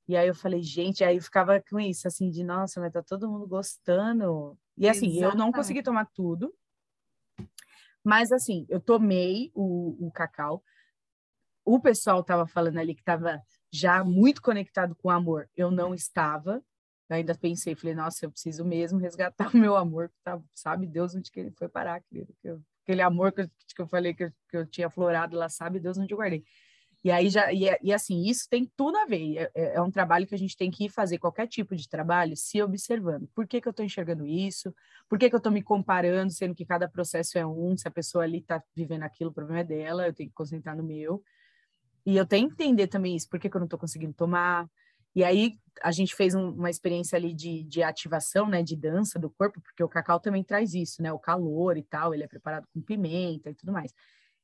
[0.07, 3.03] E aí eu falei, gente, aí eu ficava com isso, assim, de nossa, mas tá
[3.03, 4.59] todo mundo gostando.
[4.77, 5.33] E assim, Exatamente.
[5.33, 6.53] eu não consegui tomar tudo.
[8.05, 10.63] Mas assim, eu tomei o, o cacau.
[11.65, 13.41] O pessoal tava falando ali que tava
[13.73, 15.49] já muito conectado com o amor.
[15.57, 16.63] Eu não estava.
[17.09, 21.15] Eu ainda pensei, falei, nossa, eu preciso mesmo resgatar o meu amor, tá, sabe Deus
[21.15, 22.35] onde que ele foi parar, querido.
[22.83, 25.79] Aquele amor que eu, que eu falei que eu, que eu, tinha florado lá, sabe
[25.79, 26.43] Deus onde eu guardei.
[27.05, 29.37] E aí já, e, e assim, isso tem tudo a ver.
[29.37, 31.89] É, é, é, um trabalho que a gente tem que ir fazer qualquer tipo de
[31.89, 33.29] trabalho se observando.
[33.35, 34.73] Por que, que eu estou enxergando isso?
[35.09, 37.77] Por que, que eu estou me comparando, sendo que cada processo é um?
[37.77, 40.77] Se a pessoa ali está vivendo aquilo, o problema é dela, eu tenho que concentrar
[40.77, 41.23] no meu.
[42.07, 44.69] E eu tenho que entender também isso, por que, que eu não estou conseguindo tomar,
[45.15, 49.19] e aí a gente fez um, uma experiência ali de, de ativação, né, de dança
[49.19, 52.29] do corpo, porque o cacau também traz isso, né, o calor e tal, ele é
[52.29, 53.93] preparado com pimenta e tudo mais.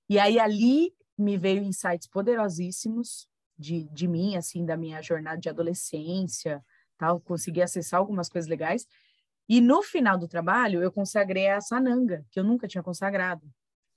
[0.08, 3.28] E aí ali me veio insights poderosíssimos
[3.58, 6.64] de, de mim, assim, da minha jornada de adolescência,
[6.96, 8.86] tal, consegui acessar algumas coisas legais.
[9.48, 13.42] E no final do trabalho, eu consagrei a sananga, que eu nunca tinha consagrado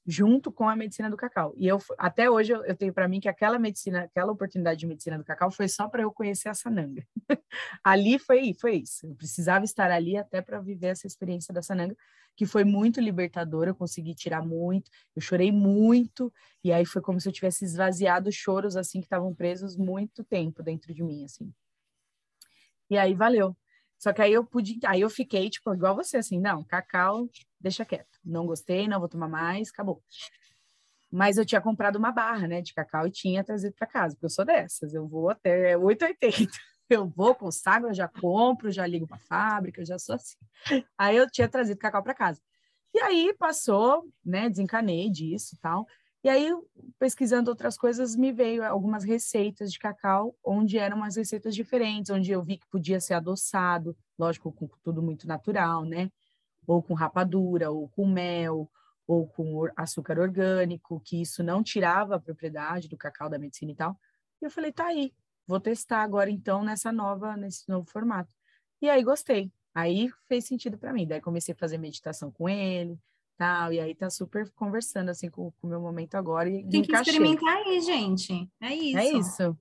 [0.06, 1.54] junto com a medicina do cacau.
[1.58, 4.88] E eu até hoje eu, eu tenho para mim que aquela medicina, aquela oportunidade de
[4.88, 7.06] medicina do cacau foi só para eu conhecer a sananga.
[7.84, 9.06] ali foi, foi isso.
[9.06, 11.96] Eu precisava estar ali até para viver essa experiência da sananga,
[12.36, 16.34] que foi muito libertadora, eu consegui tirar muito, eu chorei muito,
[16.64, 20.64] e aí foi como se eu tivesse esvaziado choros assim que estavam presos muito tempo
[20.64, 21.54] dentro de mim assim.
[22.90, 23.56] E aí valeu.
[24.02, 27.30] Só que aí eu pude, aí eu fiquei tipo igual você assim, não, cacau,
[27.60, 30.02] deixa quieto não gostei, não vou tomar mais, acabou.
[31.12, 34.26] Mas eu tinha comprado uma barra, né, de cacau e tinha trazido para casa, porque
[34.26, 36.18] eu sou dessas, eu vou até 8,80.
[36.90, 40.36] Eu vou, consagro, já compro, já ligo para a fábrica, já sou assim.
[40.98, 42.42] Aí eu tinha trazido cacau para casa.
[42.94, 45.88] E aí passou, né, desencanei disso e tal.
[46.24, 46.52] E aí,
[47.00, 52.32] pesquisando outras coisas, me veio algumas receitas de cacau, onde eram umas receitas diferentes, onde
[52.32, 56.12] eu vi que podia ser adoçado, lógico, com tudo muito natural, né?
[56.66, 58.70] ou com rapadura, ou com mel,
[59.08, 63.76] ou com açúcar orgânico, que isso não tirava a propriedade do cacau da medicina e
[63.76, 64.00] tal.
[64.42, 65.14] E eu falei, tá aí,
[65.46, 68.34] vou testar agora então nessa nova, nesse novo formato.
[68.82, 69.52] E aí gostei.
[69.74, 71.08] Aí fez sentido para mim.
[71.08, 72.98] Daí comecei a fazer meditação com ele,
[73.42, 76.92] tal, e aí tá super conversando assim com o meu momento agora e Tem que
[76.92, 77.14] encaixei.
[77.14, 78.48] experimentar aí, gente.
[78.62, 78.98] É isso.
[79.00, 79.58] É isso.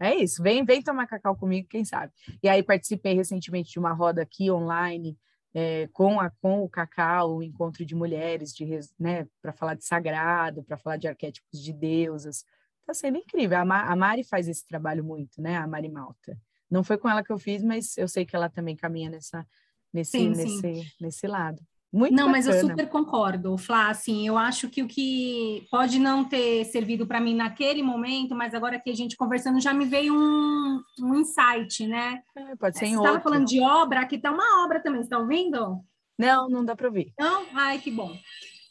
[0.00, 0.42] É isso.
[0.42, 2.10] Vem, vem tomar cacau comigo, quem sabe.
[2.42, 5.18] E aí participei recentemente de uma roda aqui online
[5.52, 8.66] é, com, a, com o Cacau, o encontro de mulheres, de,
[8.98, 12.44] né, para falar de sagrado, para falar de arquétipos de deusas.
[12.80, 13.58] Está sendo incrível.
[13.58, 15.56] A, Ma, a, Mari faz esse trabalho muito, né?
[15.56, 16.36] A Mari Malta.
[16.70, 19.46] Não foi com ela que eu fiz, mas eu sei que ela também caminha nessa,
[19.92, 20.82] nesse, sim, nesse, sim.
[21.00, 21.62] nesse lado.
[21.94, 22.32] Muito não, bacana.
[22.32, 27.06] mas eu super concordo, Flá, assim, eu acho que o que pode não ter servido
[27.06, 31.14] para mim naquele momento, mas agora que a gente conversando já me veio um, um
[31.14, 32.20] insight, né?
[32.36, 35.06] É, pode ser em Você estava falando de obra, aqui está uma obra também, você
[35.06, 35.84] está ouvindo?
[36.18, 37.12] Não, não dá para ouvir.
[37.16, 37.44] Não?
[37.54, 38.12] Ai, que bom.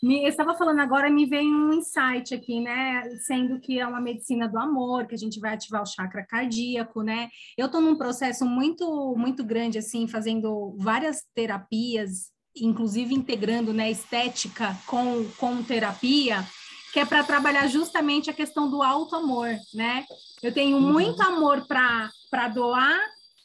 [0.04, 3.04] Me, eu estava falando agora, me veio um insight aqui, né?
[3.26, 7.02] Sendo que é uma medicina do amor, que a gente vai ativar o chakra cardíaco,
[7.02, 7.30] né?
[7.58, 14.78] Eu estou num processo muito, muito grande, assim, fazendo várias terapias inclusive integrando né, estética
[14.86, 16.46] com, com terapia,
[16.94, 20.06] que é para trabalhar justamente a questão do alto amor, né?
[20.44, 20.94] Eu tenho uhum.
[20.94, 23.00] muito amor para doar,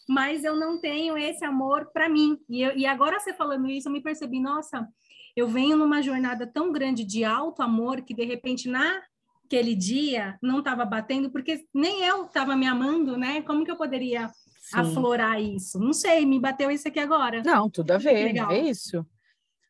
[0.07, 2.39] mas eu não tenho esse amor para mim.
[2.49, 4.87] E, eu, e agora você falando isso, eu me percebi, nossa,
[5.35, 10.59] eu venho numa jornada tão grande de alto amor que de repente naquele dia não
[10.59, 13.41] estava batendo, porque nem eu estava me amando, né?
[13.43, 14.31] Como que eu poderia
[14.71, 14.81] Sim.
[14.81, 15.79] aflorar isso?
[15.79, 17.43] Não sei, me bateu isso aqui agora.
[17.43, 19.07] Não, tudo a ver, é isso.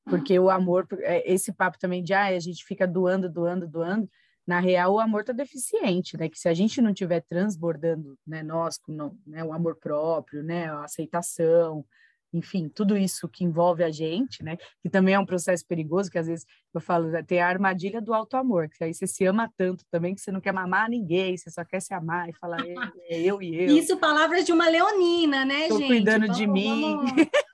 [0.04, 4.08] Porque o amor, é, esse papo também de ah, a gente fica doando, doando, doando,
[4.46, 6.28] na real o amor tá deficiente, né?
[6.28, 10.70] Que se a gente não tiver transbordando, né, nós com né, o amor próprio, né,
[10.70, 11.84] a aceitação,
[12.32, 14.56] enfim, tudo isso que envolve a gente, né?
[14.82, 16.44] Que também é um processo perigoso, que às vezes
[16.74, 19.84] eu falo, né, tem a armadilha do alto amor, que aí você se ama tanto
[19.90, 22.74] também que você não quer mamar ninguém, você só quer se amar e falar é,
[23.08, 23.76] é eu e eu.
[23.76, 25.88] Isso, palavras de uma leonina, né, Tô gente?
[25.88, 26.98] cuidando vamos, de mim.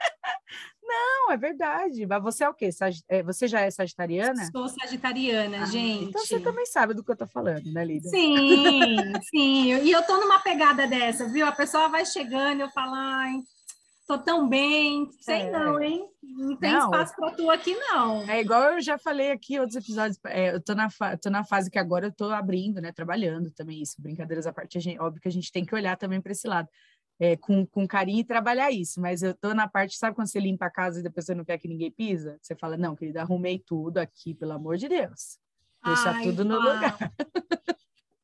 [0.86, 2.06] Não, é verdade.
[2.06, 2.70] Mas você é o quê?
[2.70, 2.94] Sag...
[3.08, 4.48] É, você já é sagitariana?
[4.52, 6.04] Sou sagitariana, ah, gente.
[6.04, 8.08] Então você também sabe do que eu tô falando, né, Lida?
[8.08, 8.96] Sim,
[9.30, 9.74] sim.
[9.82, 11.46] E eu tô numa pegada dessa, viu?
[11.46, 13.42] A pessoa vai chegando, eu falo, ai,
[14.06, 15.08] tô tão bem.
[15.20, 15.50] Sei é.
[15.50, 16.08] não, hein?
[16.22, 16.84] Não tem não.
[16.84, 18.22] espaço para tu aqui, não.
[18.28, 20.18] É igual eu já falei aqui em outros episódios.
[20.26, 20.88] É, eu tô na,
[21.20, 22.92] tô na fase que agora eu tô abrindo, né?
[22.92, 24.00] Trabalhando também isso.
[24.00, 24.98] Brincadeiras à parte, gente...
[24.98, 26.68] óbvio que a gente tem que olhar também para esse lado
[27.18, 29.00] é, com, com carinho e trabalhar isso.
[29.00, 31.44] Mas eu tô na parte, sabe quando você limpa a casa e depois você não
[31.44, 32.38] quer que ninguém pisa?
[32.40, 35.38] Você fala, não, querida, arrumei tudo aqui, pelo amor de Deus.
[35.84, 36.96] Deixa Ai, tudo no lugar.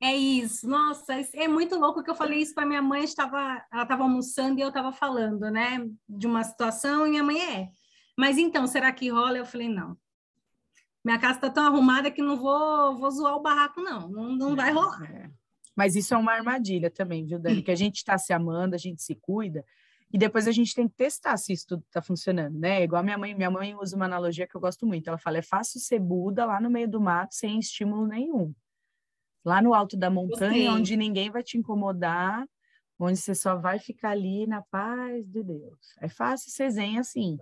[0.01, 0.67] É isso.
[0.67, 4.59] Nossa, é muito louco que eu falei isso para minha mãe, estava, ela estava almoçando
[4.59, 7.69] e eu estava falando, né, de uma situação e minha mãe é.
[8.17, 9.37] Mas então, será que rola?
[9.37, 9.97] Eu falei, não.
[11.05, 14.09] Minha casa está tão arrumada que não vou, vou zoar o barraco, não.
[14.09, 15.03] Não, não vai rolar.
[15.11, 15.31] É.
[15.77, 17.63] Mas isso é uma armadilha também, viu, Dani?
[17.63, 19.65] Que a gente está se amando, a gente se cuida,
[20.13, 22.83] e depois a gente tem que testar se isso tudo está funcionando, né?
[22.83, 25.09] Igual minha mãe, minha mãe usa uma analogia que eu gosto muito.
[25.09, 28.53] Ela fala: é fácil ser Buda lá no meio do mato sem estímulo nenhum.
[29.45, 30.69] Lá no alto da montanha, Gostei.
[30.69, 32.47] onde ninguém vai te incomodar,
[32.99, 35.79] onde você só vai ficar ali na paz de Deus.
[36.01, 37.39] É fácil ser zen assim.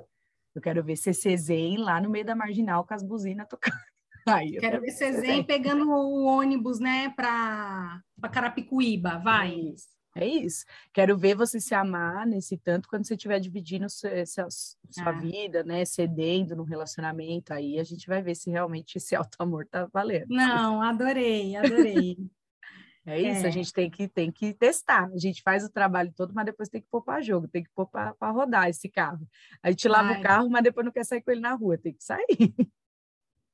[0.55, 3.75] Eu quero ver você ser zen lá no meio da marginal com as buzinas tocando.
[4.27, 9.55] Aí, Quero ver Cezem pegando o ônibus, né, para Carapicuíba, vai.
[9.55, 9.98] Isso.
[10.15, 10.65] É isso.
[10.93, 15.13] Quero ver você se amar nesse tanto quando você estiver dividindo sua, sua, sua ah.
[15.13, 15.85] vida, né?
[15.85, 17.53] Cedendo no relacionamento.
[17.53, 20.27] Aí a gente vai ver se realmente esse auto-amor tá valendo.
[20.29, 22.17] Não, adorei, adorei.
[23.07, 23.49] é isso, é.
[23.49, 25.09] a gente tem que, tem que testar.
[25.13, 27.71] A gente faz o trabalho todo, mas depois tem que pôr para jogo, tem que
[27.75, 29.27] pôr para rodar esse carro.
[29.63, 30.21] A gente lava Ai.
[30.21, 32.27] o carro, mas depois não quer sair com ele na rua, tem que sair.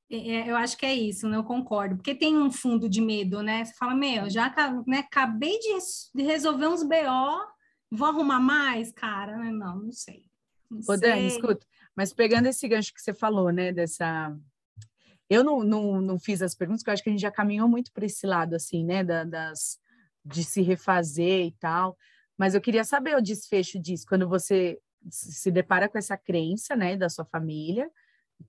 [0.09, 1.37] É, é, eu acho que é isso, né?
[1.37, 1.95] Eu concordo.
[1.95, 3.65] Porque tem um fundo de medo, né?
[3.65, 4.53] Você fala, meu, já
[4.87, 5.77] né, acabei de,
[6.13, 7.47] de resolver uns BO,
[7.91, 9.37] vou arrumar mais, cara?
[9.51, 10.23] Não, não sei.
[10.69, 10.97] Não Ô, sei.
[10.97, 11.65] Dani, escuta,
[11.95, 14.35] mas pegando esse gancho que você falou, né, dessa...
[15.27, 17.67] Eu não, não, não fiz as perguntas, porque eu acho que a gente já caminhou
[17.67, 19.79] muito para esse lado, assim, né, da, das,
[20.23, 21.97] de se refazer e tal,
[22.37, 24.79] mas eu queria saber o desfecho disso, quando você
[25.09, 27.89] se depara com essa crença, né, da sua família,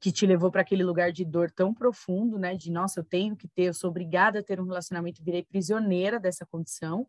[0.01, 2.55] que te levou para aquele lugar de dor tão profundo, né?
[2.55, 6.19] De nossa, eu tenho que ter, eu sou obrigada a ter um relacionamento, virei prisioneira
[6.19, 7.07] dessa condição.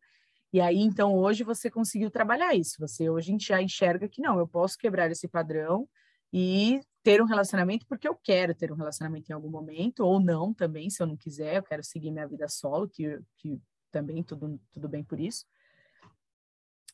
[0.54, 2.76] E aí, então, hoje você conseguiu trabalhar isso.
[2.80, 5.88] Você hoje já enxerga que não, eu posso quebrar esse padrão
[6.32, 10.54] e ter um relacionamento porque eu quero ter um relacionamento em algum momento, ou não
[10.54, 13.60] também, se eu não quiser, eu quero seguir minha vida solo, que, que
[13.92, 15.46] também tudo, tudo bem por isso.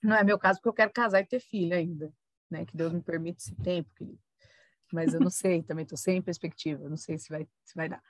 [0.02, 2.12] Não é meu caso, porque eu quero casar e ter filho ainda,
[2.50, 2.66] né?
[2.66, 4.20] Que Deus me permite esse tempo, querido
[4.94, 8.02] mas eu não sei, também estou sem perspectiva, não sei se vai, se vai dar.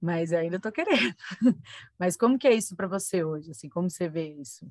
[0.00, 1.14] Mas ainda estou querendo.
[1.98, 3.50] Mas como que é isso para você hoje?
[3.50, 4.66] Assim, como você vê isso?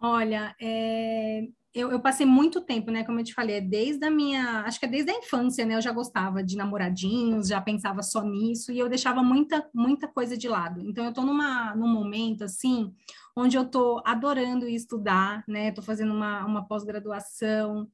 [0.00, 3.04] Olha, é, eu, eu, passei muito tempo, né?
[3.04, 5.76] Como eu te falei, é desde a minha, acho que é desde a infância, né?
[5.76, 10.36] Eu já gostava de namoradinhos, já pensava só nisso e eu deixava muita, muita coisa
[10.36, 10.80] de lado.
[10.80, 12.92] Então eu estou numa, num momento assim,
[13.36, 15.68] onde eu estou adorando estudar, né?
[15.68, 17.88] Estou fazendo uma, uma pós-graduação,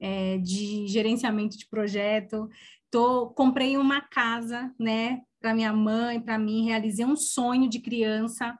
[0.00, 2.48] é, de gerenciamento de projeto.
[2.90, 8.56] Tô, comprei uma casa, né, para minha mãe, para mim, realizei um sonho de criança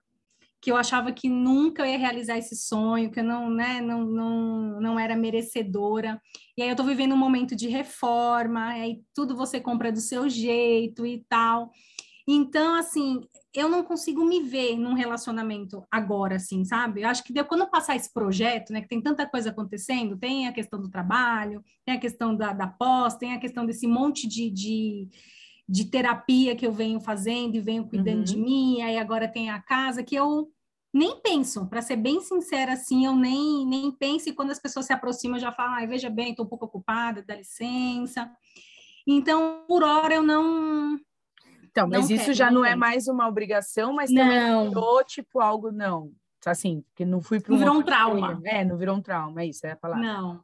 [0.60, 4.80] que eu achava que nunca ia realizar esse sonho, que eu não, né, não, não,
[4.80, 6.20] não era merecedora.
[6.56, 10.28] E aí eu estou vivendo um momento de reforma, aí tudo você compra do seu
[10.28, 11.70] jeito e tal.
[12.26, 13.20] Então, assim,
[13.54, 17.02] eu não consigo me ver num relacionamento agora, assim, sabe?
[17.02, 20.52] Eu acho que quando passar esse projeto, né, que tem tanta coisa acontecendo, tem a
[20.52, 24.50] questão do trabalho, tem a questão da, da pós, tem a questão desse monte de,
[24.50, 25.08] de,
[25.68, 28.24] de terapia que eu venho fazendo e venho cuidando uhum.
[28.24, 30.48] de mim, aí agora tem a casa, que eu
[30.92, 34.86] nem penso, para ser bem sincera, assim, eu nem, nem penso, e quando as pessoas
[34.86, 38.30] se aproximam, eu já falo, ai, veja bem, estou um pouco ocupada, dá licença.
[39.06, 40.98] Então, por hora, eu não
[41.86, 44.22] Então, mas não isso quero, já não, não é mais uma obrigação, mas não.
[44.22, 46.12] também virou tipo algo não.
[46.46, 47.56] Assim, que não fui para um.
[47.56, 48.40] Não virou um trauma.
[48.44, 50.04] É, não virou um trauma, é isso, é a palavra.
[50.04, 50.42] Não.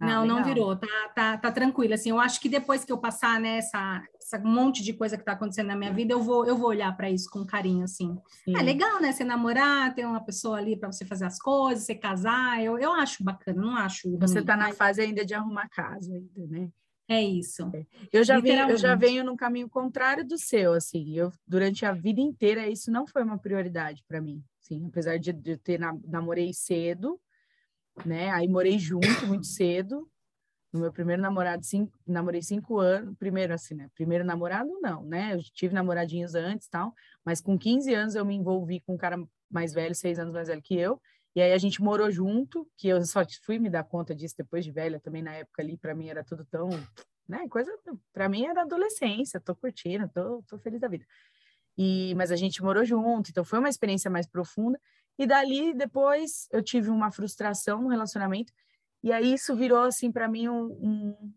[0.00, 0.36] Ah, não, legal.
[0.36, 1.92] não virou, tá, tá, tá tranquilo.
[1.92, 4.00] Assim, eu acho que depois que eu passar nessa
[4.32, 6.96] né, monte de coisa que tá acontecendo na minha vida, eu vou, eu vou olhar
[6.96, 8.16] para isso com carinho, assim.
[8.44, 8.56] Sim.
[8.56, 9.10] É legal, né?
[9.10, 12.92] Você namorar, ter uma pessoa ali para você fazer as coisas, você casar, eu, eu
[12.92, 14.16] acho bacana, não acho.
[14.18, 16.68] Você ruim, tá na fase ainda de arrumar casa, ainda, né?
[17.08, 17.70] É isso.
[17.74, 17.86] É.
[18.12, 21.16] Eu já venho, eu já venho num caminho contrário do seu, assim.
[21.16, 24.84] Eu durante a vida inteira isso não foi uma prioridade para mim, sim.
[24.86, 27.18] Apesar de, de ter namorei cedo,
[28.04, 28.30] né?
[28.30, 30.06] Aí morei junto muito cedo.
[30.70, 33.16] No meu primeiro namorado, cinco, namorei cinco anos.
[33.18, 33.88] Primeiro, assim, né?
[33.94, 35.34] Primeiro namorado, não, né?
[35.34, 36.92] Eu tive namoradinhos antes tal,
[37.24, 39.16] mas com 15 anos eu me envolvi com um cara
[39.50, 41.00] mais velho, seis anos mais velho que eu.
[41.38, 44.64] E aí a gente morou junto, que eu só fui me dar conta disso depois
[44.64, 46.68] de velha, também na época ali, para mim era tudo tão,
[47.28, 47.46] né?
[47.48, 47.70] Coisa,
[48.12, 51.06] para mim era adolescência, tô curtindo, tô, tô feliz da vida.
[51.76, 54.80] E, mas a gente morou junto, então foi uma experiência mais profunda.
[55.16, 58.52] E dali, depois, eu tive uma frustração no relacionamento.
[59.00, 61.32] E aí isso virou, assim, para mim, um, um,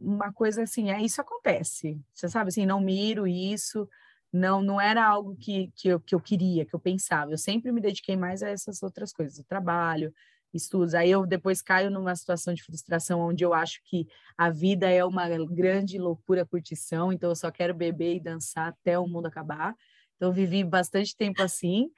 [0.00, 2.00] uma coisa assim, é isso acontece.
[2.14, 3.88] Você sabe, assim, não miro isso,
[4.32, 7.32] não não era algo que, que, eu, que eu queria, que eu pensava.
[7.32, 10.12] Eu sempre me dediquei mais a essas outras coisas, o trabalho,
[10.52, 10.94] estudos.
[10.94, 15.04] Aí eu depois caio numa situação de frustração onde eu acho que a vida é
[15.04, 19.74] uma grande loucura curtição, então eu só quero beber e dançar até o mundo acabar.
[20.16, 21.90] Então eu vivi bastante tempo assim.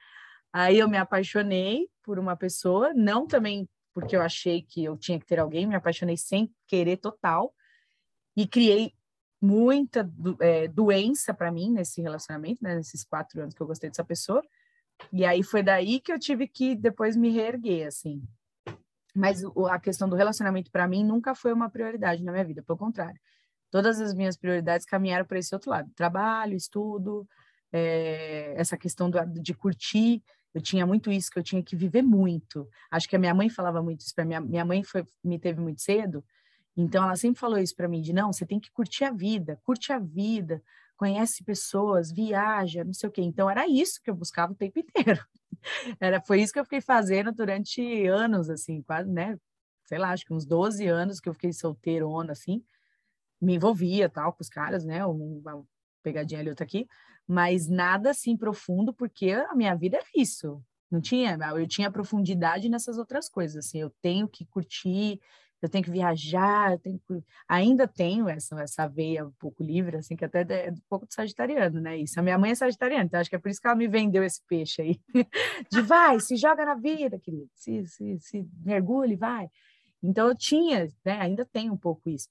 [0.51, 5.19] Aí eu me apaixonei por uma pessoa, não também porque eu achei que eu tinha
[5.19, 7.53] que ter alguém, me apaixonei sem querer total
[8.35, 8.93] e criei
[9.43, 10.09] muita
[10.39, 14.41] é, doença para mim nesse relacionamento, né, nesses quatro anos que eu gostei dessa pessoa.
[15.11, 18.23] E aí foi daí que eu tive que depois me reerguer, assim.
[19.13, 22.77] Mas a questão do relacionamento para mim nunca foi uma prioridade na minha vida, pelo
[22.77, 23.19] contrário.
[23.69, 27.27] Todas as minhas prioridades caminharam para esse outro lado: trabalho, estudo,
[27.71, 30.23] é, essa questão do, de curtir.
[30.53, 32.69] Eu tinha muito isso, que eu tinha que viver muito.
[32.89, 35.59] Acho que a minha mãe falava muito isso para minha minha mãe foi me teve
[35.59, 36.23] muito cedo,
[36.75, 39.59] então ela sempre falou isso para mim de não, você tem que curtir a vida,
[39.63, 40.61] curte a vida,
[40.97, 43.21] conhece pessoas, viaja, não sei o quê.
[43.21, 45.23] Então era isso que eu buscava o tempo inteiro.
[45.99, 49.37] Era foi isso que eu fiquei fazendo durante anos assim, quase, né?
[49.85, 52.63] Sei lá, acho que uns 12 anos que eu fiquei solteirona assim.
[53.39, 55.05] Me envolvia tal com os caras, né?
[55.05, 55.63] Uma
[56.01, 56.87] pegadinha ali outra aqui,
[57.27, 60.63] mas nada assim profundo, porque a minha vida é isso.
[60.91, 65.19] Não tinha, eu tinha profundidade nessas outras coisas, assim, eu tenho que curtir,
[65.65, 67.23] eu tenho que viajar, eu tenho que...
[67.47, 71.13] ainda tenho essa, essa veia um pouco livre, assim, que até é um pouco de
[71.13, 71.97] sagitariano, né?
[71.97, 72.19] Isso.
[72.19, 74.23] A minha mãe é sagitariana, então acho que é por isso que ela me vendeu
[74.23, 74.99] esse peixe aí.
[75.71, 79.49] De vai, se joga na vida, querido, se, se, se mergulhe, vai.
[80.01, 81.21] Então eu tinha, né?
[81.21, 82.27] Ainda tenho um pouco isso.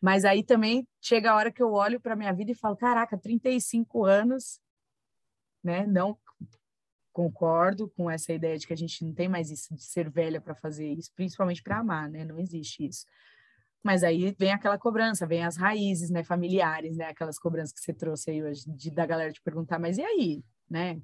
[0.00, 3.16] Mas aí também chega a hora que eu olho para minha vida e falo, caraca,
[3.16, 4.60] 35 anos,
[5.62, 5.86] né?
[5.86, 6.18] Não
[7.12, 10.40] concordo com essa ideia de que a gente não tem mais isso de ser velha
[10.40, 12.24] para fazer isso, principalmente para amar, né?
[12.24, 13.06] Não existe isso.
[13.82, 17.92] Mas aí vem aquela cobrança, vem as raízes, né, familiares, né, aquelas cobranças que você
[17.92, 21.00] trouxe aí hoje de da galera te perguntar, mas e aí, né?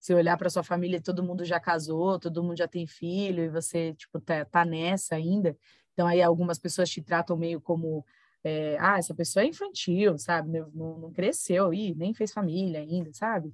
[0.00, 3.48] Se olhar para sua família, todo mundo já casou, todo mundo já tem filho e
[3.48, 5.56] você tipo tá, tá nessa ainda.
[5.92, 8.04] Então aí algumas pessoas te tratam meio como
[8.44, 10.50] é, ah, essa pessoa é infantil, sabe?
[10.74, 13.52] Não, não cresceu, e nem fez família ainda, sabe?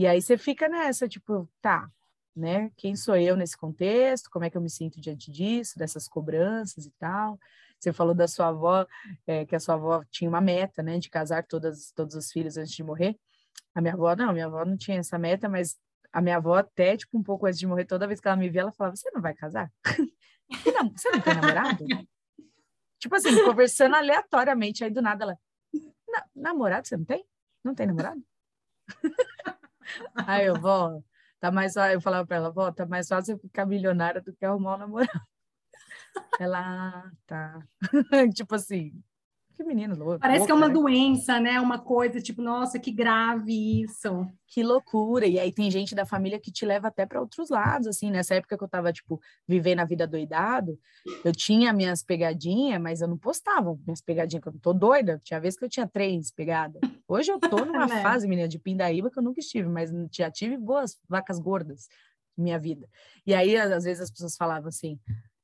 [0.00, 1.86] E aí você fica nessa, tipo, tá,
[2.34, 2.72] né?
[2.74, 4.30] Quem sou eu nesse contexto?
[4.30, 7.38] Como é que eu me sinto diante disso, dessas cobranças e tal?
[7.78, 8.86] Você falou da sua avó,
[9.26, 12.56] é, que a sua avó tinha uma meta, né, de casar todas, todos os filhos
[12.56, 13.14] antes de morrer.
[13.74, 15.78] A minha avó, não, minha avó não tinha essa meta, mas
[16.10, 18.48] a minha avó, até, tipo, um pouco antes de morrer, toda vez que ela me
[18.48, 19.70] via, ela falava: Você não vai casar?
[20.96, 21.84] Você não tem namorado?
[22.98, 25.38] Tipo assim, conversando aleatoriamente, aí do nada ela,
[26.34, 27.22] namorado você não tem?
[27.62, 28.22] Não tem namorado?
[30.26, 31.02] aí eu, vó,
[31.40, 34.76] tá mais eu falava para ela, vó, tá mais fácil ficar milionária do que arrumar
[34.76, 35.20] um namorado.
[36.38, 37.58] Ela, ah, tá.
[38.34, 38.92] tipo assim,
[39.60, 40.18] que menino louco.
[40.18, 40.74] Parece que é uma né?
[40.74, 41.60] doença, né?
[41.60, 44.26] Uma coisa tipo, nossa, que grave isso.
[44.46, 45.26] Que loucura.
[45.26, 48.10] E aí tem gente da família que te leva até para outros lados, assim.
[48.10, 50.78] Nessa época que eu tava, tipo, vivendo a vida doidado,
[51.24, 55.20] eu tinha minhas pegadinhas, mas eu não postava minhas pegadinhas, que eu tô doida.
[55.22, 56.80] Tinha vez que eu tinha três pegadas.
[57.06, 58.02] Hoje eu tô numa é.
[58.02, 61.86] fase, menina, de pindaíba que eu nunca estive, mas já tive boas vacas gordas
[62.36, 62.88] minha vida.
[63.26, 64.98] E aí, às vezes, as pessoas falavam assim: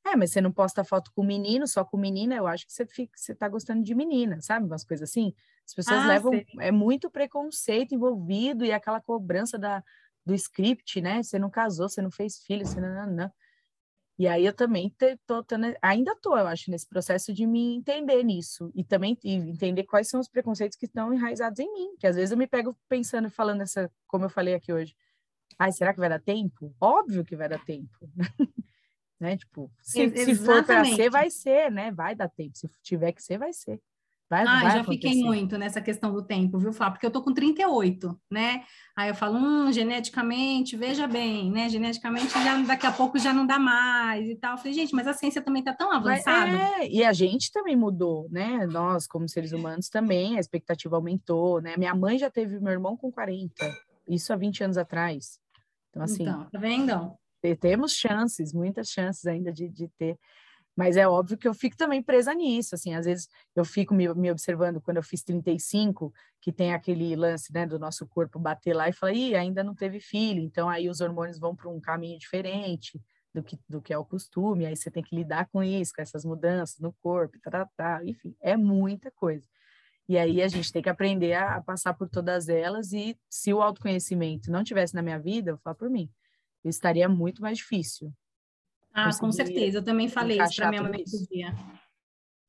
[0.07, 2.87] é, mas você não posta foto com menino, só com menina, eu acho que você
[2.87, 4.67] fica, você tá gostando de menina, sabe?
[4.67, 5.35] Umas coisas assim.
[5.67, 9.83] As pessoas ah, levam, é muito preconceito envolvido e aquela cobrança da,
[10.25, 11.23] do script, né?
[11.23, 13.33] Você não casou, você não fez filho, você não, não, não.
[14.19, 14.95] E aí eu também
[15.27, 19.85] tô, tô, ainda tô, eu acho, nesse processo de me entender nisso e também entender
[19.85, 22.75] quais são os preconceitos que estão enraizados em mim, que às vezes eu me pego
[22.89, 24.97] pensando e falando essa, como eu falei aqui hoje.
[25.59, 26.75] Ai, será que vai dar tempo?
[26.81, 28.09] Óbvio que vai dar tempo.
[29.21, 29.37] né?
[29.37, 31.91] Tipo, se, se for para ser, vai ser, né?
[31.91, 32.57] Vai dar tempo.
[32.57, 33.81] Se tiver que ser, vai ser.
[34.29, 36.95] Vai, ah, vai já fiquei muito nessa questão do tempo, viu, Flávio?
[36.95, 38.65] Porque eu tô com 38, né?
[38.97, 41.69] Aí eu falo, hum, geneticamente, veja bem, né?
[41.69, 44.53] Geneticamente, já, daqui a pouco já não dá mais e tal.
[44.53, 46.51] Eu falei, gente, mas a ciência também tá tão avançada.
[46.51, 48.67] É, e a gente também mudou, né?
[48.67, 51.77] Nós, como seres humanos, também, a expectativa aumentou, né?
[51.77, 53.55] Minha mãe já teve meu irmão com 40,
[54.09, 55.39] isso há 20 anos atrás.
[55.91, 56.25] Então, assim.
[56.25, 57.17] Então, tá vendo?
[57.61, 60.19] Temos chances, muitas chances ainda de, de ter
[60.77, 64.13] mas é óbvio que eu fico também presa nisso, assim, às vezes eu fico me,
[64.15, 68.75] me, observando quando eu fiz 35, que tem aquele lance, né, do nosso corpo bater
[68.75, 71.81] lá e falar, ih, ainda não teve filho, então aí os hormônios vão para um
[71.81, 73.01] caminho diferente
[73.33, 76.03] do que, do que é o costume, aí você tem que lidar com isso, com
[76.03, 79.49] essas mudanças no corpo, tá, tá, tá, enfim, é muita coisa.
[80.07, 83.53] E aí a gente tem que aprender a, a passar por todas elas e se
[83.53, 86.09] o autoconhecimento não tivesse na minha vida, eu falo por mim,
[86.69, 88.13] estaria muito mais difícil,
[88.97, 89.79] ah, com certeza.
[89.79, 91.55] Eu também falei isso para minha mãe outro dia.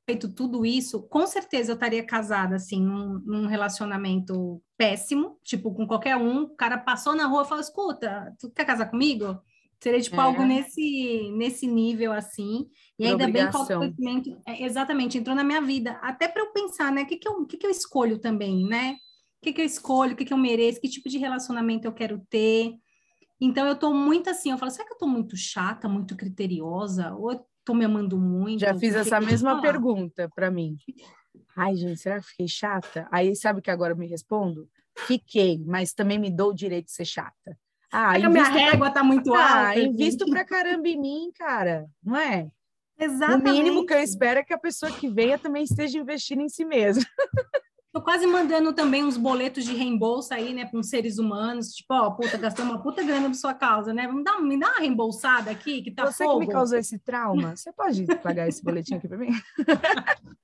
[0.09, 5.85] Feito tudo isso, com certeza eu estaria casada, assim, num, num, relacionamento péssimo, tipo, com
[5.85, 6.43] qualquer um.
[6.43, 9.37] O cara passou na rua e falou: escuta, tu quer casar comigo?
[9.83, 10.19] Seria tipo é.
[10.19, 12.65] algo nesse, nesse nível assim.
[12.97, 13.27] E Por ainda obrigação.
[13.27, 15.99] bem que o autoconhecimento é, exatamente entrou na minha vida.
[16.01, 17.03] Até para eu pensar, né?
[17.03, 18.95] O que, que, eu, que, que eu escolho também, né?
[19.41, 21.93] O que, que eu escolho, o que, que eu mereço, que tipo de relacionamento eu
[21.93, 22.73] quero ter.
[23.39, 27.13] Então eu tô muito assim, eu falo, será que eu tô muito chata, muito criteriosa?
[27.13, 28.61] Ou eu tô me amando muito?
[28.61, 30.77] Já fiz essa mesma pergunta para mim.
[31.55, 33.07] Ai, gente, será que eu fiquei chata?
[33.11, 34.67] Aí sabe que agora eu me respondo?
[34.97, 37.57] Fiquei, mas também me dou o direito de ser chata.
[37.91, 39.79] Ah, a minha régua tá muito ah, alta.
[39.79, 42.49] Invisto pra caramba em mim, cara, não é?
[42.99, 43.49] Exatamente.
[43.49, 46.49] O mínimo que eu espero é que a pessoa que venha também esteja investindo em
[46.49, 47.03] si mesma.
[47.97, 51.91] Tô quase mandando também uns boletos de reembolso aí, né, para uns seres humanos, tipo,
[51.95, 54.05] ó, puta, gastei uma puta grana por sua causa, né?
[54.05, 56.41] Vamos dar, me dá uma reembolsada aqui, que tá Você fogo.
[56.41, 59.29] que me causou esse trauma, você pode pagar esse boletim aqui para mim?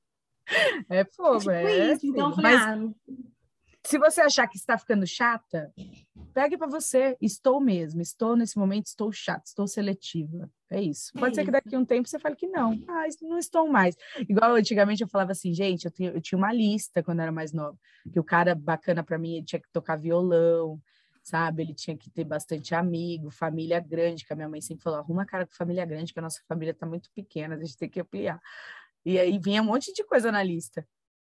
[0.89, 1.93] é fogo, tipo é.
[1.93, 2.65] Isso, então, falei, Mas...
[2.65, 2.91] ah,
[3.85, 5.73] se você achar que está ficando chata,
[6.33, 7.17] pegue para você.
[7.21, 10.49] Estou mesmo, estou nesse momento, estou chata, estou seletiva.
[10.69, 11.11] É isso.
[11.15, 12.71] É Pode é ser que daqui a um tempo você fale que não.
[12.87, 13.95] Ah, não estou mais.
[14.27, 17.31] Igual antigamente eu falava assim, gente, eu, tinha, eu tinha uma lista quando eu era
[17.31, 17.77] mais nova,
[18.11, 20.81] que o cara bacana para mim, ele tinha que tocar violão,
[21.21, 21.63] sabe?
[21.63, 25.25] Ele tinha que ter bastante amigo, família grande, que a minha mãe sempre falou, arruma
[25.25, 27.99] cara com família grande, que a nossa família está muito pequena, a gente tem que
[27.99, 28.41] ampliar.
[29.05, 30.87] E aí vinha um monte de coisa na lista.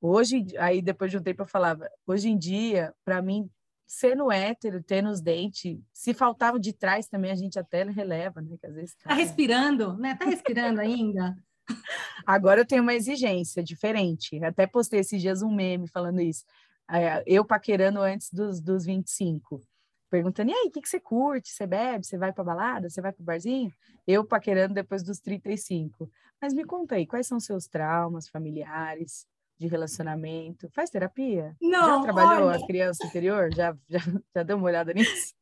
[0.01, 3.49] Hoje, aí depois de um tempo eu falava, hoje em dia, para mim,
[3.87, 8.57] sendo hétero, tendo os dentes, se faltava de trás também a gente até releva, né?
[8.59, 10.15] Que às vezes tá respirando, né?
[10.15, 11.35] Tá respirando ainda.
[12.25, 14.43] Agora eu tenho uma exigência diferente.
[14.43, 16.43] Até postei esses dias um meme falando isso.
[16.89, 19.61] É, eu paquerando antes dos, dos 25.
[20.09, 21.51] Perguntando, e aí, o que, que você curte?
[21.51, 22.05] Você bebe?
[22.05, 22.89] Você vai para balada?
[22.89, 23.73] Você vai para barzinho?
[24.05, 26.09] Eu paquerando depois dos 35.
[26.41, 29.27] Mas me conta aí, quais são seus traumas familiares?
[29.57, 30.69] De relacionamento.
[30.73, 31.55] Faz terapia?
[31.61, 31.97] Não.
[31.97, 32.57] Já trabalhou olha...
[32.57, 33.49] a criança interior?
[33.53, 33.99] Já, já,
[34.35, 35.33] já deu uma olhada nisso?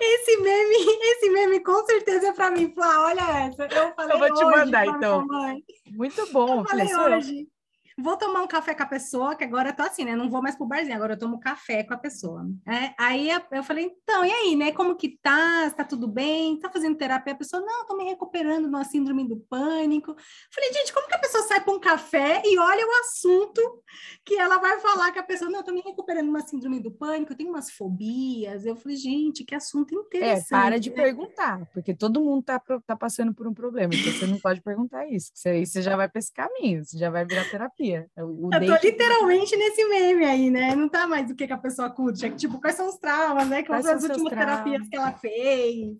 [0.00, 2.72] Esse meme, esse meme com certeza é para mim.
[2.72, 3.64] Flá, olha essa.
[3.64, 5.26] Eu falei Eu vou te mandar, então.
[5.90, 6.60] Muito bom.
[6.60, 7.48] Eu falei hoje
[7.98, 10.14] vou tomar um café com a pessoa, que agora eu tô assim, né?
[10.14, 12.46] Não vou mais pro barzinho, agora eu tomo café com a pessoa.
[12.64, 14.70] É, aí eu falei, então, e aí, né?
[14.70, 15.68] Como que tá?
[15.70, 16.58] Tá tudo bem?
[16.60, 17.32] Tá fazendo terapia?
[17.32, 20.14] A pessoa, não, tô me recuperando de uma síndrome do pânico.
[20.54, 23.82] Falei, gente, como que a pessoa sai para um café e olha o assunto
[24.24, 26.80] que ela vai falar que a pessoa, não, eu tô me recuperando de uma síndrome
[26.80, 28.64] do pânico, eu tenho umas fobias.
[28.64, 30.46] Eu falei, gente, que assunto interessante.
[30.46, 34.26] É, para de perguntar, porque todo mundo tá, tá passando por um problema, então você
[34.26, 37.24] não pode perguntar isso, que aí você já vai para esse caminho, você já vai
[37.24, 40.74] virar terapia É o eu tô literalmente nesse meme aí, né?
[40.74, 42.26] Não tá mais o que, que a pessoa curte.
[42.26, 43.62] É tipo, quais são os traumas, né?
[43.62, 45.96] Quais, quais são as últimas terapias que ela fez.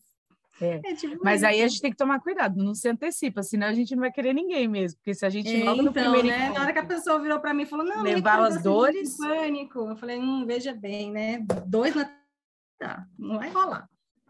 [0.61, 0.81] É.
[0.85, 3.73] É, tipo, Mas aí a gente tem que tomar cuidado, não se antecipa, senão a
[3.73, 6.51] gente não vai querer ninguém mesmo, porque se a gente é, logo então, primeiro né?
[6.51, 9.79] Na hora que a pessoa virou para mim e falou, não, levar as dores, pânico,
[9.79, 11.45] eu falei, hum, veja bem, né?
[11.65, 12.11] Dois na
[12.77, 13.89] tá, não vai rolar.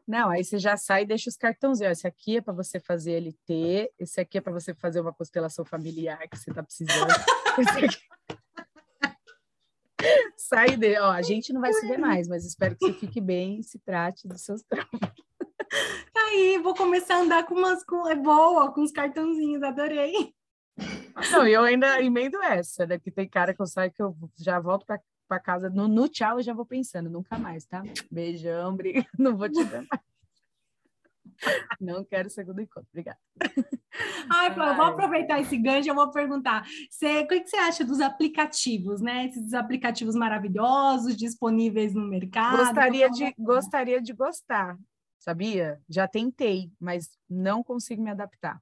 [0.09, 1.99] Não, aí você já sai e deixa os cartãozinhos.
[1.99, 5.67] Esse aqui é para você fazer LT, esse aqui é para você fazer uma constelação
[5.67, 7.13] familiar que você está precisando.
[10.39, 13.21] sai de, ó, a gente não vai se ver mais, mas espero que você fique
[13.21, 14.89] bem e se trate dos seus traumas.
[16.15, 20.33] Tá aí, vou começar a andar com umas é boa, com os cartãozinhos, adorei.
[21.33, 22.99] Não, e eu ainda emendo essa, né?
[22.99, 24.99] Que tem cara que eu saio que eu já volto para
[25.29, 25.69] para casa.
[25.69, 27.83] No, no, tchau eu já vou pensando, nunca mais, tá?
[28.11, 30.09] Beijão, briga, não vou te dar mais.
[31.81, 33.19] não quero segundo encontro, obrigada.
[34.31, 36.67] Ai, Flávia, vou aproveitar esse gancho, eu vou perguntar.
[36.91, 39.27] Você, o que você acha dos aplicativos, né?
[39.27, 42.59] Esses aplicativos maravilhosos, disponíveis no mercado.
[42.59, 44.77] Gostaria de, gostaria de gostar,
[45.19, 45.81] sabia?
[45.89, 48.61] Já tentei, mas não consigo me adaptar.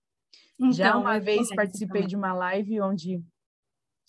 [0.58, 3.22] Então, Já uma vez participei de uma live onde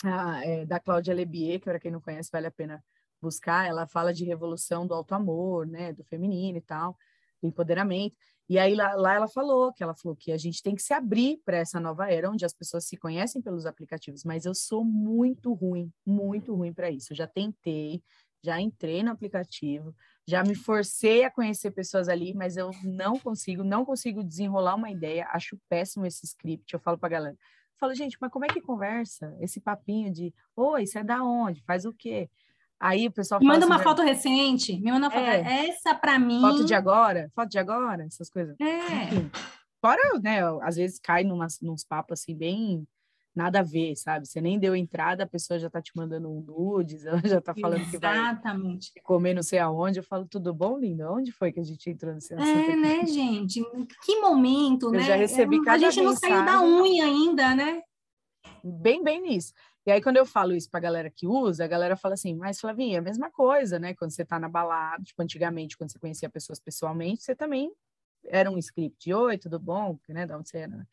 [0.03, 2.83] a, é, da Cláudia Lebier, que para quem não conhece vale a pena
[3.21, 6.97] buscar, ela fala de revolução do alto amor, né, do feminino e tal,
[7.41, 8.15] do empoderamento.
[8.49, 10.93] E aí lá, lá ela falou que ela falou que a gente tem que se
[10.93, 14.85] abrir para essa nova era onde as pessoas se conhecem pelos aplicativos, mas eu sou
[14.85, 17.11] muito ruim, muito ruim para isso.
[17.11, 18.01] Eu já tentei,
[18.41, 19.93] já entrei no aplicativo,
[20.25, 24.91] já me forcei a conhecer pessoas ali, mas eu não consigo, não consigo desenrolar uma
[24.91, 25.27] ideia.
[25.31, 26.73] Acho péssimo esse script.
[26.73, 27.37] Eu falo para galera,
[27.79, 29.35] falo, gente, mas como é que conversa?
[29.39, 31.63] Esse papinho de, oi, você é da onde?
[31.63, 32.29] Faz o quê?
[32.79, 35.23] Aí o pessoal me manda assim, uma foto recente, me manda uma foto.
[35.23, 36.41] É, essa para mim.
[36.41, 38.55] Foto de agora, foto de agora, essas coisas.
[38.59, 39.03] É.
[39.05, 39.31] Enfim,
[39.81, 40.41] fora, né?
[40.61, 42.87] Às vezes cai numas, nos papos assim bem
[43.37, 44.27] nada a ver, sabe?
[44.27, 47.53] Você nem deu entrada, a pessoa já tá te mandando um nudes, ela já tá
[47.53, 48.91] falando Exatamente.
[48.91, 49.99] que vai comer não sei aonde.
[49.99, 51.09] Eu falo, tudo bom, linda?
[51.11, 52.71] Onde foi que a gente entrou nesse assunto?
[52.71, 53.63] É, né, gente?
[54.03, 55.03] Que momento, eu né?
[55.03, 56.35] já recebi cada A gente não mensagem.
[56.35, 57.81] saiu da unha ainda, né?
[58.63, 59.53] Bem, bem nisso.
[59.85, 62.35] E aí, quando eu falo isso para a galera que usa, a galera fala assim,
[62.35, 63.93] mas Flavinha, é a mesma coisa, né?
[63.93, 67.71] Quando você está na balada, tipo, antigamente, quando você conhecia pessoas pessoalmente, você também
[68.25, 69.13] era um script.
[69.13, 69.97] Oi, tudo bom?
[70.09, 70.25] Né?
[70.25, 70.87] Da onde você era?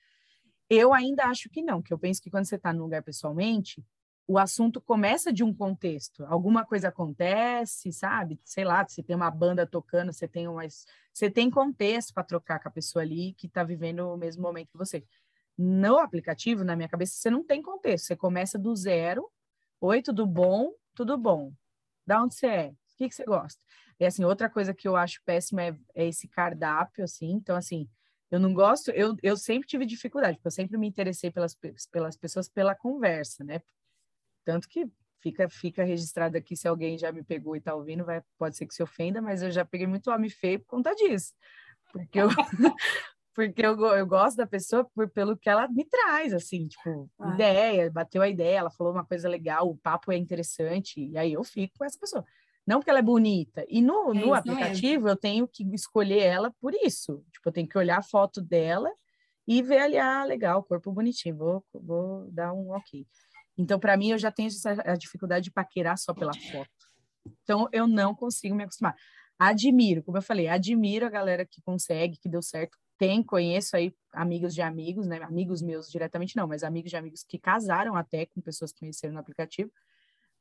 [0.68, 3.84] Eu ainda acho que não, que eu penso que quando você está no lugar pessoalmente,
[4.26, 6.24] o assunto começa de um contexto.
[6.24, 8.40] Alguma coisa acontece, sabe?
[8.44, 12.58] Sei lá, você tem uma banda tocando, você tem umas, você tem contexto para trocar
[12.58, 15.04] com a pessoa ali que está vivendo o mesmo momento que você
[15.56, 18.06] no aplicativo, na minha cabeça, você não tem contexto.
[18.06, 19.30] Você começa do zero.
[19.80, 20.72] Oi, tudo bom?
[20.94, 21.52] Tudo bom.
[22.06, 22.68] Da onde você é?
[22.70, 23.60] O que, que você gosta?
[23.98, 27.30] E assim, outra coisa que eu acho péssima é, é, esse cardápio, assim.
[27.30, 27.88] Então, assim,
[28.30, 31.56] eu não gosto, eu, eu sempre tive dificuldade, porque eu sempre me interessei pelas,
[31.90, 33.60] pelas pessoas pela conversa, né?
[34.44, 34.86] Tanto que
[35.20, 38.66] fica, fica registrado aqui se alguém já me pegou e tá ouvindo, vai, pode ser
[38.66, 41.32] que se ofenda, mas eu já peguei muito homem feio por conta disso.
[41.90, 42.28] Porque eu,
[43.34, 47.32] porque eu, eu gosto da pessoa por, pelo que ela me traz, assim, tipo, ah.
[47.34, 51.32] ideia, bateu a ideia, ela falou uma coisa legal, o papo é interessante, e aí
[51.32, 52.24] eu fico com essa pessoa.
[52.66, 53.64] Não porque ela é bonita.
[53.68, 57.24] E no, é no aplicativo eu tenho que escolher ela por isso.
[57.32, 58.90] Tipo, eu tenho que olhar a foto dela
[59.46, 63.06] e ver ali, ah, legal, corpo bonitinho, vou, vou dar um ok.
[63.56, 66.70] Então, para mim, eu já tenho essa, a dificuldade de paquerar só pela foto.
[67.42, 68.96] Então, eu não consigo me acostumar.
[69.38, 73.94] Admiro, como eu falei, admiro a galera que consegue, que deu certo tem, conheço aí
[74.12, 75.20] amigos de amigos, né?
[75.22, 79.14] Amigos meus diretamente não, mas amigos de amigos que casaram até com pessoas que conheceram
[79.14, 79.70] no aplicativo.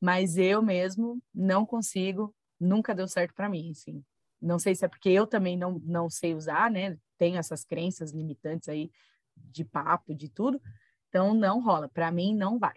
[0.00, 4.02] Mas eu mesmo não consigo, nunca deu certo para mim, assim.
[4.40, 6.98] Não sei se é porque eu também não, não sei usar, né?
[7.16, 8.90] Tenho essas crenças limitantes aí
[9.36, 10.60] de papo, de tudo.
[11.08, 12.74] Então não rola, para mim não vai.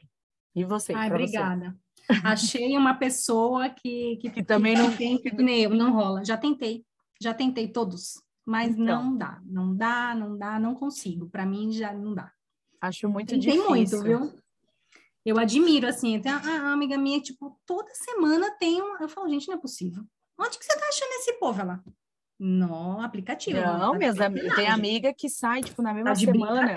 [0.56, 0.94] E você?
[0.94, 1.76] Ai, obrigada.
[2.10, 2.22] Você?
[2.24, 6.24] Achei uma pessoa que, que, que também que, não tem, que, nem não rola.
[6.24, 6.86] Já tentei,
[7.20, 9.04] já tentei todos mas então.
[9.04, 11.30] não dá, não dá, não dá, não consigo.
[11.30, 12.32] Para mim já não dá.
[12.80, 13.62] Acho muito tem, difícil.
[13.62, 14.40] Tem muito, viu?
[15.28, 18.98] Eu admiro, assim, tem a, amiga minha, tipo, toda semana tem um.
[19.00, 20.04] Eu falo, gente, não é possível.
[20.40, 21.60] Onde que você tá achando esse povo?
[21.60, 21.84] Ela,
[22.40, 23.60] no aplicativo.
[23.60, 26.76] Não, tá minhas amigas, tem amiga que sai, tipo, na mesma tá semana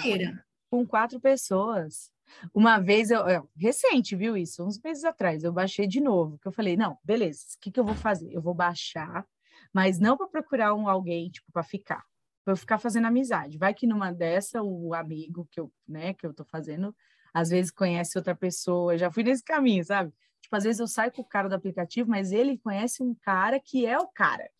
[0.70, 2.10] com quatro pessoas.
[2.54, 4.64] Uma vez, eu, eu, recente, viu isso?
[4.64, 7.80] Uns meses atrás, eu baixei de novo, que eu falei, não, beleza, o que, que
[7.80, 8.32] eu vou fazer?
[8.32, 9.26] Eu vou baixar
[9.72, 12.04] mas não para procurar um alguém, tipo, para ficar,
[12.44, 13.58] para eu ficar fazendo amizade.
[13.58, 16.94] Vai que numa dessa, o amigo que eu, né, que eu tô fazendo,
[17.32, 20.12] às vezes conhece outra pessoa, já fui nesse caminho, sabe?
[20.40, 23.60] Tipo, às vezes eu saio com o cara do aplicativo, mas ele conhece um cara
[23.60, 24.50] que é o cara.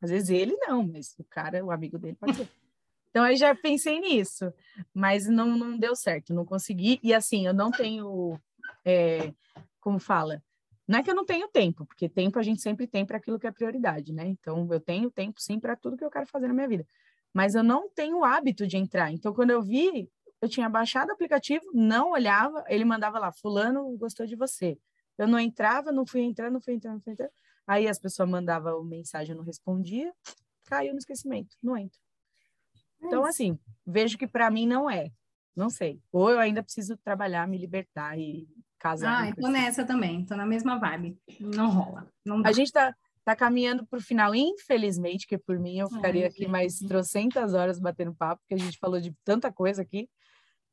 [0.00, 2.48] Às vezes ele não, mas o cara, o amigo dele pode ser.
[3.14, 4.52] Então, aí já pensei nisso,
[4.92, 6.98] mas não, não deu certo, não consegui.
[7.00, 8.36] E assim, eu não tenho,
[8.84, 9.32] é,
[9.80, 10.42] como fala,
[10.86, 13.38] não é que eu não tenho tempo, porque tempo a gente sempre tem para aquilo
[13.38, 14.26] que é prioridade, né?
[14.26, 16.84] Então, eu tenho tempo sim para tudo que eu quero fazer na minha vida.
[17.32, 19.12] Mas eu não tenho o hábito de entrar.
[19.12, 20.10] Então, quando eu vi,
[20.44, 24.78] eu tinha baixado o aplicativo, não olhava, ele mandava lá, fulano gostou de você.
[25.16, 27.30] Eu não entrava, não fui entrando, não fui entrando, não fui entrando.
[27.66, 30.12] Aí as pessoas mandavam mensagem, eu não respondia,
[30.66, 31.98] caiu no esquecimento, não entro.
[33.00, 35.10] Então, assim, vejo que para mim não é.
[35.56, 36.00] Não sei.
[36.12, 38.48] Ou eu ainda preciso trabalhar, me libertar e
[38.78, 39.28] casar.
[39.28, 41.16] Ah, tô nessa também, tô na mesma vibe.
[41.40, 42.08] Não rola.
[42.24, 42.94] Não a gente tá,
[43.24, 47.54] tá caminhando para o final, infelizmente, que por mim eu ficaria Ai, aqui mais trocentas
[47.54, 50.08] horas batendo papo, porque a gente falou de tanta coisa aqui.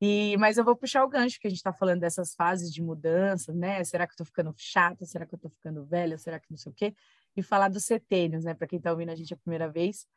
[0.02, 2.82] E, mas eu vou puxar o gancho que a gente está falando dessas fases de
[2.82, 3.84] mudança, né?
[3.84, 5.06] Será que eu tô ficando chata?
[5.06, 6.18] Será que eu tô ficando velha?
[6.18, 6.96] Será que não sei o quê?
[7.36, 8.54] E falar dos setênios, né?
[8.56, 10.08] Para quem está ouvindo a gente a primeira vez,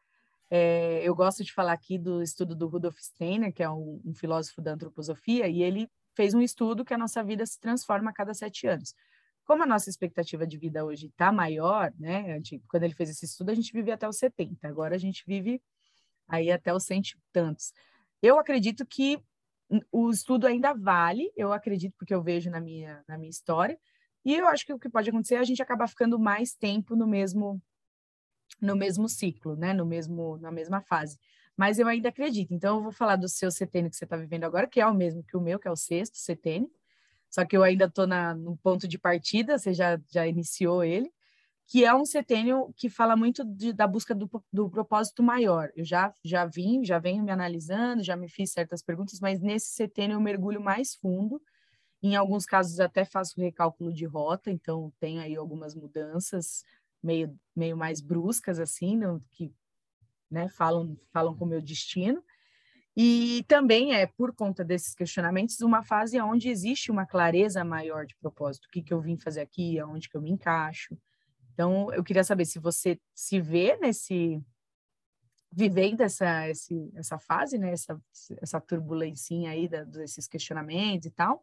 [0.51, 4.15] É, eu gosto de falar aqui do estudo do Rudolf Steiner, que é um, um
[4.15, 8.15] filósofo da antroposofia, e ele fez um estudo que a nossa vida se transforma a
[8.15, 8.94] cada sete anos.
[9.44, 12.40] Como a nossa expectativa de vida hoje está maior, né?
[12.69, 15.61] Quando ele fez esse estudo, a gente vivia até os 70, agora a gente vive
[16.28, 17.73] aí até os cento e tantos.
[18.23, 19.19] Eu acredito que
[19.90, 23.78] o estudo ainda vale, eu acredito porque eu vejo na minha, na minha história,
[24.24, 26.96] e eu acho que o que pode acontecer é a gente acabar ficando mais tempo
[26.96, 27.60] no mesmo
[28.60, 29.72] no mesmo ciclo, né?
[29.72, 31.18] No mesmo na mesma fase.
[31.56, 32.52] Mas eu ainda acredito.
[32.52, 34.94] Então eu vou falar do seu setênio que você está vivendo agora, que é o
[34.94, 36.70] mesmo que o meu, que é o sexto setênio.
[37.30, 41.12] Só que eu ainda estou no ponto de partida, você já já iniciou ele,
[41.66, 45.70] que é um setênio que fala muito de, da busca do, do propósito maior.
[45.74, 49.69] Eu já já vim, já venho me analisando, já me fiz certas perguntas, mas nesse
[49.69, 51.41] setênio eu mergulho mais fundo
[52.07, 56.62] em alguns casos até faço recálculo de rota, então tem aí algumas mudanças
[57.03, 59.51] meio, meio mais bruscas assim, no, que
[60.31, 62.23] né, falam falam com o meu destino.
[62.95, 68.15] E também é por conta desses questionamentos uma fase onde existe uma clareza maior de
[68.16, 70.97] propósito, o que que eu vim fazer aqui, aonde que eu me encaixo.
[71.55, 74.43] Então eu queria saber se você se vê nesse
[75.51, 77.98] vivendo essa esse, essa fase, né, essa
[78.43, 81.40] essa turbulência aí da, desses questionamentos e tal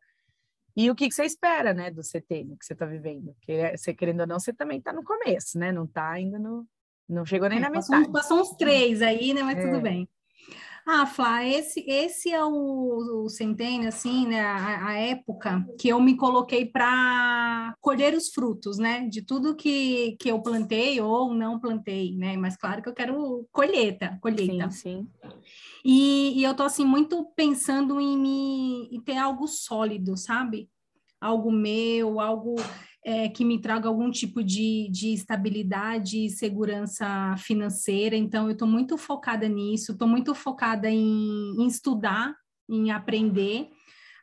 [0.76, 3.34] e o que, que você espera, né, do CTN que você está vivendo?
[3.34, 5.72] Porque, é, você querendo ou não, você também está no começo, né?
[5.72, 6.66] Não está ainda no...
[7.10, 8.14] Não chegou nem é, na passou, metade.
[8.14, 9.44] Passou uns três aí, né?
[9.44, 9.68] Mas é.
[9.68, 10.08] tudo bem.
[10.86, 14.42] Ah, Flá, esse, esse é o, o centênio, assim, né?
[14.42, 19.08] A, a, época que eu me coloquei para colher os frutos, né?
[19.08, 22.36] De tudo que, que eu plantei ou não plantei, né?
[22.36, 24.72] Mas claro que eu quero colheita, colheita.
[24.72, 25.08] Sim, sim.
[25.86, 30.70] E, e eu tô, assim, muito pensando em me em ter algo sólido, sabe?
[31.20, 32.56] Algo meu, algo
[33.04, 38.16] é, que me traga algum tipo de, de estabilidade e segurança financeira.
[38.16, 42.36] Então, eu estou muito focada nisso, estou muito focada em, em estudar,
[42.70, 43.70] em aprender,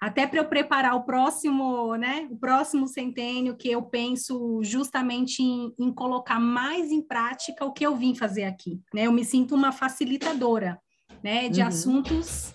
[0.01, 5.75] até para eu preparar o próximo, né, o próximo centênio, que eu penso justamente em,
[5.79, 9.07] em, colocar mais em prática o que eu vim fazer aqui, né?
[9.07, 10.81] Eu me sinto uma facilitadora,
[11.23, 11.67] né, de uhum.
[11.67, 12.55] assuntos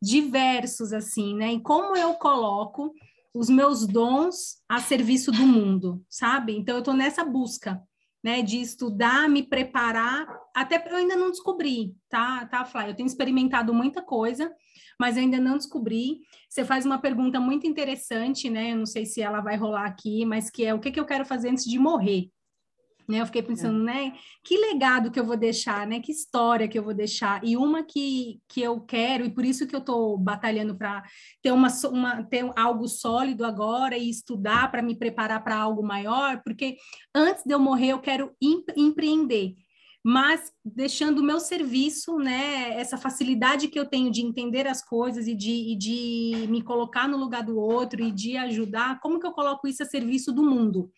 [0.00, 1.52] diversos assim, né?
[1.52, 2.94] E como eu coloco
[3.34, 6.56] os meus dons a serviço do mundo, sabe?
[6.56, 7.80] Então eu estou nessa busca,
[8.22, 12.90] né, de estudar, me preparar, até eu ainda não descobri, tá, tá, Flávia?
[12.90, 14.52] Eu tenho experimentado muita coisa,
[14.98, 16.20] mas eu ainda não descobri.
[16.48, 18.72] Você faz uma pergunta muito interessante, né?
[18.72, 21.06] Eu não sei se ela vai rolar aqui, mas que é o que, que eu
[21.06, 22.30] quero fazer antes de morrer.
[23.10, 23.20] Né?
[23.20, 23.92] Eu fiquei pensando, é.
[23.92, 24.12] né?
[24.44, 26.00] Que legado que eu vou deixar, né?
[26.00, 27.44] Que história que eu vou deixar.
[27.44, 31.02] E uma que, que eu quero, e por isso que eu estou batalhando para
[31.42, 36.40] ter, uma, uma, ter algo sólido agora e estudar para me preparar para algo maior,
[36.44, 36.76] porque
[37.14, 38.32] antes de eu morrer eu quero
[38.76, 39.54] empreender
[40.02, 45.28] mas deixando o meu serviço, né, essa facilidade que eu tenho de entender as coisas
[45.28, 49.26] e de, e de me colocar no lugar do outro e de ajudar, como que
[49.26, 50.90] eu coloco isso a serviço do mundo?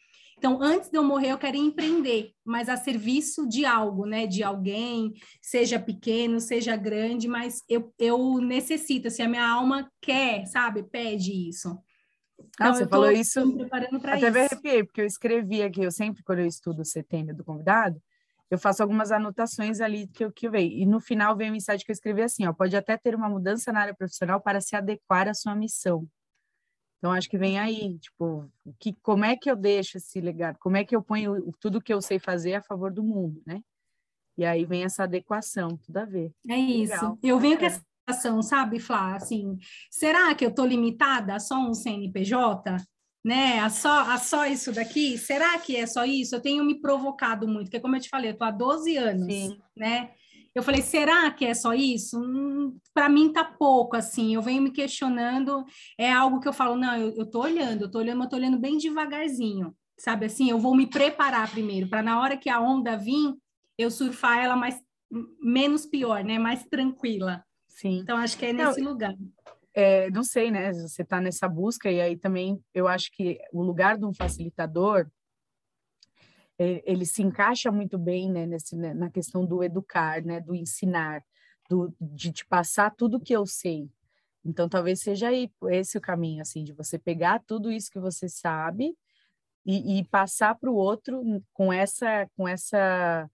[0.43, 4.27] Então, antes de eu morrer, eu quero empreender, mas a serviço de algo, né?
[4.27, 9.89] De alguém, seja pequeno, seja grande, mas eu, eu necessito, se assim, a minha alma
[10.01, 10.82] quer, sabe?
[10.82, 11.69] Pede isso.
[12.59, 13.69] Ah, então, você falou isso.
[13.69, 14.27] Para isso.
[14.27, 17.44] Até me arrepiei, porque eu escrevi aqui, eu sempre, quando eu estudo o setembro do
[17.44, 18.02] convidado,
[18.51, 20.73] eu faço algumas anotações ali que eu que veio.
[20.73, 23.28] E no final vem o insight que eu escrevi assim: ó, pode até ter uma
[23.28, 26.05] mudança na área profissional para se adequar à sua missão.
[27.03, 28.49] Então, acho que vem aí, tipo,
[28.79, 30.57] que, como é que eu deixo esse legado?
[30.61, 33.61] Como é que eu ponho tudo que eu sei fazer a favor do mundo, né?
[34.39, 36.33] E aí vem essa adequação, tudo a ver.
[36.49, 36.93] É isso.
[36.93, 37.19] Legal.
[37.20, 39.16] Eu venho com essa ação, sabe, Flá?
[39.16, 39.59] Assim,
[39.91, 42.77] será que eu estou limitada a só um CNPJ?
[43.24, 43.59] Né?
[43.59, 45.19] A só, a só isso daqui?
[45.19, 46.37] Será que é só isso?
[46.37, 49.27] Eu tenho me provocado muito, porque como eu te falei, eu estou há 12 anos,
[49.27, 49.59] Sim.
[49.77, 50.12] né?
[50.55, 52.20] Eu falei, será que é só isso?
[52.20, 54.35] Hum, para mim tá pouco, assim.
[54.35, 55.65] Eu venho me questionando,
[55.99, 58.37] é algo que eu falo, não, eu, eu tô olhando, eu tô olhando, mas tô
[58.37, 60.27] olhando bem devagarzinho, sabe?
[60.27, 63.35] Assim, eu vou me preparar primeiro, para na hora que a onda vir,
[63.79, 64.81] eu surfar ela mais
[65.43, 66.39] menos pior, né?
[66.39, 67.45] Mais tranquila.
[67.69, 67.99] Sim.
[67.99, 69.15] Então acho que é nesse não, lugar.
[69.74, 70.73] É, não sei, né?
[70.73, 75.07] Você está nessa busca e aí também eu acho que o lugar de um facilitador
[76.59, 81.24] ele se encaixa muito bem né, nesse, né, na questão do educar, né, do ensinar,
[81.69, 83.91] do, de te passar tudo que eu sei.
[84.45, 85.31] Então, talvez seja
[85.70, 88.97] esse o caminho, assim, de você pegar tudo isso que você sabe
[89.65, 91.23] e, e passar para o outro
[91.53, 93.31] com essa, com essa,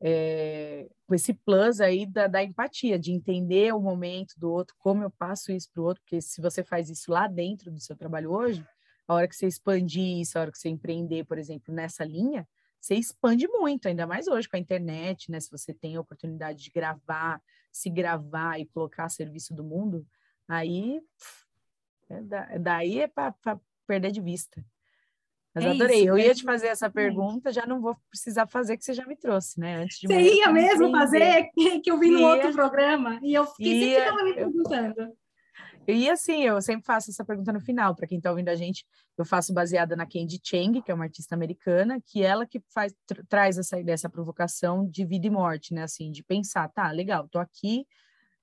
[0.00, 5.02] é, com esse plus aí da, da empatia, de entender o momento do outro, como
[5.02, 7.96] eu passo isso para o outro, porque se você faz isso lá dentro do seu
[7.96, 8.64] trabalho hoje,
[9.06, 12.46] a hora que você expandir isso, a hora que você empreender, por exemplo, nessa linha,
[12.80, 15.40] você expande muito, ainda mais hoje com a internet, né?
[15.40, 17.40] Se você tem a oportunidade de gravar,
[17.72, 20.06] se gravar e colocar a serviço do mundo,
[20.46, 21.00] aí
[22.10, 23.34] é da, daí é para
[23.86, 24.64] perder de vista.
[25.54, 26.00] Mas é adorei.
[26.00, 29.06] Isso, eu ia te fazer essa pergunta, já não vou precisar fazer, que você já
[29.06, 29.76] me trouxe, né?
[29.76, 31.50] Antes de você ia mesmo fazer,
[31.82, 35.16] que eu vi no ia, outro programa, e eu fiquei ia, sempre me perguntando.
[35.86, 38.86] E assim, eu sempre faço essa pergunta no final, para quem está ouvindo a gente,
[39.18, 42.94] eu faço baseada na Candy Chang, que é uma artista americana, que ela que faz,
[43.06, 45.82] tra traz essa ideia, essa provocação de vida e morte, né?
[45.82, 47.86] Assim, de pensar, tá, legal, tô aqui,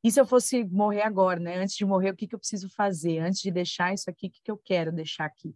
[0.03, 1.57] e se eu fosse morrer agora, né?
[1.57, 3.19] Antes de morrer, o que, que eu preciso fazer?
[3.19, 5.53] Antes de deixar isso aqui, o que, que eu quero deixar aqui?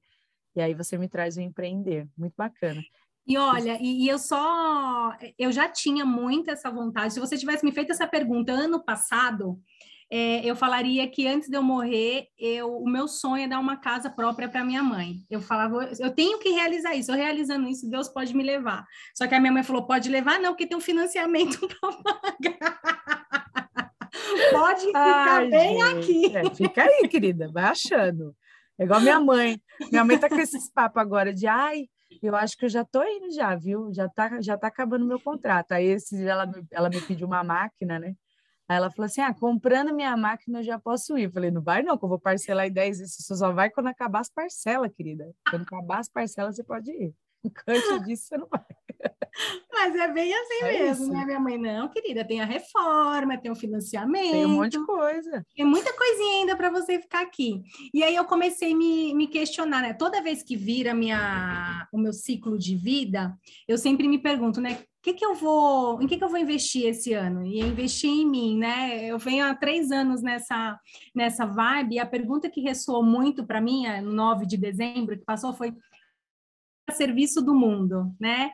[0.55, 2.81] E aí você me traz o empreender, muito bacana.
[3.27, 7.13] E olha, e, e, eu só, eu já tinha muito essa vontade.
[7.13, 9.59] Se você tivesse me feito essa pergunta ano passado,
[10.17, 13.75] é, eu falaria que antes de eu morrer, eu, o meu sonho é dar uma
[13.75, 15.17] casa própria para minha mãe.
[15.29, 17.11] Eu falava, eu tenho que realizar isso.
[17.11, 18.85] Eu realizando isso, Deus pode me levar.
[19.13, 22.79] Só que a minha mãe falou, pode levar não, porque tem um financiamento para pagar.
[24.53, 25.99] pode ficar Ai, bem gente.
[25.99, 26.37] aqui.
[26.37, 28.33] É, fica aí, querida, vai achando.
[28.79, 29.59] É igual minha mãe.
[29.91, 31.89] Minha mãe tá com esses papos agora de, ai,
[32.23, 33.91] eu acho que eu já tô indo já, viu?
[33.93, 35.73] Já tá, já tá acabando meu contrato.
[35.73, 38.15] Aí esse, ela, ela me pediu uma máquina, né?
[38.67, 41.25] Aí ela falou assim: ah, comprando minha máquina eu já posso ir.
[41.25, 43.15] Eu falei, não vai não, que eu vou parcelar em 10 vezes.
[43.15, 45.33] Você só vai quando acabar as parcelas, querida.
[45.49, 47.13] Quando acabar as parcelas, você pode ir.
[47.67, 48.61] Antes disso, você não vai.
[49.71, 51.13] Mas é bem assim é mesmo, isso.
[51.13, 51.25] né?
[51.25, 54.31] Minha mãe, não, querida, tem a reforma, tem o financiamento.
[54.31, 55.45] Tem um monte de coisa.
[55.55, 57.61] Tem muita coisinha ainda para você ficar aqui.
[57.93, 59.93] E aí eu comecei a me, me questionar, né?
[59.93, 64.79] Toda vez que vira minha, o meu ciclo de vida, eu sempre me pergunto, né?
[65.05, 67.45] que, que eu vou, em que, que eu vou investir esse ano?
[67.45, 69.05] E investir em mim, né?
[69.05, 70.79] Eu venho há três anos nessa,
[71.13, 75.23] nessa vibe, e a pergunta que ressoou muito para mim, no 9 de dezembro, que
[75.23, 75.75] passou, foi
[76.91, 78.51] serviço do mundo, né?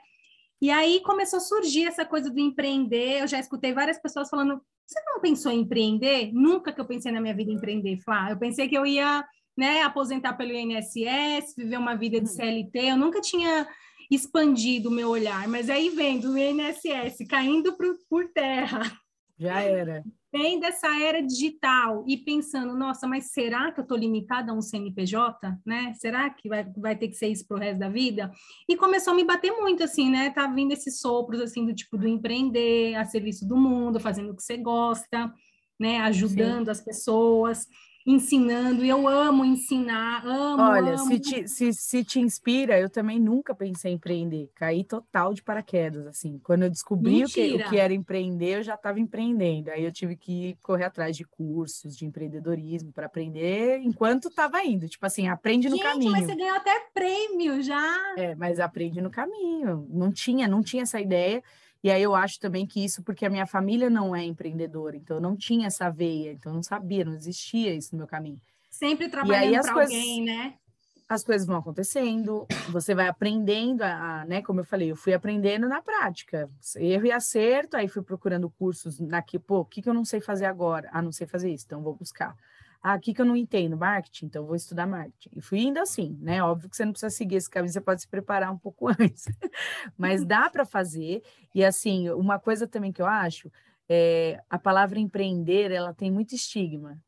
[0.61, 3.21] E aí começou a surgir essa coisa do empreender.
[3.21, 6.31] Eu já escutei várias pessoas falando: você não pensou em empreender?
[6.31, 8.29] Nunca que eu pensei na minha vida em empreender, Flá.
[8.29, 9.25] Eu pensei que eu ia
[9.57, 12.79] né, aposentar pelo INSS, viver uma vida de CLT.
[12.79, 13.67] Eu nunca tinha
[14.09, 17.75] expandido o meu olhar, mas aí vendo o INSS caindo
[18.09, 18.81] por terra.
[19.41, 20.03] Já era.
[20.31, 24.61] Vem dessa era digital e pensando, nossa, mas será que eu estou limitada a um
[24.61, 25.93] CNPJ, né?
[25.95, 28.31] Será que vai, vai ter que ser isso para o resto da vida?
[28.69, 30.29] E começou a me bater muito, assim, né?
[30.29, 34.35] Tá vindo esses sopros, assim, do tipo do empreender, a serviço do mundo, fazendo o
[34.35, 35.33] que você gosta,
[35.79, 35.97] né?
[36.01, 36.71] Ajudando Sim.
[36.71, 37.67] as pessoas
[38.05, 40.63] ensinando, e eu amo ensinar, amo.
[40.63, 41.07] Olha, amo.
[41.07, 45.43] Se, te, se, se te inspira, eu também nunca pensei em empreender, caí total de
[45.43, 46.39] paraquedas, assim.
[46.43, 49.91] Quando eu descobri o que, o que, era empreender, eu já estava empreendendo, aí eu
[49.91, 55.27] tive que correr atrás de cursos de empreendedorismo para aprender enquanto estava indo, tipo assim,
[55.27, 56.11] aprende no Gente, caminho.
[56.11, 58.13] mas você ganhou até prêmio já.
[58.17, 61.43] É, mas aprende no caminho, não tinha, não tinha essa ideia,
[61.83, 65.17] e aí eu acho também que isso porque a minha família não é empreendedora, então
[65.17, 68.39] eu não tinha essa veia, então eu não sabia, não existia isso no meu caminho.
[68.69, 70.53] Sempre trabalhando para alguém, né?
[71.09, 74.41] As coisas vão acontecendo, você vai aprendendo, a, né?
[74.41, 78.99] Como eu falei, eu fui aprendendo na prática, erro e acerto, aí fui procurando cursos
[78.99, 80.89] naqui, pô, o que, que eu não sei fazer agora?
[80.93, 82.35] Ah, não sei fazer isso, então vou buscar.
[82.83, 85.29] Ah, aqui que eu não entendo marketing, então vou estudar marketing.
[85.37, 86.41] E fui indo assim, né?
[86.41, 89.25] Óbvio que você não precisa seguir esse caminho, você pode se preparar um pouco antes,
[89.95, 91.21] mas dá para fazer.
[91.53, 93.51] E assim, uma coisa também que eu acho,
[93.87, 96.99] é, a palavra empreender, ela tem muito estigma.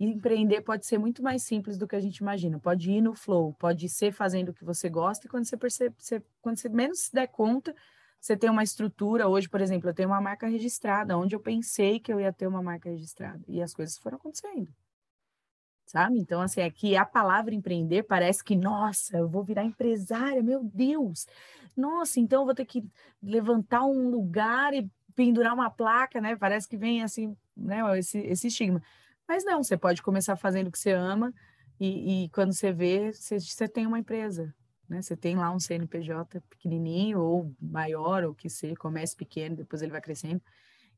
[0.00, 2.58] E empreender pode ser muito mais simples do que a gente imagina.
[2.58, 5.94] Pode ir no flow, pode ser fazendo o que você gosta e quando você percebe,
[5.98, 7.74] você, quando você menos se der conta,
[8.20, 9.28] você tem uma estrutura.
[9.28, 12.48] Hoje, por exemplo, eu tenho uma marca registrada, onde eu pensei que eu ia ter
[12.48, 13.44] uma marca registrada.
[13.48, 14.68] E as coisas foram acontecendo
[15.88, 16.18] sabe?
[16.18, 21.26] Então, assim, que a palavra empreender parece que, nossa, eu vou virar empresária, meu Deus!
[21.76, 22.84] Nossa, então eu vou ter que
[23.22, 26.36] levantar um lugar e pendurar uma placa, né?
[26.36, 27.98] Parece que vem assim, né?
[27.98, 28.82] Esse, esse estigma.
[29.26, 31.32] Mas não, você pode começar fazendo o que você ama
[31.80, 34.54] e, e quando você vê, você, você tem uma empresa,
[34.88, 35.00] né?
[35.00, 39.92] Você tem lá um CNPJ pequenininho ou maior, ou que você comece pequeno, depois ele
[39.92, 40.42] vai crescendo.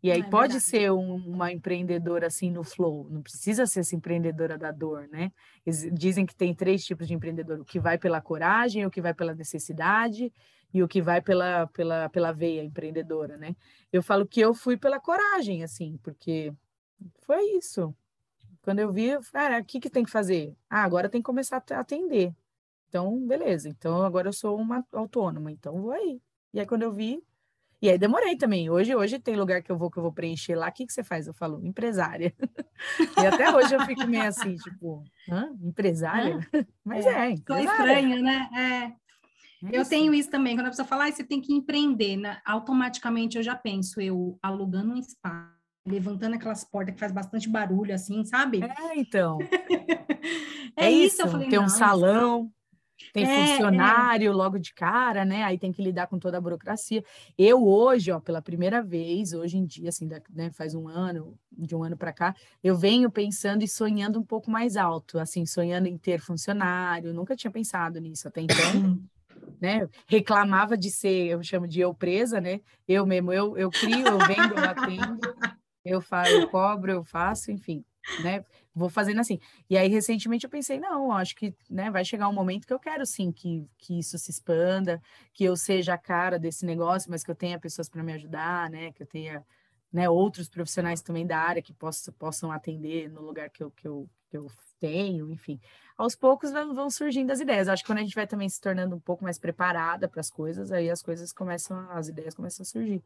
[0.02, 0.64] E aí é pode verdade.
[0.64, 5.30] ser um, uma empreendedora assim no flow, não precisa ser essa empreendedora da dor, né?
[5.64, 9.00] Eles dizem que tem três tipos de empreendedor: o que vai pela coragem, o que
[9.00, 10.32] vai pela necessidade
[10.72, 13.54] e o que vai pela, pela, pela veia empreendedora, né?
[13.92, 16.52] Eu falo que eu fui pela coragem, assim, porque
[17.26, 17.94] foi isso.
[18.62, 20.54] Quando eu vi, cara, o que, que tem que fazer?
[20.68, 22.34] Ah, agora tem que começar a atender.
[22.88, 23.68] Então, beleza.
[23.68, 26.20] Então, agora eu sou uma autônoma, então vou aí.
[26.52, 27.22] E aí, quando eu vi,
[27.82, 28.68] e aí demorei também.
[28.68, 30.68] Hoje, hoje tem lugar que eu vou que eu vou preencher lá.
[30.68, 31.26] O que, que você faz?
[31.26, 32.34] Eu falo, empresária.
[33.22, 35.50] e até hoje eu fico meio assim, tipo, Hã?
[35.62, 36.36] empresária?
[36.54, 36.66] Hã?
[36.84, 38.00] Mas é, é empresária.
[38.00, 38.48] estranho, né?
[38.54, 39.10] É.
[39.62, 42.40] É eu tenho isso também, quando a pessoa fala, ah, você tem que empreender, né?
[42.46, 45.50] automaticamente eu já penso, eu alugando um espaço,
[45.86, 48.62] levantando aquelas portas que faz bastante barulho, assim, sabe?
[48.62, 49.38] É, então.
[50.76, 52.50] é, é, isso, eu falei, tem um salão,
[53.12, 54.34] tem é, funcionário é.
[54.34, 55.42] logo de cara, né?
[55.44, 57.04] Aí tem que lidar com toda a burocracia.
[57.36, 61.74] Eu hoje, ó, pela primeira vez, hoje em dia, assim, né, faz um ano, de
[61.74, 65.86] um ano para cá, eu venho pensando e sonhando um pouco mais alto, assim, sonhando
[65.86, 67.12] em ter funcionário.
[67.12, 68.54] Nunca tinha pensado nisso até então.
[69.60, 69.88] né?
[70.06, 72.60] Reclamava de ser, eu chamo de eu presa, né?
[72.88, 75.20] Eu mesmo, eu, eu crio, eu vendo, eu atendo,
[75.84, 77.84] eu, faço, eu cobro, eu faço, enfim,
[78.22, 78.44] né?
[78.74, 79.38] Vou fazendo assim.
[79.68, 82.78] E aí, recentemente, eu pensei, não, acho que né, vai chegar um momento que eu
[82.78, 85.02] quero, sim, que, que isso se expanda,
[85.32, 88.70] que eu seja a cara desse negócio, mas que eu tenha pessoas para me ajudar,
[88.70, 88.92] né?
[88.92, 89.44] Que eu tenha
[89.92, 93.88] né, outros profissionais também da área que possam, possam atender no lugar que eu, que
[93.88, 94.46] eu, que eu
[94.78, 95.60] tenho, enfim.
[95.98, 97.68] Aos poucos vão, surgindo as ideias.
[97.68, 100.30] Acho que quando a gente vai também se tornando um pouco mais preparada para as
[100.30, 103.02] coisas, aí as coisas começam, as ideias começam a surgir.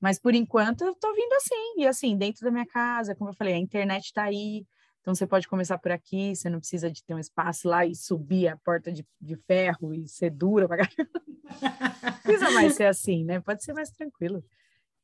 [0.00, 3.34] Mas por enquanto eu tô vindo assim, e assim, dentro da minha casa, como eu
[3.34, 4.66] falei, a internet está aí,
[5.04, 7.94] então você pode começar por aqui, você não precisa de ter um espaço lá e
[7.94, 11.04] subir a porta de, de ferro e ser dura para Não
[12.24, 13.38] precisa mais ser assim, né?
[13.38, 14.42] Pode ser mais tranquilo.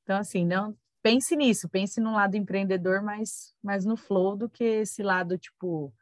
[0.02, 4.64] Então, assim, não pense nisso, pense no lado empreendedor mais, mais no flow do que
[4.64, 5.93] esse lado, tipo,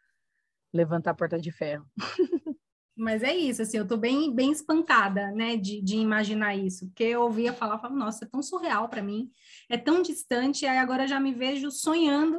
[0.73, 1.85] levantar a porta de ferro.
[2.97, 7.05] Mas é isso, assim, eu tô bem, bem espantada, né, de, de imaginar isso, porque
[7.05, 9.29] eu ouvia falar, falava, nossa, é tão surreal para mim,
[9.69, 12.39] é tão distante, aí agora já me vejo sonhando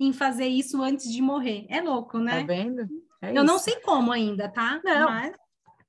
[0.00, 1.66] em fazer isso antes de morrer.
[1.68, 2.40] É louco, né?
[2.40, 2.88] Tá vendo?
[3.20, 3.44] É eu isso.
[3.44, 4.80] não sei como ainda, tá?
[4.82, 5.10] Não.
[5.10, 5.36] Mas...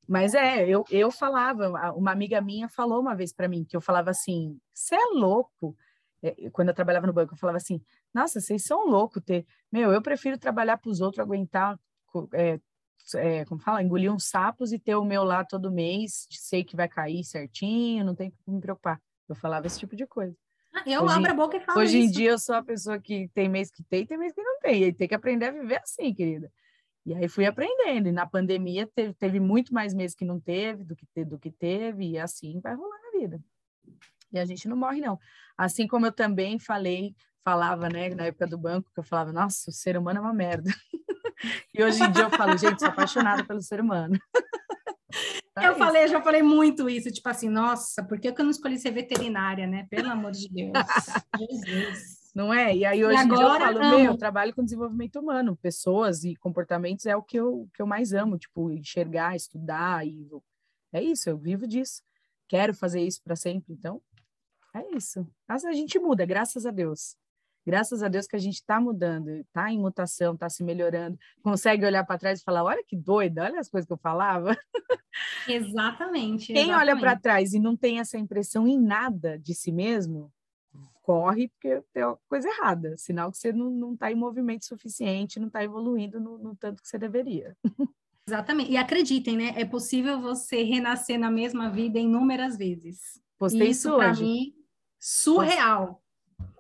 [0.08, 3.80] Mas é, eu, eu falava, uma amiga minha falou uma vez para mim, que eu
[3.80, 5.74] falava assim, você é louco?
[6.22, 7.82] É, quando eu trabalhava no banco, eu falava assim,
[8.14, 9.46] nossa, vocês são loucos ter...
[9.72, 11.80] Meu, eu prefiro trabalhar para os outros, aguentar
[12.34, 12.60] é,
[13.16, 16.76] é, como fala, engolir uns sapos e ter o meu lá todo mês, sei que
[16.76, 19.02] vai cair certinho, não tem que me preocupar.
[19.30, 20.36] Eu falava esse tipo de coisa.
[20.86, 22.08] Eu hoje, abro a boca e falo Hoje isso.
[22.08, 24.60] em dia eu sou a pessoa que tem mês que tem, tem mês que não
[24.60, 24.84] tem.
[24.84, 26.52] E tem que aprender a viver assim, querida.
[27.06, 28.08] E aí fui aprendendo.
[28.08, 31.52] E na pandemia teve, teve muito mais meses que não teve do que, do que
[31.52, 33.42] teve, e assim vai rolar na vida.
[34.32, 35.20] E a gente não morre, não.
[35.58, 39.70] Assim como eu também falei, falava, né, na época do banco, que eu falava, nossa,
[39.70, 40.70] o ser humano é uma merda.
[41.74, 44.16] E hoje em dia eu falo, gente, sou apaixonada pelo ser humano.
[45.56, 48.92] eu falei, já falei muito isso, tipo assim, nossa, por que eu não escolhi ser
[48.92, 49.86] veterinária, né?
[49.90, 50.72] Pelo amor de Deus.
[51.38, 52.22] Jesus.
[52.34, 52.76] Não é?
[52.76, 56.24] E aí hoje e em dia eu falo, meu, eu trabalho com desenvolvimento humano, pessoas
[56.24, 60.30] e comportamentos é o que eu, que eu mais amo, tipo, enxergar, estudar, e
[60.94, 62.02] é isso, eu vivo disso.
[62.48, 64.02] Quero fazer isso para sempre, então
[64.74, 65.28] é isso.
[65.48, 67.18] Mas a gente muda, graças a Deus.
[67.66, 71.86] Graças a Deus que a gente está mudando, está em mutação, está se melhorando, consegue
[71.86, 74.58] olhar para trás e falar: olha que doida, olha as coisas que eu falava.
[75.48, 76.48] Exatamente.
[76.48, 76.90] Quem exatamente.
[76.90, 80.32] olha para trás e não tem essa impressão em nada de si mesmo,
[81.02, 85.48] corre porque tem uma coisa errada, sinal que você não está em movimento suficiente, não
[85.48, 87.56] está evoluindo no, no tanto que você deveria.
[88.28, 88.72] Exatamente.
[88.72, 89.54] E acreditem, né?
[89.56, 93.22] É possível você renascer na mesma vida inúmeras vezes.
[93.38, 94.54] Postei isso, isso para mim
[95.00, 96.01] surreal.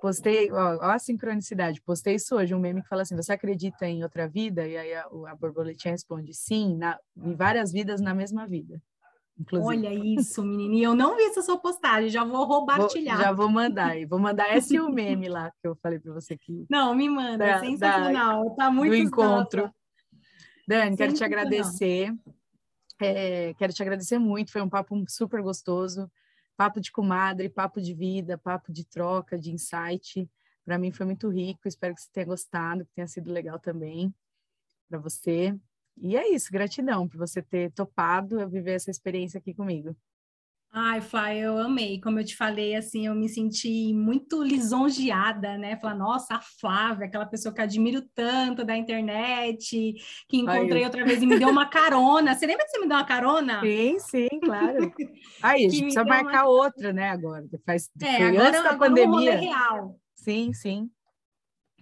[0.01, 3.85] Postei, ó, ó, a sincronicidade, postei isso hoje, um meme que fala assim, você acredita
[3.85, 4.67] em outra vida?
[4.67, 8.81] E aí a, a borboletinha responde, sim, na, em várias vidas na mesma vida.
[9.39, 9.67] Inclusive.
[9.67, 13.15] Olha isso, menininha, eu não vi essa sua postagem, já vou roubartilhar.
[13.15, 16.33] Vou, já vou mandar, vou mandar esse o meme lá que eu falei para você
[16.33, 16.65] aqui.
[16.69, 19.71] Não, me manda, da, sensacional, da, tá muito Do encontro.
[20.67, 22.13] Dani, quero te agradecer,
[22.99, 26.09] é, quero te agradecer muito, foi um papo super gostoso,
[26.61, 30.29] papo de comadre, papo de vida, papo de troca, de insight.
[30.63, 34.13] Para mim foi muito rico, espero que você tenha gostado, que tenha sido legal também
[34.87, 35.57] para você.
[35.97, 39.97] E é isso, gratidão por você ter topado viver essa experiência aqui comigo.
[40.73, 41.99] Ai, Flá, eu amei.
[41.99, 45.75] Como eu te falei, assim, eu me senti muito lisonjeada, né?
[45.75, 49.93] Falar, nossa, a Flávia, aquela pessoa que admiro tanto da internet,
[50.29, 50.85] que encontrei Ai.
[50.85, 52.33] outra vez e me deu uma carona.
[52.33, 53.59] Você lembra que você me deu uma carona?
[53.59, 54.93] Sim, sim, claro.
[55.43, 56.49] Aí, a gente precisa marcar uma...
[56.49, 57.43] outra, né, agora.
[57.65, 59.37] Faz, é, agora, antes da agora pandemia.
[59.39, 59.99] real.
[60.15, 60.89] Sim, sim.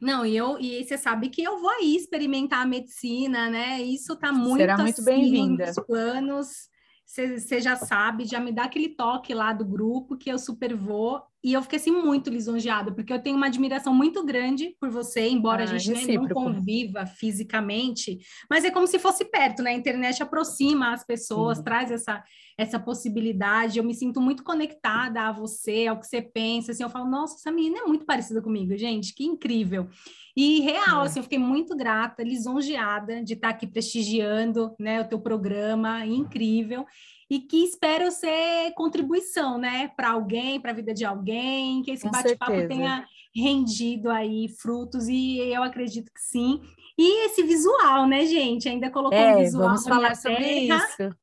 [0.02, 3.82] Não, e eu e você sabe que eu vou aí experimentar a medicina, né?
[3.82, 5.68] Isso está muito Será muito assim, bem-vinda.
[5.68, 6.69] nos planos
[7.10, 11.24] você já sabe, já me dá aquele toque lá do grupo que eu super vou.
[11.42, 15.30] E eu fiquei assim muito lisonjeada, porque eu tenho uma admiração muito grande por você,
[15.30, 19.72] embora ah, a gente né, não conviva fisicamente, mas é como se fosse perto, né?
[19.72, 21.64] A internet aproxima as pessoas, Sim.
[21.64, 22.22] traz essa,
[22.58, 23.80] essa possibilidade.
[23.80, 26.74] Eu me sinto muito conectada a você, ao que você pensa.
[26.74, 29.88] Assim, eu falo, nossa, essa menina é muito parecida comigo, gente, que incrível.
[30.36, 31.06] E real, é.
[31.06, 36.86] assim, eu fiquei muito grata, lisonjeada de estar aqui prestigiando né, o teu programa, incrível.
[37.30, 42.10] E que espero ser contribuição, né, para alguém, para a vida de alguém, que esse
[42.10, 46.62] bate-papo tenha rendido aí frutos e eu acredito que sim.
[46.98, 48.68] E esse visual, né, gente?
[48.68, 49.68] Ainda colocou é, um visual.
[49.68, 51.16] Vamos falar sobre isso.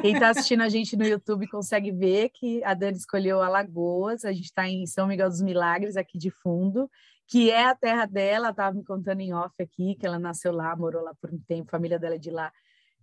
[0.00, 4.32] Quem está assistindo a gente no YouTube consegue ver que a Dani escolheu Alagoas, a
[4.32, 6.88] gente está em São Miguel dos Milagres, aqui de fundo,
[7.26, 10.76] que é a terra dela, estava me contando em off aqui, que ela nasceu lá,
[10.76, 12.52] morou lá por um tempo, a família dela é de lá.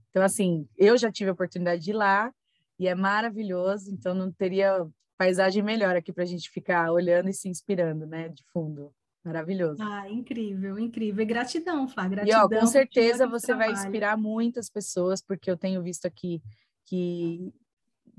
[0.09, 2.31] Então, assim, eu já tive a oportunidade de ir lá,
[2.81, 7.33] e é maravilhoso, então não teria paisagem melhor aqui para a gente ficar olhando e
[7.33, 8.91] se inspirando, né, de fundo.
[9.23, 9.83] Maravilhoso.
[9.83, 11.21] Ah, incrível, incrível.
[11.21, 12.41] E gratidão, Flá, gratidão.
[12.41, 16.41] E ó, com certeza você vai inspirar muitas pessoas, porque eu tenho visto aqui
[16.87, 17.53] que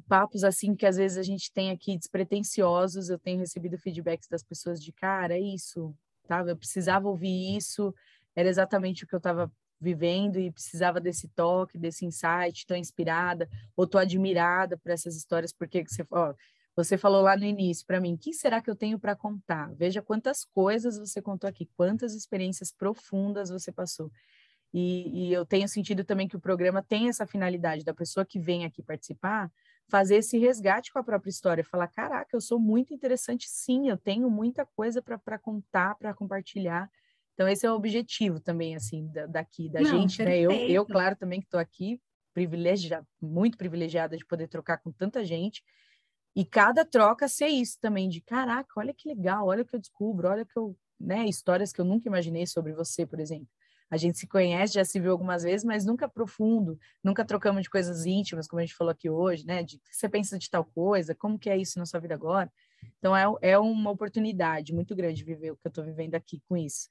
[0.06, 4.44] papos assim que às vezes a gente tem aqui despretensiosos, eu tenho recebido feedbacks das
[4.44, 5.92] pessoas de cara, é isso,
[6.28, 6.44] tá?
[6.46, 7.92] Eu precisava ouvir isso,
[8.36, 9.50] era exatamente o que eu estava
[9.82, 15.52] vivendo e precisava desse toque, desse insight, tão inspirada, ou tô admirada por essas histórias,
[15.52, 16.34] porque você, ó,
[16.74, 19.72] você falou lá no início para mim, o que será que eu tenho para contar?
[19.74, 24.10] Veja quantas coisas você contou aqui, quantas experiências profundas você passou.
[24.72, 28.38] E, e, eu tenho sentido também que o programa tem essa finalidade da pessoa que
[28.38, 29.50] vem aqui participar
[29.92, 33.98] fazer esse resgate com a própria história, falar: caraca, eu sou muito interessante, sim, eu
[33.98, 36.90] tenho muita coisa para contar, para compartilhar.
[37.42, 40.52] Então, esse é o objetivo também, assim, da, daqui, da Não, gente, perfeito.
[40.52, 40.68] né?
[40.68, 42.00] Eu, eu, claro, também que estou aqui,
[42.32, 45.60] privilegiada, muito privilegiada de poder trocar com tanta gente
[46.36, 49.80] e cada troca ser isso também, de caraca, olha que legal, olha o que eu
[49.80, 53.48] descubro, olha que eu, né, histórias que eu nunca imaginei sobre você, por exemplo.
[53.90, 57.70] A gente se conhece, já se viu algumas vezes, mas nunca profundo, nunca trocamos de
[57.70, 59.64] coisas íntimas, como a gente falou aqui hoje, né?
[59.64, 62.50] De você pensa de tal coisa, como que é isso na sua vida agora?
[62.98, 66.56] Então é, é uma oportunidade muito grande viver o que eu estou vivendo aqui com
[66.56, 66.88] isso,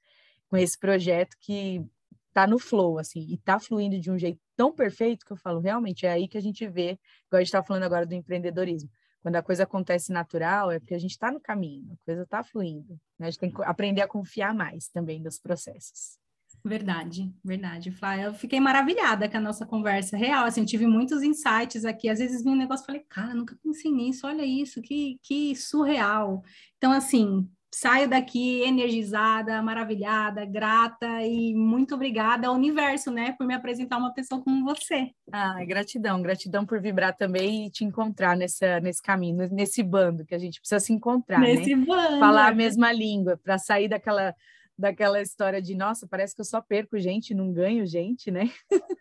[0.52, 1.82] com esse projeto que
[2.30, 5.60] tá no flow, assim, e tá fluindo de um jeito tão perfeito que eu falo,
[5.60, 8.90] realmente, é aí que a gente vê, igual a gente está falando agora do empreendedorismo
[9.22, 12.42] quando a coisa acontece natural, é porque a gente está no caminho, a coisa está
[12.42, 13.00] fluindo.
[13.18, 13.28] Né?
[13.28, 16.18] A gente tem que aprender a confiar mais também nos processos.
[16.64, 18.18] Verdade, verdade, Flá.
[18.18, 20.44] Eu fiquei maravilhada com a nossa conversa real.
[20.44, 22.08] Assim, tive muitos insights aqui.
[22.08, 25.54] Às vezes vi um negócio e falei, cara, nunca pensei nisso, olha isso, que, que
[25.54, 26.42] surreal.
[26.76, 33.54] Então, assim, saio daqui energizada, maravilhada, grata e muito obrigada ao universo, né, por me
[33.54, 35.10] apresentar uma pessoa como você.
[35.32, 40.34] Ah, gratidão, gratidão por vibrar também e te encontrar nessa, nesse caminho, nesse bando que
[40.34, 41.54] a gente precisa se encontrar, né?
[41.54, 41.84] nesse né?
[41.86, 42.18] bando.
[42.18, 44.34] Falar a mesma língua para sair daquela
[44.78, 48.50] daquela história de nossa, parece que eu só perco gente, não ganho gente, né?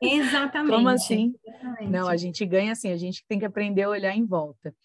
[0.02, 0.76] Exatamente.
[0.76, 1.34] Como assim?
[1.44, 1.90] Exatamente.
[1.90, 4.76] Não, a gente ganha assim, a gente tem que aprender a olhar em volta.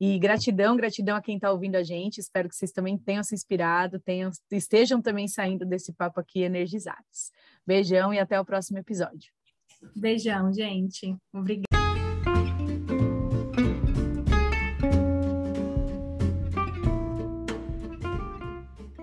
[0.00, 2.18] E gratidão, gratidão a quem está ouvindo a gente.
[2.18, 7.32] Espero que vocês também tenham se inspirado, tenham, estejam também saindo desse papo aqui energizados.
[7.66, 9.32] Beijão e até o próximo episódio.
[9.94, 11.16] Beijão, gente.
[11.32, 11.65] Obrigada.